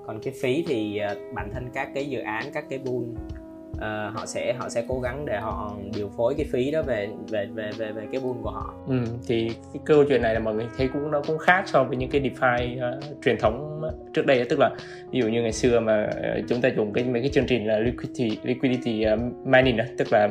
còn 0.06 0.20
cái 0.20 0.34
phí 0.42 0.64
thì 0.68 0.98
ờ, 0.98 1.16
bản 1.34 1.50
thân 1.52 1.68
các 1.74 1.88
cái 1.94 2.06
dự 2.06 2.20
án 2.20 2.44
các 2.54 2.64
cái 2.70 2.78
pool 2.78 2.94
uh, 2.96 3.80
ờ, 3.80 4.10
họ 4.14 4.26
sẽ 4.26 4.52
họ 4.58 4.68
sẽ 4.68 4.84
cố 4.88 5.00
gắng 5.00 5.26
để 5.26 5.38
họ 5.40 5.76
điều 5.94 6.10
phối 6.16 6.34
cái 6.34 6.46
phí 6.52 6.70
đó 6.70 6.82
về 6.82 7.08
về 7.30 7.46
về 7.54 7.70
về 7.78 7.92
về 7.92 8.06
cái 8.12 8.20
pool 8.20 8.36
của 8.42 8.50
họ. 8.50 8.74
Ừ, 8.88 8.98
thì 9.26 9.48
cái 9.48 9.82
câu 9.84 10.04
chuyện 10.08 10.22
này 10.22 10.34
là 10.34 10.40
mọi 10.40 10.54
người 10.54 10.66
thấy 10.76 10.88
cũng 10.88 11.10
nó 11.10 11.22
cũng 11.26 11.38
khác 11.38 11.62
so 11.66 11.84
với 11.84 11.96
những 11.96 12.10
cái 12.10 12.20
DeFi 12.20 12.78
uh, 12.96 13.04
truyền 13.24 13.38
thống 13.38 13.82
trước 14.14 14.26
đây 14.26 14.44
tức 14.50 14.58
là 14.58 14.70
ví 15.10 15.20
dụ 15.20 15.28
như 15.28 15.42
ngày 15.42 15.52
xưa 15.52 15.80
mà 15.80 16.10
chúng 16.48 16.60
ta 16.60 16.68
dùng 16.76 16.92
cái 16.92 17.04
mấy 17.04 17.22
cái 17.22 17.30
chương 17.30 17.46
trình 17.46 17.66
là 17.66 17.78
liquidity 17.78 18.38
liquidity 18.42 19.04
uh, 19.14 19.46
mining 19.46 19.76
đó, 19.76 19.84
tức 19.98 20.12
là 20.12 20.28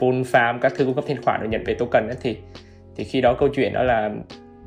pool 0.00 0.14
farm 0.14 0.58
các 0.60 0.72
thứ 0.76 0.84
cung 0.84 0.94
cấp 0.94 1.04
thanh 1.08 1.22
khoản 1.22 1.40
rồi 1.40 1.48
nhận 1.48 1.64
về 1.64 1.74
token 1.74 2.08
đó, 2.08 2.14
thì 2.20 2.36
thì 2.96 3.04
khi 3.04 3.20
đó 3.20 3.36
câu 3.38 3.48
chuyện 3.48 3.72
đó 3.72 3.82
là 3.82 4.10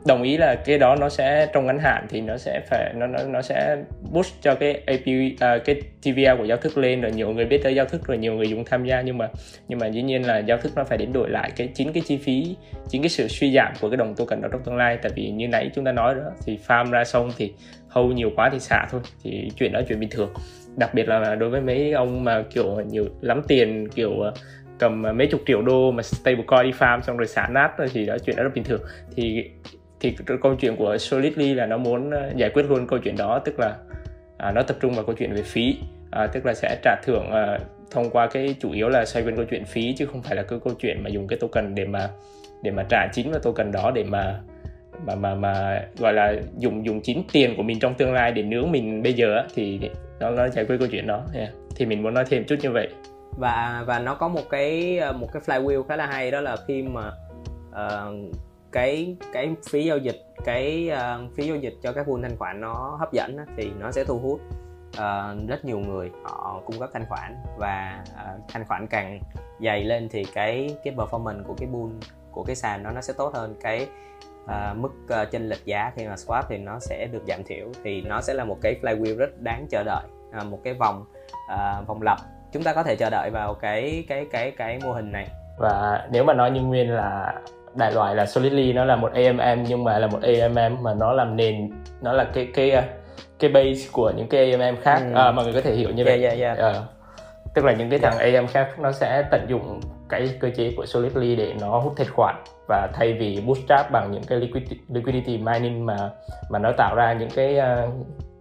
đồng 0.06 0.24
ý 0.24 0.38
là 0.38 0.56
cái 0.56 0.78
đó 0.78 0.96
nó 0.96 1.10
sẽ 1.10 1.48
trong 1.54 1.66
ngắn 1.66 1.80
hạn 1.80 2.06
thì 2.10 2.22
nó 2.22 2.38
sẽ 2.38 2.62
phải 2.70 2.94
nó 2.96 3.08
nó 3.08 3.20
nó 3.24 3.42
sẽ 3.42 3.78
boost 4.12 4.34
cho 4.42 4.56
cái 4.56 4.82
API 4.86 5.34
uh, 5.34 5.40
à, 5.40 5.58
cái 5.66 5.82
TVL 6.02 6.38
của 6.38 6.46
giao 6.46 6.58
thức 6.58 6.78
lên 6.78 7.02
rồi 7.02 7.12
nhiều 7.12 7.30
người 7.30 7.46
biết 7.46 7.64
tới 7.64 7.76
giao 7.76 7.86
thức 7.86 8.08
rồi 8.08 8.18
nhiều 8.18 8.34
người 8.34 8.50
dùng 8.50 8.66
tham 8.66 8.86
gia. 8.86 9.02
Nhưng 9.02 9.18
mà 9.18 9.30
nhưng 9.68 9.80
mà 9.80 9.88
dĩ 9.88 10.02
nhiên 10.02 10.28
là 10.28 10.38
giao 10.38 10.58
thức 10.58 10.72
nó 10.76 10.84
phải 10.84 10.98
đến 10.98 11.14
đổi 11.14 11.30
lại 11.30 11.52
cái 11.56 11.70
chính 11.76 11.94
cái 11.94 12.04
chi 12.06 12.18
phí 12.18 12.56
chính 12.90 13.02
cái 13.02 13.10
sự 13.10 13.28
suy 13.28 13.54
giảm 13.54 13.74
của 13.82 13.90
cái 13.90 13.98
đồng 13.98 14.16
token 14.16 14.42
đó 14.42 14.50
trong 14.52 14.64
tương 14.64 14.78
lai. 14.78 14.98
Tại 15.02 15.12
vì 15.16 15.30
như 15.30 15.48
nãy 15.48 15.70
chúng 15.76 15.86
ta 15.86 15.92
nói 15.92 16.16
đó 16.16 16.32
thì 16.46 16.60
farm 16.68 16.92
ra 16.92 17.04
xong 17.04 17.32
thì 17.38 17.54
hâu 17.88 18.12
nhiều 18.12 18.32
quá 18.36 18.50
thì 18.50 18.60
xả 18.60 18.88
thôi 18.92 19.02
thì 19.24 19.52
chuyện 19.58 19.72
đó 19.72 19.82
chuyện 19.88 20.00
bình 20.00 20.10
thường. 20.10 20.34
Đặc 20.76 20.94
biệt 20.94 21.08
là 21.08 21.36
đối 21.36 21.50
với 21.50 21.62
mấy 21.62 21.92
ông 21.92 22.24
mà 22.24 22.44
kiểu 22.54 22.82
nhiều 22.90 23.06
lắm 23.22 23.42
tiền 23.48 23.88
kiểu 23.96 24.12
uh, 24.12 24.34
cầm 24.80 25.02
mấy 25.02 25.28
chục 25.28 25.42
triệu 25.48 25.62
đô 25.62 25.92
mà 25.92 26.04
stablecoin 26.04 26.64
đi 26.64 26.72
farm 26.72 27.02
xong 27.02 27.18
rồi 27.18 27.28
xả 27.28 27.48
nát 27.52 27.72
thì 27.94 28.06
đó 28.06 28.18
chuyện 28.26 28.36
đó 28.36 28.44
rất 28.44 28.52
bình 28.56 28.64
thường. 28.64 28.82
Thì 29.16 29.44
thì 30.02 30.16
câu 30.42 30.56
chuyện 30.56 30.76
của 30.76 30.98
Solidly 30.98 31.54
là 31.54 31.66
nó 31.66 31.78
muốn 31.78 32.12
ờ, 32.12 32.32
giải 32.36 32.50
quyết 32.50 32.64
luôn 32.70 32.88
câu 32.88 33.00
chuyện 33.00 33.18
đó 33.18 33.40
tức 33.46 33.60
là 33.60 33.78
à, 34.38 34.52
nó 34.52 34.64
tập 34.64 34.78
trung 34.80 34.94
vào 34.94 35.06
câu 35.06 35.16
chuyện 35.16 35.34
về 35.34 35.42
phí. 35.42 35.78
À, 36.12 36.28
tức 36.28 36.46
là 36.46 36.54
sẽ 36.54 36.80
trả 36.84 36.96
thưởng 37.04 37.32
à, 37.32 37.60
thông 37.92 38.10
qua 38.10 38.28
cái 38.28 38.56
chủ 38.60 38.72
yếu 38.72 38.90
là 38.90 39.06
xoay 39.06 39.26
quanh 39.26 39.36
câu 39.36 39.46
chuyện 39.50 39.66
phí 39.66 39.96
chứ 39.98 40.06
không 40.06 40.22
phải 40.22 40.36
là 40.36 40.44
cái 40.44 40.60
câu 40.64 40.74
chuyện 40.74 41.04
mà 41.04 41.10
dùng 41.10 41.28
cái 41.28 41.40
token 41.40 41.76
để 41.76 41.86
mà 41.86 42.10
để 42.64 42.72
mà 42.72 42.86
trả 42.90 43.08
chính 43.14 43.32
vào 43.32 43.40
token 43.40 43.72
đó 43.72 43.92
để 43.96 44.04
mà 44.04 44.40
mà 45.06 45.16
mà 45.16 45.36
mà 45.36 45.82
gọi 46.00 46.14
là 46.14 46.34
dùng 46.58 46.86
dùng 46.86 47.02
chính 47.04 47.24
tiền 47.32 47.54
của 47.58 47.64
mình 47.64 47.80
trong 47.80 47.94
tương 47.94 48.14
lai 48.14 48.32
để 48.32 48.44
nướng 48.44 48.72
mình 48.72 49.04
bây 49.04 49.14
giờ 49.14 49.44
thì 49.56 49.80
nó 50.20 50.30
nó 50.30 50.48
giải 50.48 50.66
quyết 50.66 50.78
câu 50.80 50.88
chuyện 50.92 51.08
đó. 51.08 51.24
Yeah. 51.34 51.50
thì 51.76 51.86
mình 51.86 52.04
muốn 52.04 52.14
nói 52.14 52.26
thêm 52.30 52.44
chút 52.44 52.56
như 52.62 52.72
vậy. 52.72 52.90
Và 53.38 53.84
và 53.88 54.00
nó 54.00 54.16
có 54.16 54.28
một 54.28 54.50
cái 54.50 54.98
ờ, 54.98 55.14
một 55.14 55.28
cái 55.34 55.42
flywheel 55.46 55.84
khá 55.84 55.96
là 55.96 56.06
hay 56.06 56.32
đó 56.32 56.42
là 56.42 56.58
khi 56.68 56.82
mà 56.82 57.12
uh, 57.70 58.36
cái 58.72 59.16
cái 59.34 59.56
phí 59.70 59.86
giao 59.86 59.98
dịch 59.98 60.26
cái 60.46 60.92
uh, 60.94 61.36
phí 61.36 61.48
giao 61.48 61.58
dịch 61.58 61.74
cho 61.84 61.94
các 61.94 62.08
pool 62.08 62.22
thanh 62.22 62.38
khoản 62.38 62.62
nó 62.62 62.98
hấp 63.00 63.14
dẫn 63.14 63.38
thì 63.58 63.72
nó 63.80 63.92
sẽ 63.92 64.04
thu 64.04 64.20
hút 64.20 64.42
uh, 64.90 65.50
rất 65.50 65.66
nhiều 65.66 65.80
người 65.80 66.12
họ 66.24 66.62
cung 66.66 66.80
cấp 66.80 66.90
thanh 66.94 67.06
khoản. 67.10 67.36
Và 67.58 68.04
uh, 68.14 68.42
thanh 68.48 68.66
khoản 68.66 68.88
càng 68.88 69.20
dày 69.60 69.84
lên 69.84 70.10
thì 70.12 70.26
cái 70.34 70.76
cái 70.84 70.94
performance 70.96 71.44
của 71.44 71.54
cái 71.58 71.70
pool 71.74 71.90
của 72.32 72.44
cái 72.44 72.56
sàn 72.56 72.84
nó 72.84 72.92
nó 72.92 73.02
sẽ 73.02 73.14
tốt 73.18 73.34
hơn. 73.34 73.56
Cái 73.62 73.88
uh, 74.44 74.78
mức 74.78 74.92
uh, 75.04 75.32
chênh 75.32 75.50
lệch 75.50 75.66
giá 75.66 75.92
khi 75.96 76.08
mà 76.08 76.16
swap 76.16 76.44
thì 76.50 76.58
nó 76.58 76.80
sẽ 76.80 77.08
được 77.12 77.24
giảm 77.28 77.44
thiểu. 77.44 77.68
Thì 77.84 78.02
nó 78.02 78.22
sẽ 78.22 78.34
là 78.34 78.44
một 78.44 78.58
cái 78.62 78.76
flywheel 78.82 79.18
rất 79.18 79.40
đáng 79.40 79.68
chờ 79.70 79.84
đợi 79.84 80.04
uh, 80.42 80.46
một 80.46 80.60
cái 80.64 80.74
vòng 80.74 81.06
uh, 81.54 81.88
vòng 81.88 82.02
lặp 82.02 82.18
chúng 82.52 82.64
ta 82.64 82.74
có 82.74 82.84
thể 82.84 82.96
chờ 82.96 83.10
đợi 83.10 83.30
vào 83.34 83.54
cái 83.54 84.06
cái 84.08 84.26
cái 84.32 84.52
cái 84.52 84.80
mô 84.84 84.92
hình 84.92 85.12
này. 85.12 85.28
Và 85.58 86.08
nếu 86.12 86.24
mà 86.24 86.34
nói 86.34 86.52
như 86.52 86.62
nguyên 86.62 86.92
là 86.92 87.42
đại 87.76 87.92
loại 87.92 88.16
là 88.16 88.26
Solidly 88.26 88.74
nó 88.74 88.86
là 88.86 88.96
một 88.96 89.12
AMM 89.14 89.64
nhưng 89.68 89.84
mà 89.84 90.00
là 90.00 90.08
một 90.08 90.20
AMM 90.22 90.84
mà 90.84 90.94
nó 90.94 91.14
làm 91.14 91.36
nền 91.36 91.70
nó 92.02 92.14
là 92.14 92.24
cái 92.24 92.48
cái 92.54 92.72
ờ, 92.72 92.84
cái 93.40 93.50
base 93.50 93.90
của 93.92 94.12
những 94.18 94.28
cái 94.28 94.52
AMM 94.52 94.78
khác 94.82 95.02
ừ. 95.14 95.16
à, 95.16 95.32
mọi 95.32 95.46
người 95.46 95.54
có 95.54 95.62
thể 95.62 95.74
hiểu 95.74 95.90
như 95.90 96.04
vậy 96.06 96.24
yeah, 96.24 96.40
yeah, 96.40 96.58
yeah. 96.58 96.76
À, 96.76 96.82
tức 97.56 97.66
là 97.66 97.74
những 97.74 97.90
cái 97.90 98.00
thằng 98.00 98.18
AM 98.18 98.48
khác 98.48 98.80
nó 98.80 98.92
sẽ 98.92 99.24
tận 99.32 99.46
dụng 99.50 99.82
cái 100.10 100.30
cơ 100.40 100.50
chế 100.56 100.72
của 100.78 100.86
Solidly 100.86 101.36
để 101.36 101.54
nó 101.62 101.80
hút 101.80 101.94
thanh 101.98 102.08
khoản 102.16 102.36
và 102.68 102.88
thay 102.94 103.14
vì 103.14 103.44
bootstrap 103.46 103.92
bằng 103.92 104.12
những 104.12 104.24
cái 104.24 104.40
liquidity, 104.40 104.78
liquidity 104.90 105.38
mining 105.38 105.86
mà 105.86 105.98
mà 106.50 106.60
nó 106.60 106.72
tạo 106.78 106.96
ra 106.96 107.14
những 107.14 107.30
cái 107.36 107.58
uh, 107.60 107.94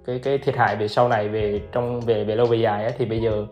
cái 0.06 0.18
cái 0.18 0.38
thiệt 0.38 0.56
hại 0.56 0.76
về 0.76 0.88
sau 0.88 1.08
này 1.08 1.28
về 1.28 1.60
trong 1.72 2.00
về 2.00 2.24
về 2.24 2.36
lâu 2.36 2.46
về 2.46 2.58
dài 2.58 2.84
ấy, 2.84 2.92
thì 2.98 3.04
bây 3.04 3.20
giờ 3.20 3.46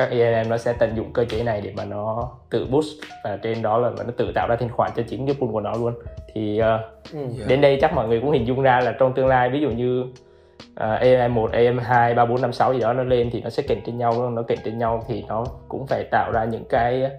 các 0.00 0.10
ALM 0.10 0.48
nó 0.48 0.58
sẽ 0.58 0.72
tận 0.72 0.96
dụng 0.96 1.12
cơ 1.12 1.24
chế 1.24 1.42
này 1.42 1.60
để 1.60 1.72
mà 1.76 1.84
nó 1.84 2.30
tự 2.50 2.66
boost 2.70 2.88
và 3.24 3.36
trên 3.42 3.62
đó 3.62 3.78
là 3.78 3.90
nó 3.90 4.12
tự 4.16 4.32
tạo 4.34 4.48
ra 4.48 4.56
thanh 4.56 4.68
khoản 4.68 4.90
cho 4.96 5.02
chính 5.08 5.26
cái 5.26 5.36
pool 5.40 5.50
của 5.52 5.60
nó 5.60 5.72
luôn 5.72 5.94
thì 6.34 6.60
uh, 6.62 7.12
ừ. 7.12 7.18
đến 7.48 7.60
đây 7.60 7.78
chắc 7.80 7.94
mọi 7.94 8.08
người 8.08 8.20
cũng 8.20 8.30
hình 8.30 8.46
dung 8.46 8.62
ra 8.62 8.80
là 8.80 8.92
trong 8.98 9.12
tương 9.14 9.26
lai 9.26 9.50
ví 9.50 9.60
dụ 9.60 9.70
như 9.70 10.00
uh, 10.00 11.00
AM 11.00 11.34
1, 11.34 11.52
AM 11.52 11.78
2, 11.78 12.14
3, 12.14 12.24
4, 12.24 12.42
5, 12.42 12.52
6 12.52 12.72
gì 12.72 12.80
đó 12.80 12.92
nó 12.92 13.02
lên 13.02 13.30
thì 13.32 13.40
nó 13.40 13.50
sẽ 13.50 13.62
cạnh 13.62 13.80
tranh 13.86 13.98
nhau 13.98 14.30
nó 14.30 14.42
cạnh 14.42 14.58
tranh 14.64 14.78
nhau 14.78 15.04
thì 15.08 15.24
nó 15.28 15.44
cũng 15.68 15.86
phải 15.86 16.04
tạo 16.04 16.32
ra 16.32 16.44
những 16.44 16.64
cái 16.68 17.10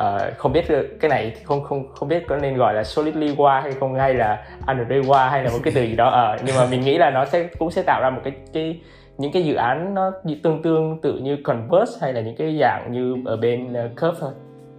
uh, 0.00 0.36
không 0.36 0.52
biết 0.52 0.64
cái 1.00 1.08
này 1.08 1.36
không 1.44 1.64
không 1.64 1.94
không 1.94 2.08
biết 2.08 2.24
có 2.28 2.36
nên 2.36 2.56
gọi 2.56 2.74
là 2.74 2.84
solidly 2.84 3.34
qua 3.36 3.60
hay 3.60 3.72
không 3.72 3.94
hay 3.94 4.14
là 4.14 4.46
underday 4.66 5.00
qua 5.06 5.28
hay 5.28 5.44
là 5.44 5.50
một 5.50 5.58
cái 5.62 5.72
từ 5.76 5.82
gì 5.82 5.96
đó 5.96 6.08
ở 6.08 6.34
uh, 6.34 6.40
nhưng 6.44 6.56
mà 6.56 6.66
mình 6.70 6.80
nghĩ 6.80 6.98
là 6.98 7.10
nó 7.10 7.24
sẽ 7.24 7.48
cũng 7.58 7.70
sẽ 7.70 7.82
tạo 7.82 8.00
ra 8.02 8.10
một 8.10 8.20
cái 8.24 8.32
cái 8.52 8.80
những 9.20 9.32
cái 9.32 9.44
dự 9.44 9.54
án 9.54 9.94
nó 9.94 10.12
tương 10.42 10.62
tương 10.62 11.00
tự 11.02 11.18
như 11.18 11.36
Converse 11.44 11.98
hay 12.00 12.12
là 12.12 12.20
những 12.20 12.36
cái 12.36 12.58
dạng 12.60 12.92
như 12.92 13.16
ở 13.24 13.36
bên 13.36 13.72
ờ, 13.72 13.88
Curve 13.88 14.18
thôi. 14.20 14.32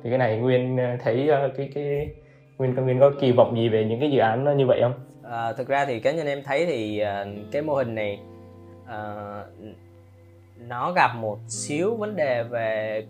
Thì 0.03 0.09
cái 0.09 0.19
này 0.19 0.37
Nguyên 0.37 0.77
ờ, 0.77 0.97
thấy 1.03 1.27
ờ, 1.27 1.49
cái 1.57 1.69
cái 1.75 2.09
Nguyên 2.57 2.75
Nguyên 2.75 2.99
có 2.99 3.11
kỳ 3.19 3.31
vọng 3.31 3.55
gì 3.55 3.69
về 3.69 3.85
những 3.85 3.99
cái 3.99 4.11
dự 4.11 4.19
án 4.19 4.43
nó 4.43 4.51
như 4.51 4.65
vậy 4.67 4.79
không? 4.81 4.93
À, 5.23 5.53
thực 5.53 5.67
ra 5.67 5.85
thì 5.85 5.99
cá 5.99 6.11
nhân 6.11 6.27
em 6.27 6.43
thấy 6.43 6.65
thì 6.65 7.03
cái 7.51 7.61
mô 7.61 7.73
hình 7.73 7.95
này 7.95 8.19
uh, 8.83 9.47
nó 10.57 10.91
gặp 10.91 11.15
một 11.15 11.39
xíu 11.47 11.95
vấn 11.95 12.15
đề 12.15 12.43
về 12.43 13.03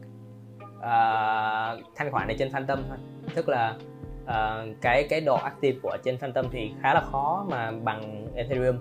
uh, 0.77 1.79
thanh 1.95 2.11
khoản 2.11 2.27
này 2.27 2.35
trên 2.39 2.51
Phantom 2.51 2.79
thôi. 2.89 2.97
Tức 3.35 3.49
là 3.49 3.75
uh, 4.23 4.81
cái 4.81 5.07
cái 5.09 5.21
độ 5.21 5.35
active 5.35 5.79
của 5.83 5.97
trên 6.03 6.17
Phantom 6.17 6.45
thì 6.51 6.71
khá 6.81 6.93
là 6.93 7.01
khó 7.01 7.45
mà 7.49 7.71
bằng 7.83 8.27
Ethereum 8.35 8.75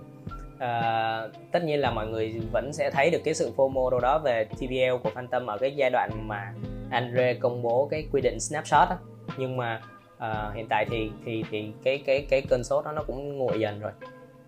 uh, 0.61 1.51
tất 1.51 1.63
nhiên 1.63 1.79
là 1.79 1.91
mọi 1.91 2.07
người 2.07 2.41
vẫn 2.51 2.73
sẽ 2.73 2.89
thấy 2.89 3.09
được 3.09 3.21
cái 3.25 3.33
sự 3.33 3.51
FOMO 3.55 3.89
đâu 3.89 3.99
đó 3.99 4.19
về 4.19 4.45
TVL 4.45 4.97
của 5.03 5.09
Phantom 5.09 5.45
ở 5.45 5.57
cái 5.57 5.71
giai 5.75 5.89
đoạn 5.89 6.27
mà 6.27 6.53
Andre 6.89 7.33
công 7.33 7.61
bố 7.61 7.87
cái 7.91 8.05
quy 8.11 8.21
định 8.21 8.39
snapshot 8.39 8.89
đó. 8.89 8.97
nhưng 9.37 9.57
mà 9.57 9.81
uh, 10.17 10.55
hiện 10.55 10.67
tại 10.69 10.85
thì 10.89 11.11
thì 11.25 11.43
thì 11.51 11.71
cái 11.83 12.03
cái 12.05 12.25
cái 12.29 12.41
cơn 12.49 12.63
sốt 12.63 12.85
đó 12.85 12.91
nó 12.91 13.03
cũng 13.07 13.37
nguội 13.37 13.59
dần 13.59 13.79
rồi. 13.79 13.91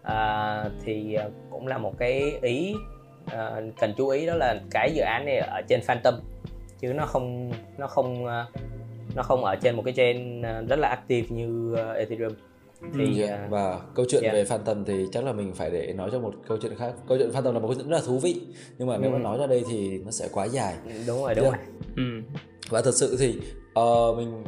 Uh, 0.02 0.71
thì 0.86 1.17
uh, 1.26 1.34
cũng 1.52 1.67
là 1.67 1.78
một 1.78 1.93
cái 1.97 2.38
ý 2.41 2.76
uh, 3.26 3.63
cần 3.80 3.93
chú 3.97 4.10
ý 4.10 4.26
đó 4.26 4.34
là 4.36 4.56
cái 4.71 4.91
dự 4.95 5.02
án 5.02 5.26
này 5.26 5.38
ở 5.38 5.62
trên 5.67 5.82
Phantom. 5.82 6.13
Chứ 6.80 6.93
nó 6.93 7.06
không 7.06 7.52
nó 7.78 7.88
không 7.88 8.26
nó 9.15 9.23
không 9.23 9.43
ở 9.43 9.56
trên 9.62 9.76
một 9.76 9.82
cái 9.86 9.93
chain 9.93 10.41
rất 10.41 10.80
là 10.80 10.88
active 10.88 11.28
như 11.30 11.76
Ethereum 11.95 12.34
thì 12.93 13.19
yeah. 13.19 13.30
Dạ, 13.30 13.48
và 13.50 13.80
câu 13.96 14.06
chuyện 14.10 14.24
yeah. 14.24 14.34
về 14.34 14.46
Phantom 14.46 14.86
thì 14.86 15.06
chắc 15.12 15.24
là 15.24 15.34
mình 15.34 15.54
phải 15.54 15.72
để 15.72 15.93
nói 15.93 16.10
cho 16.12 16.19
một 16.19 16.34
câu 16.48 16.58
chuyện 16.62 16.76
khác 16.76 16.93
câu 17.08 17.17
chuyện 17.17 17.32
Phantom 17.32 17.54
là 17.54 17.60
một 17.60 17.67
câu 17.67 17.76
chuyện 17.76 17.89
rất 17.89 17.98
là 17.98 18.04
thú 18.06 18.19
vị 18.19 18.41
nhưng 18.78 18.88
mà 18.88 18.98
nếu 18.98 19.12
ừ. 19.12 19.13
mà 19.13 19.19
nói 19.19 19.38
ra 19.38 19.48
đây 19.48 19.63
thì 19.69 19.98
nó 20.06 20.12
sẽ 20.12 20.28
quá 20.32 20.46
dài 20.46 20.76
đúng 21.08 21.24
rồi 21.24 21.36
đúng 21.36 21.46
yeah. 21.46 21.56
rồi 21.56 21.76
ừ. 21.96 22.38
và 22.69 22.82
thật 22.82 22.96
sự 22.96 23.17
thì 23.19 23.39
uh, 23.80 24.17
mình 24.17 24.43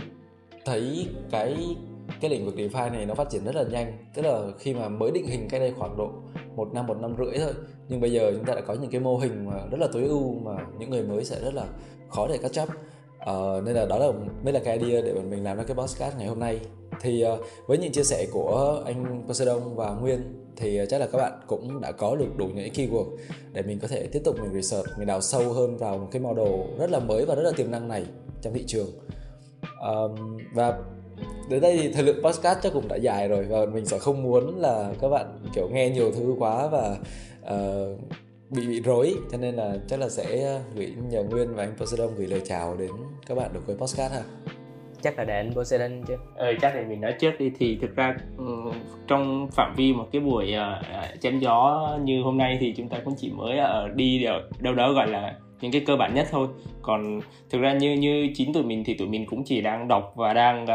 thấy 0.65 1.08
cái 1.32 1.76
cái 2.21 2.32
lĩnh 2.32 2.45
vực 2.45 2.56
DeFi 2.56 2.91
này 2.91 3.06
nó 3.06 3.13
phát 3.13 3.30
triển 3.30 3.45
rất 3.45 3.56
là 3.56 3.63
nhanh 3.63 3.98
tức 4.15 4.21
là 4.21 4.41
khi 4.60 4.74
mà 4.74 4.89
mới 4.89 5.12
định 5.12 5.28
hình 5.28 5.48
cái 5.50 5.60
đây 5.60 5.74
khoảng 5.78 5.98
độ 5.98 6.12
một 6.56 6.74
năm 6.74 6.88
một 6.88 6.98
năm 7.02 7.15
rưỡi 7.17 7.38
thôi 7.38 7.54
nhưng 7.89 8.02
bây 8.02 8.12
giờ 8.12 8.32
chúng 8.36 8.45
ta 8.45 8.54
đã 8.54 8.62
có 8.62 8.74
những 8.74 8.91
cái 8.91 9.02
mô 9.02 9.17
hình 9.17 9.45
mà 9.45 9.54
rất 9.71 9.80
là 9.80 9.88
tối 9.93 10.04
ưu 10.04 10.34
mà 10.39 10.58
những 10.80 10.89
người 10.89 11.04
mới 11.04 11.26
sẽ 11.26 11.39
rất 11.41 11.54
là 11.54 11.65
khó 12.10 12.28
để 12.28 12.38
catch 12.38 12.62
up 12.62 12.69
uh, 12.69 13.63
nên 13.65 13.76
là 13.76 13.86
đó 13.86 13.98
là 13.98 14.12
mới 14.43 14.54
là 14.54 14.60
cái 14.65 14.78
idea 14.80 15.02
để 15.02 15.13
mình 15.13 15.43
làm 15.43 15.58
ra 15.58 15.63
cái 15.63 15.76
podcast 15.76 16.17
ngày 16.17 16.28
hôm 16.28 16.39
nay 16.39 16.60
thì 17.01 17.21
ờ, 17.21 17.38
với 17.67 17.77
những 17.77 17.91
chia 17.91 18.03
sẻ 18.03 18.27
của 18.31 18.81
anh 18.86 19.23
Poseidon 19.27 19.75
và 19.75 19.89
Nguyên 19.89 20.45
thì 20.55 20.77
ờ, 20.77 20.86
chắc 20.86 21.01
là 21.01 21.08
các 21.08 21.17
bạn 21.17 21.39
cũng 21.47 21.81
đã 21.81 21.91
có 21.91 22.15
được 22.15 22.38
đủ 22.38 22.47
những 22.47 22.69
keyword 22.73 23.17
để 23.51 23.62
mình 23.62 23.79
có 23.79 23.88
thể 23.88 24.08
tiếp 24.08 24.21
tục 24.23 24.36
mình 24.41 24.62
research 24.62 24.88
mình 24.97 25.08
đào 25.08 25.21
sâu 25.21 25.53
hơn 25.53 25.77
vào 25.77 25.97
một 25.97 26.08
cái 26.12 26.21
model 26.21 26.62
rất 26.79 26.91
là 26.91 26.99
mới 26.99 27.25
và 27.25 27.36
rất 27.36 27.41
là 27.41 27.51
tiềm 27.58 27.71
năng 27.71 27.88
này 27.88 28.05
trong 28.41 28.53
thị 28.53 28.63
trường. 28.67 28.88
Um, 29.89 30.38
và 30.53 30.79
đến 31.49 31.62
đây 31.62 31.77
thì 31.81 31.93
thời 31.93 32.03
lượng 32.03 32.23
podcast 32.23 32.60
chắc 32.63 32.73
cũng 32.73 32.88
đã 32.88 32.95
dài 32.95 33.27
rồi 33.27 33.43
và 33.43 33.65
mình 33.65 33.86
sẽ 33.86 33.99
không 33.99 34.23
muốn 34.23 34.60
là 34.62 34.93
các 35.01 35.10
bạn 35.10 35.39
kiểu 35.55 35.69
nghe 35.71 35.89
nhiều 35.89 36.12
thứ 36.12 36.36
quá 36.39 36.67
và 36.67 36.97
uh, 37.53 37.99
bị 38.49 38.67
bị 38.67 38.81
rối. 38.81 39.15
Cho 39.31 39.38
nên 39.38 39.55
là 39.55 39.77
chắc 39.88 39.99
là 39.99 40.10
sẽ 40.10 40.60
gửi 40.75 40.93
nhờ 41.10 41.23
Nguyên 41.23 41.55
và 41.55 41.63
anh 41.63 41.75
Poseidon 41.77 42.15
gửi 42.15 42.27
lời 42.27 42.41
chào 42.45 42.75
đến 42.77 42.91
các 43.27 43.36
bạn 43.36 43.53
được 43.53 43.67
với 43.67 43.75
podcast 43.75 44.13
ha 44.13 44.23
chắc 45.05 45.17
là 45.17 45.23
để 45.25 45.35
anh 45.35 45.51
Poseidon 45.55 46.03
chứ. 46.07 46.15
Ờ 46.35 46.53
chắc 46.61 46.71
thì 46.75 46.85
mình 46.85 47.01
nói 47.01 47.13
trước 47.19 47.31
đi. 47.39 47.51
Thì 47.59 47.77
thực 47.81 47.95
ra 47.95 48.15
ừ, 48.37 48.45
trong 49.07 49.47
phạm 49.51 49.73
vi 49.75 49.93
một 49.93 50.07
cái 50.11 50.21
buổi 50.21 50.53
uh, 50.55 51.21
chém 51.21 51.39
gió 51.39 51.89
như 52.03 52.21
hôm 52.21 52.37
nay 52.37 52.57
thì 52.59 52.73
chúng 52.77 52.89
ta 52.89 52.97
cũng 53.05 53.13
chỉ 53.17 53.31
mới 53.31 53.57
ở 53.57 53.89
đi 53.95 54.23
ở 54.23 54.49
đâu 54.59 54.73
đó 54.73 54.93
gọi 54.93 55.07
là 55.07 55.35
những 55.61 55.71
cái 55.71 55.81
cơ 55.87 55.95
bản 55.95 56.13
nhất 56.13 56.27
thôi. 56.31 56.47
Còn 56.81 57.19
thực 57.49 57.61
ra 57.61 57.73
như 57.73 57.93
như 57.93 58.29
chính 58.35 58.53
tụi 58.53 58.63
mình 58.63 58.83
thì 58.83 58.93
tụi 58.93 59.07
mình 59.07 59.25
cũng 59.25 59.43
chỉ 59.43 59.61
đang 59.61 59.87
đọc 59.87 60.13
và 60.15 60.33
đang 60.33 60.65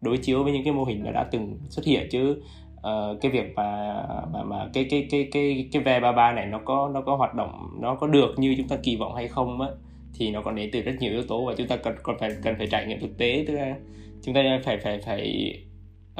đối 0.00 0.16
chiếu 0.16 0.44
với 0.44 0.52
những 0.52 0.64
cái 0.64 0.72
mô 0.72 0.84
hình 0.84 1.12
đã 1.12 1.24
từng 1.30 1.58
xuất 1.68 1.84
hiện 1.84 2.08
chứ. 2.10 2.42
Uh, 2.80 3.20
cái 3.20 3.32
việc 3.32 3.52
mà 3.56 3.94
mà 4.32 4.42
mà 4.42 4.68
cái 4.72 4.86
cái 4.90 5.06
cái 5.10 5.28
cái 5.32 5.68
cái 5.72 5.82
ve 5.82 6.00
ba 6.00 6.12
ba 6.12 6.32
này 6.32 6.46
nó 6.46 6.60
có 6.64 6.90
nó 6.94 7.00
có 7.00 7.16
hoạt 7.16 7.34
động 7.34 7.78
nó 7.80 7.94
có 7.94 8.06
được 8.06 8.34
như 8.36 8.54
chúng 8.58 8.68
ta 8.68 8.76
kỳ 8.82 8.96
vọng 8.96 9.14
hay 9.14 9.28
không 9.28 9.60
á 9.60 9.68
thì 10.18 10.30
nó 10.30 10.42
còn 10.42 10.54
đến 10.54 10.70
từ 10.72 10.80
rất 10.80 10.92
nhiều 11.00 11.12
yếu 11.12 11.22
tố 11.22 11.44
và 11.44 11.54
chúng 11.56 11.66
ta 11.66 11.76
cần 11.76 11.94
còn 12.02 12.18
phải 12.18 12.30
cần 12.42 12.54
phải 12.58 12.66
trải 12.66 12.86
nghiệm 12.86 13.00
thực 13.00 13.18
tế. 13.18 13.44
Tức 13.46 13.54
là 13.54 13.74
chúng 14.22 14.34
ta 14.34 14.60
phải 14.64 14.78
phải 14.78 14.98
phải 14.98 15.54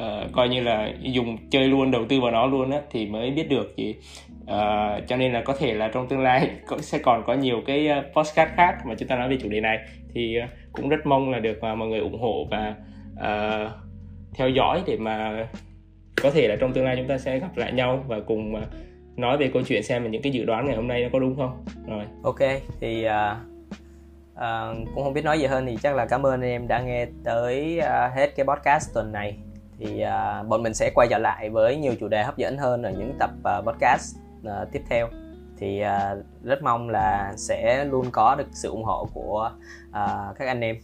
uh, 0.01 0.33
coi 0.33 0.49
như 0.49 0.61
là 0.61 0.93
dùng 1.03 1.37
chơi 1.51 1.69
luôn 1.69 1.91
đầu 1.91 2.05
tư 2.09 2.21
vào 2.21 2.31
nó 2.31 2.47
luôn 2.47 2.71
á 2.71 2.81
thì 2.91 3.07
mới 3.07 3.31
biết 3.31 3.49
được 3.49 3.77
gì 3.77 3.95
uh, 4.43 4.47
ờ, 4.47 5.01
cho 5.09 5.17
nên 5.17 5.33
là 5.33 5.43
có 5.43 5.57
thể 5.59 5.75
là 5.75 5.89
trong 5.89 6.09
tương 6.09 6.21
lai 6.21 6.51
sẽ 6.81 6.99
còn 6.99 7.23
có 7.27 7.35
nhiều 7.35 7.63
cái 7.67 7.89
ờ, 7.89 8.03
podcast 8.15 8.51
khác 8.57 8.75
mà 8.87 8.95
chúng 8.95 9.09
ta 9.09 9.17
nói 9.17 9.29
về 9.29 9.37
chủ 9.43 9.49
đề 9.49 9.61
này. 9.61 9.79
Thì 10.15 10.37
uh, 10.45 10.51
cũng 10.73 10.89
rất 10.89 11.07
mong 11.07 11.31
là 11.31 11.39
được 11.39 11.59
uh, 11.73 11.79
mọi 11.79 11.89
người 11.89 12.01
ủng 12.01 12.21
hộ 12.21 12.47
và 12.51 12.75
uh, 13.13 13.71
theo 14.35 14.49
dõi 14.49 14.83
để 14.87 14.97
mà 14.97 15.47
có 16.23 16.31
thể 16.31 16.49
là 16.49 16.57
trong 16.61 16.73
tương 16.73 16.85
lai 16.85 16.97
chúng 16.97 17.09
ta 17.09 17.19
sẽ 17.19 17.39
gặp 17.39 17.57
lại 17.57 17.73
nhau 17.73 18.05
và 18.09 18.21
cùng 18.21 18.55
uh, 18.55 18.61
nói 19.17 19.37
về 19.39 19.51
câu 19.53 19.63
chuyện 19.63 19.83
xem 19.83 20.03
là 20.03 20.09
những 20.09 20.23
cái 20.23 20.33
dự 20.33 20.45
đoán 20.45 20.67
ngày 20.67 20.77
hôm 20.77 20.89
nay 20.89 21.03
nó 21.03 21.09
có 21.13 21.19
đúng 21.19 21.37
không? 21.37 21.65
Rồi. 21.87 22.05
Ok 22.23 22.39
thì 22.81 23.07
uh, 23.07 23.50
à, 24.35 24.73
cũng 24.95 25.05
không 25.05 25.13
biết 25.13 25.25
nói 25.25 25.39
gì 25.39 25.47
hơn 25.47 25.67
thì 25.67 25.77
chắc 25.83 25.95
là 25.95 26.07
cảm 26.07 26.27
ơn 26.27 26.33
anh 26.33 26.43
em 26.43 26.69
đã 26.69 26.81
nghe 26.83 27.07
tới 27.25 27.79
uh, 27.79 28.17
hết 28.17 28.37
cái 28.37 28.47
podcast 28.47 28.95
tuần 28.95 29.13
này 29.13 29.39
thì 29.79 30.05
uh, 30.05 30.49
bọn 30.49 30.63
mình 30.63 30.75
sẽ 30.75 30.91
quay 30.95 31.09
trở 31.11 31.19
lại 31.19 31.51
với 31.51 31.77
nhiều 31.77 31.95
chủ 32.01 32.09
đề 32.09 32.23
hấp 32.23 32.37
dẫn 32.37 32.59
hơn 32.59 32.83
ở 32.83 32.91
những 32.91 33.17
tập 33.19 33.31
uh, 33.39 33.65
podcast 33.67 34.17
uh, 34.47 34.73
tiếp 34.73 34.83
theo 34.89 35.09
thì 35.59 35.83
uh, 35.83 36.45
rất 36.45 36.63
mong 36.63 36.89
là 36.89 37.33
sẽ 37.37 37.85
luôn 37.85 38.07
có 38.13 38.35
được 38.35 38.47
sự 38.53 38.69
ủng 38.69 38.85
hộ 38.85 39.09
của 39.15 39.53
uh, 39.89 40.37
các 40.39 40.47
anh 40.47 40.61
em 40.61 40.77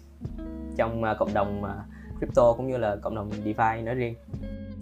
trong 0.77 1.03
uh, 1.03 1.19
cộng 1.19 1.35
đồng 1.35 1.63
uh, 1.63 2.19
crypto 2.19 2.53
cũng 2.53 2.67
như 2.67 2.77
là 2.77 2.97
cộng 3.03 3.15
đồng 3.15 3.31
DeFi 3.45 3.85
nói 3.85 3.95
riêng. 3.95 4.15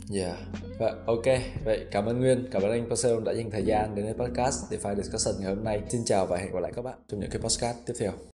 Dạ, 0.09 0.27
yeah. 0.27 0.39
Vậy, 0.79 0.93
ok. 1.07 1.25
Vậy 1.65 1.87
cảm 1.91 2.07
ơn 2.07 2.21
Nguyên, 2.21 2.47
cảm 2.51 2.63
ơn 2.63 2.71
anh 2.71 2.89
Pascal 2.91 3.25
đã 3.25 3.33
dành 3.33 3.51
thời 3.51 3.63
gian 3.63 3.95
đến 3.95 4.05
với 4.05 4.15
podcast 4.15 4.73
DeFi 4.73 4.95
Discussion 4.95 5.35
ngày 5.41 5.55
hôm 5.55 5.65
nay. 5.65 5.83
Xin 5.89 6.01
chào 6.05 6.27
và 6.27 6.37
hẹn 6.37 6.53
gặp 6.53 6.61
lại 6.61 6.73
các 6.77 6.85
bạn 6.85 6.95
trong 7.09 7.21
những 7.21 7.31
cái 7.31 7.41
podcast 7.41 7.77
tiếp 7.87 7.95
theo. 8.01 8.13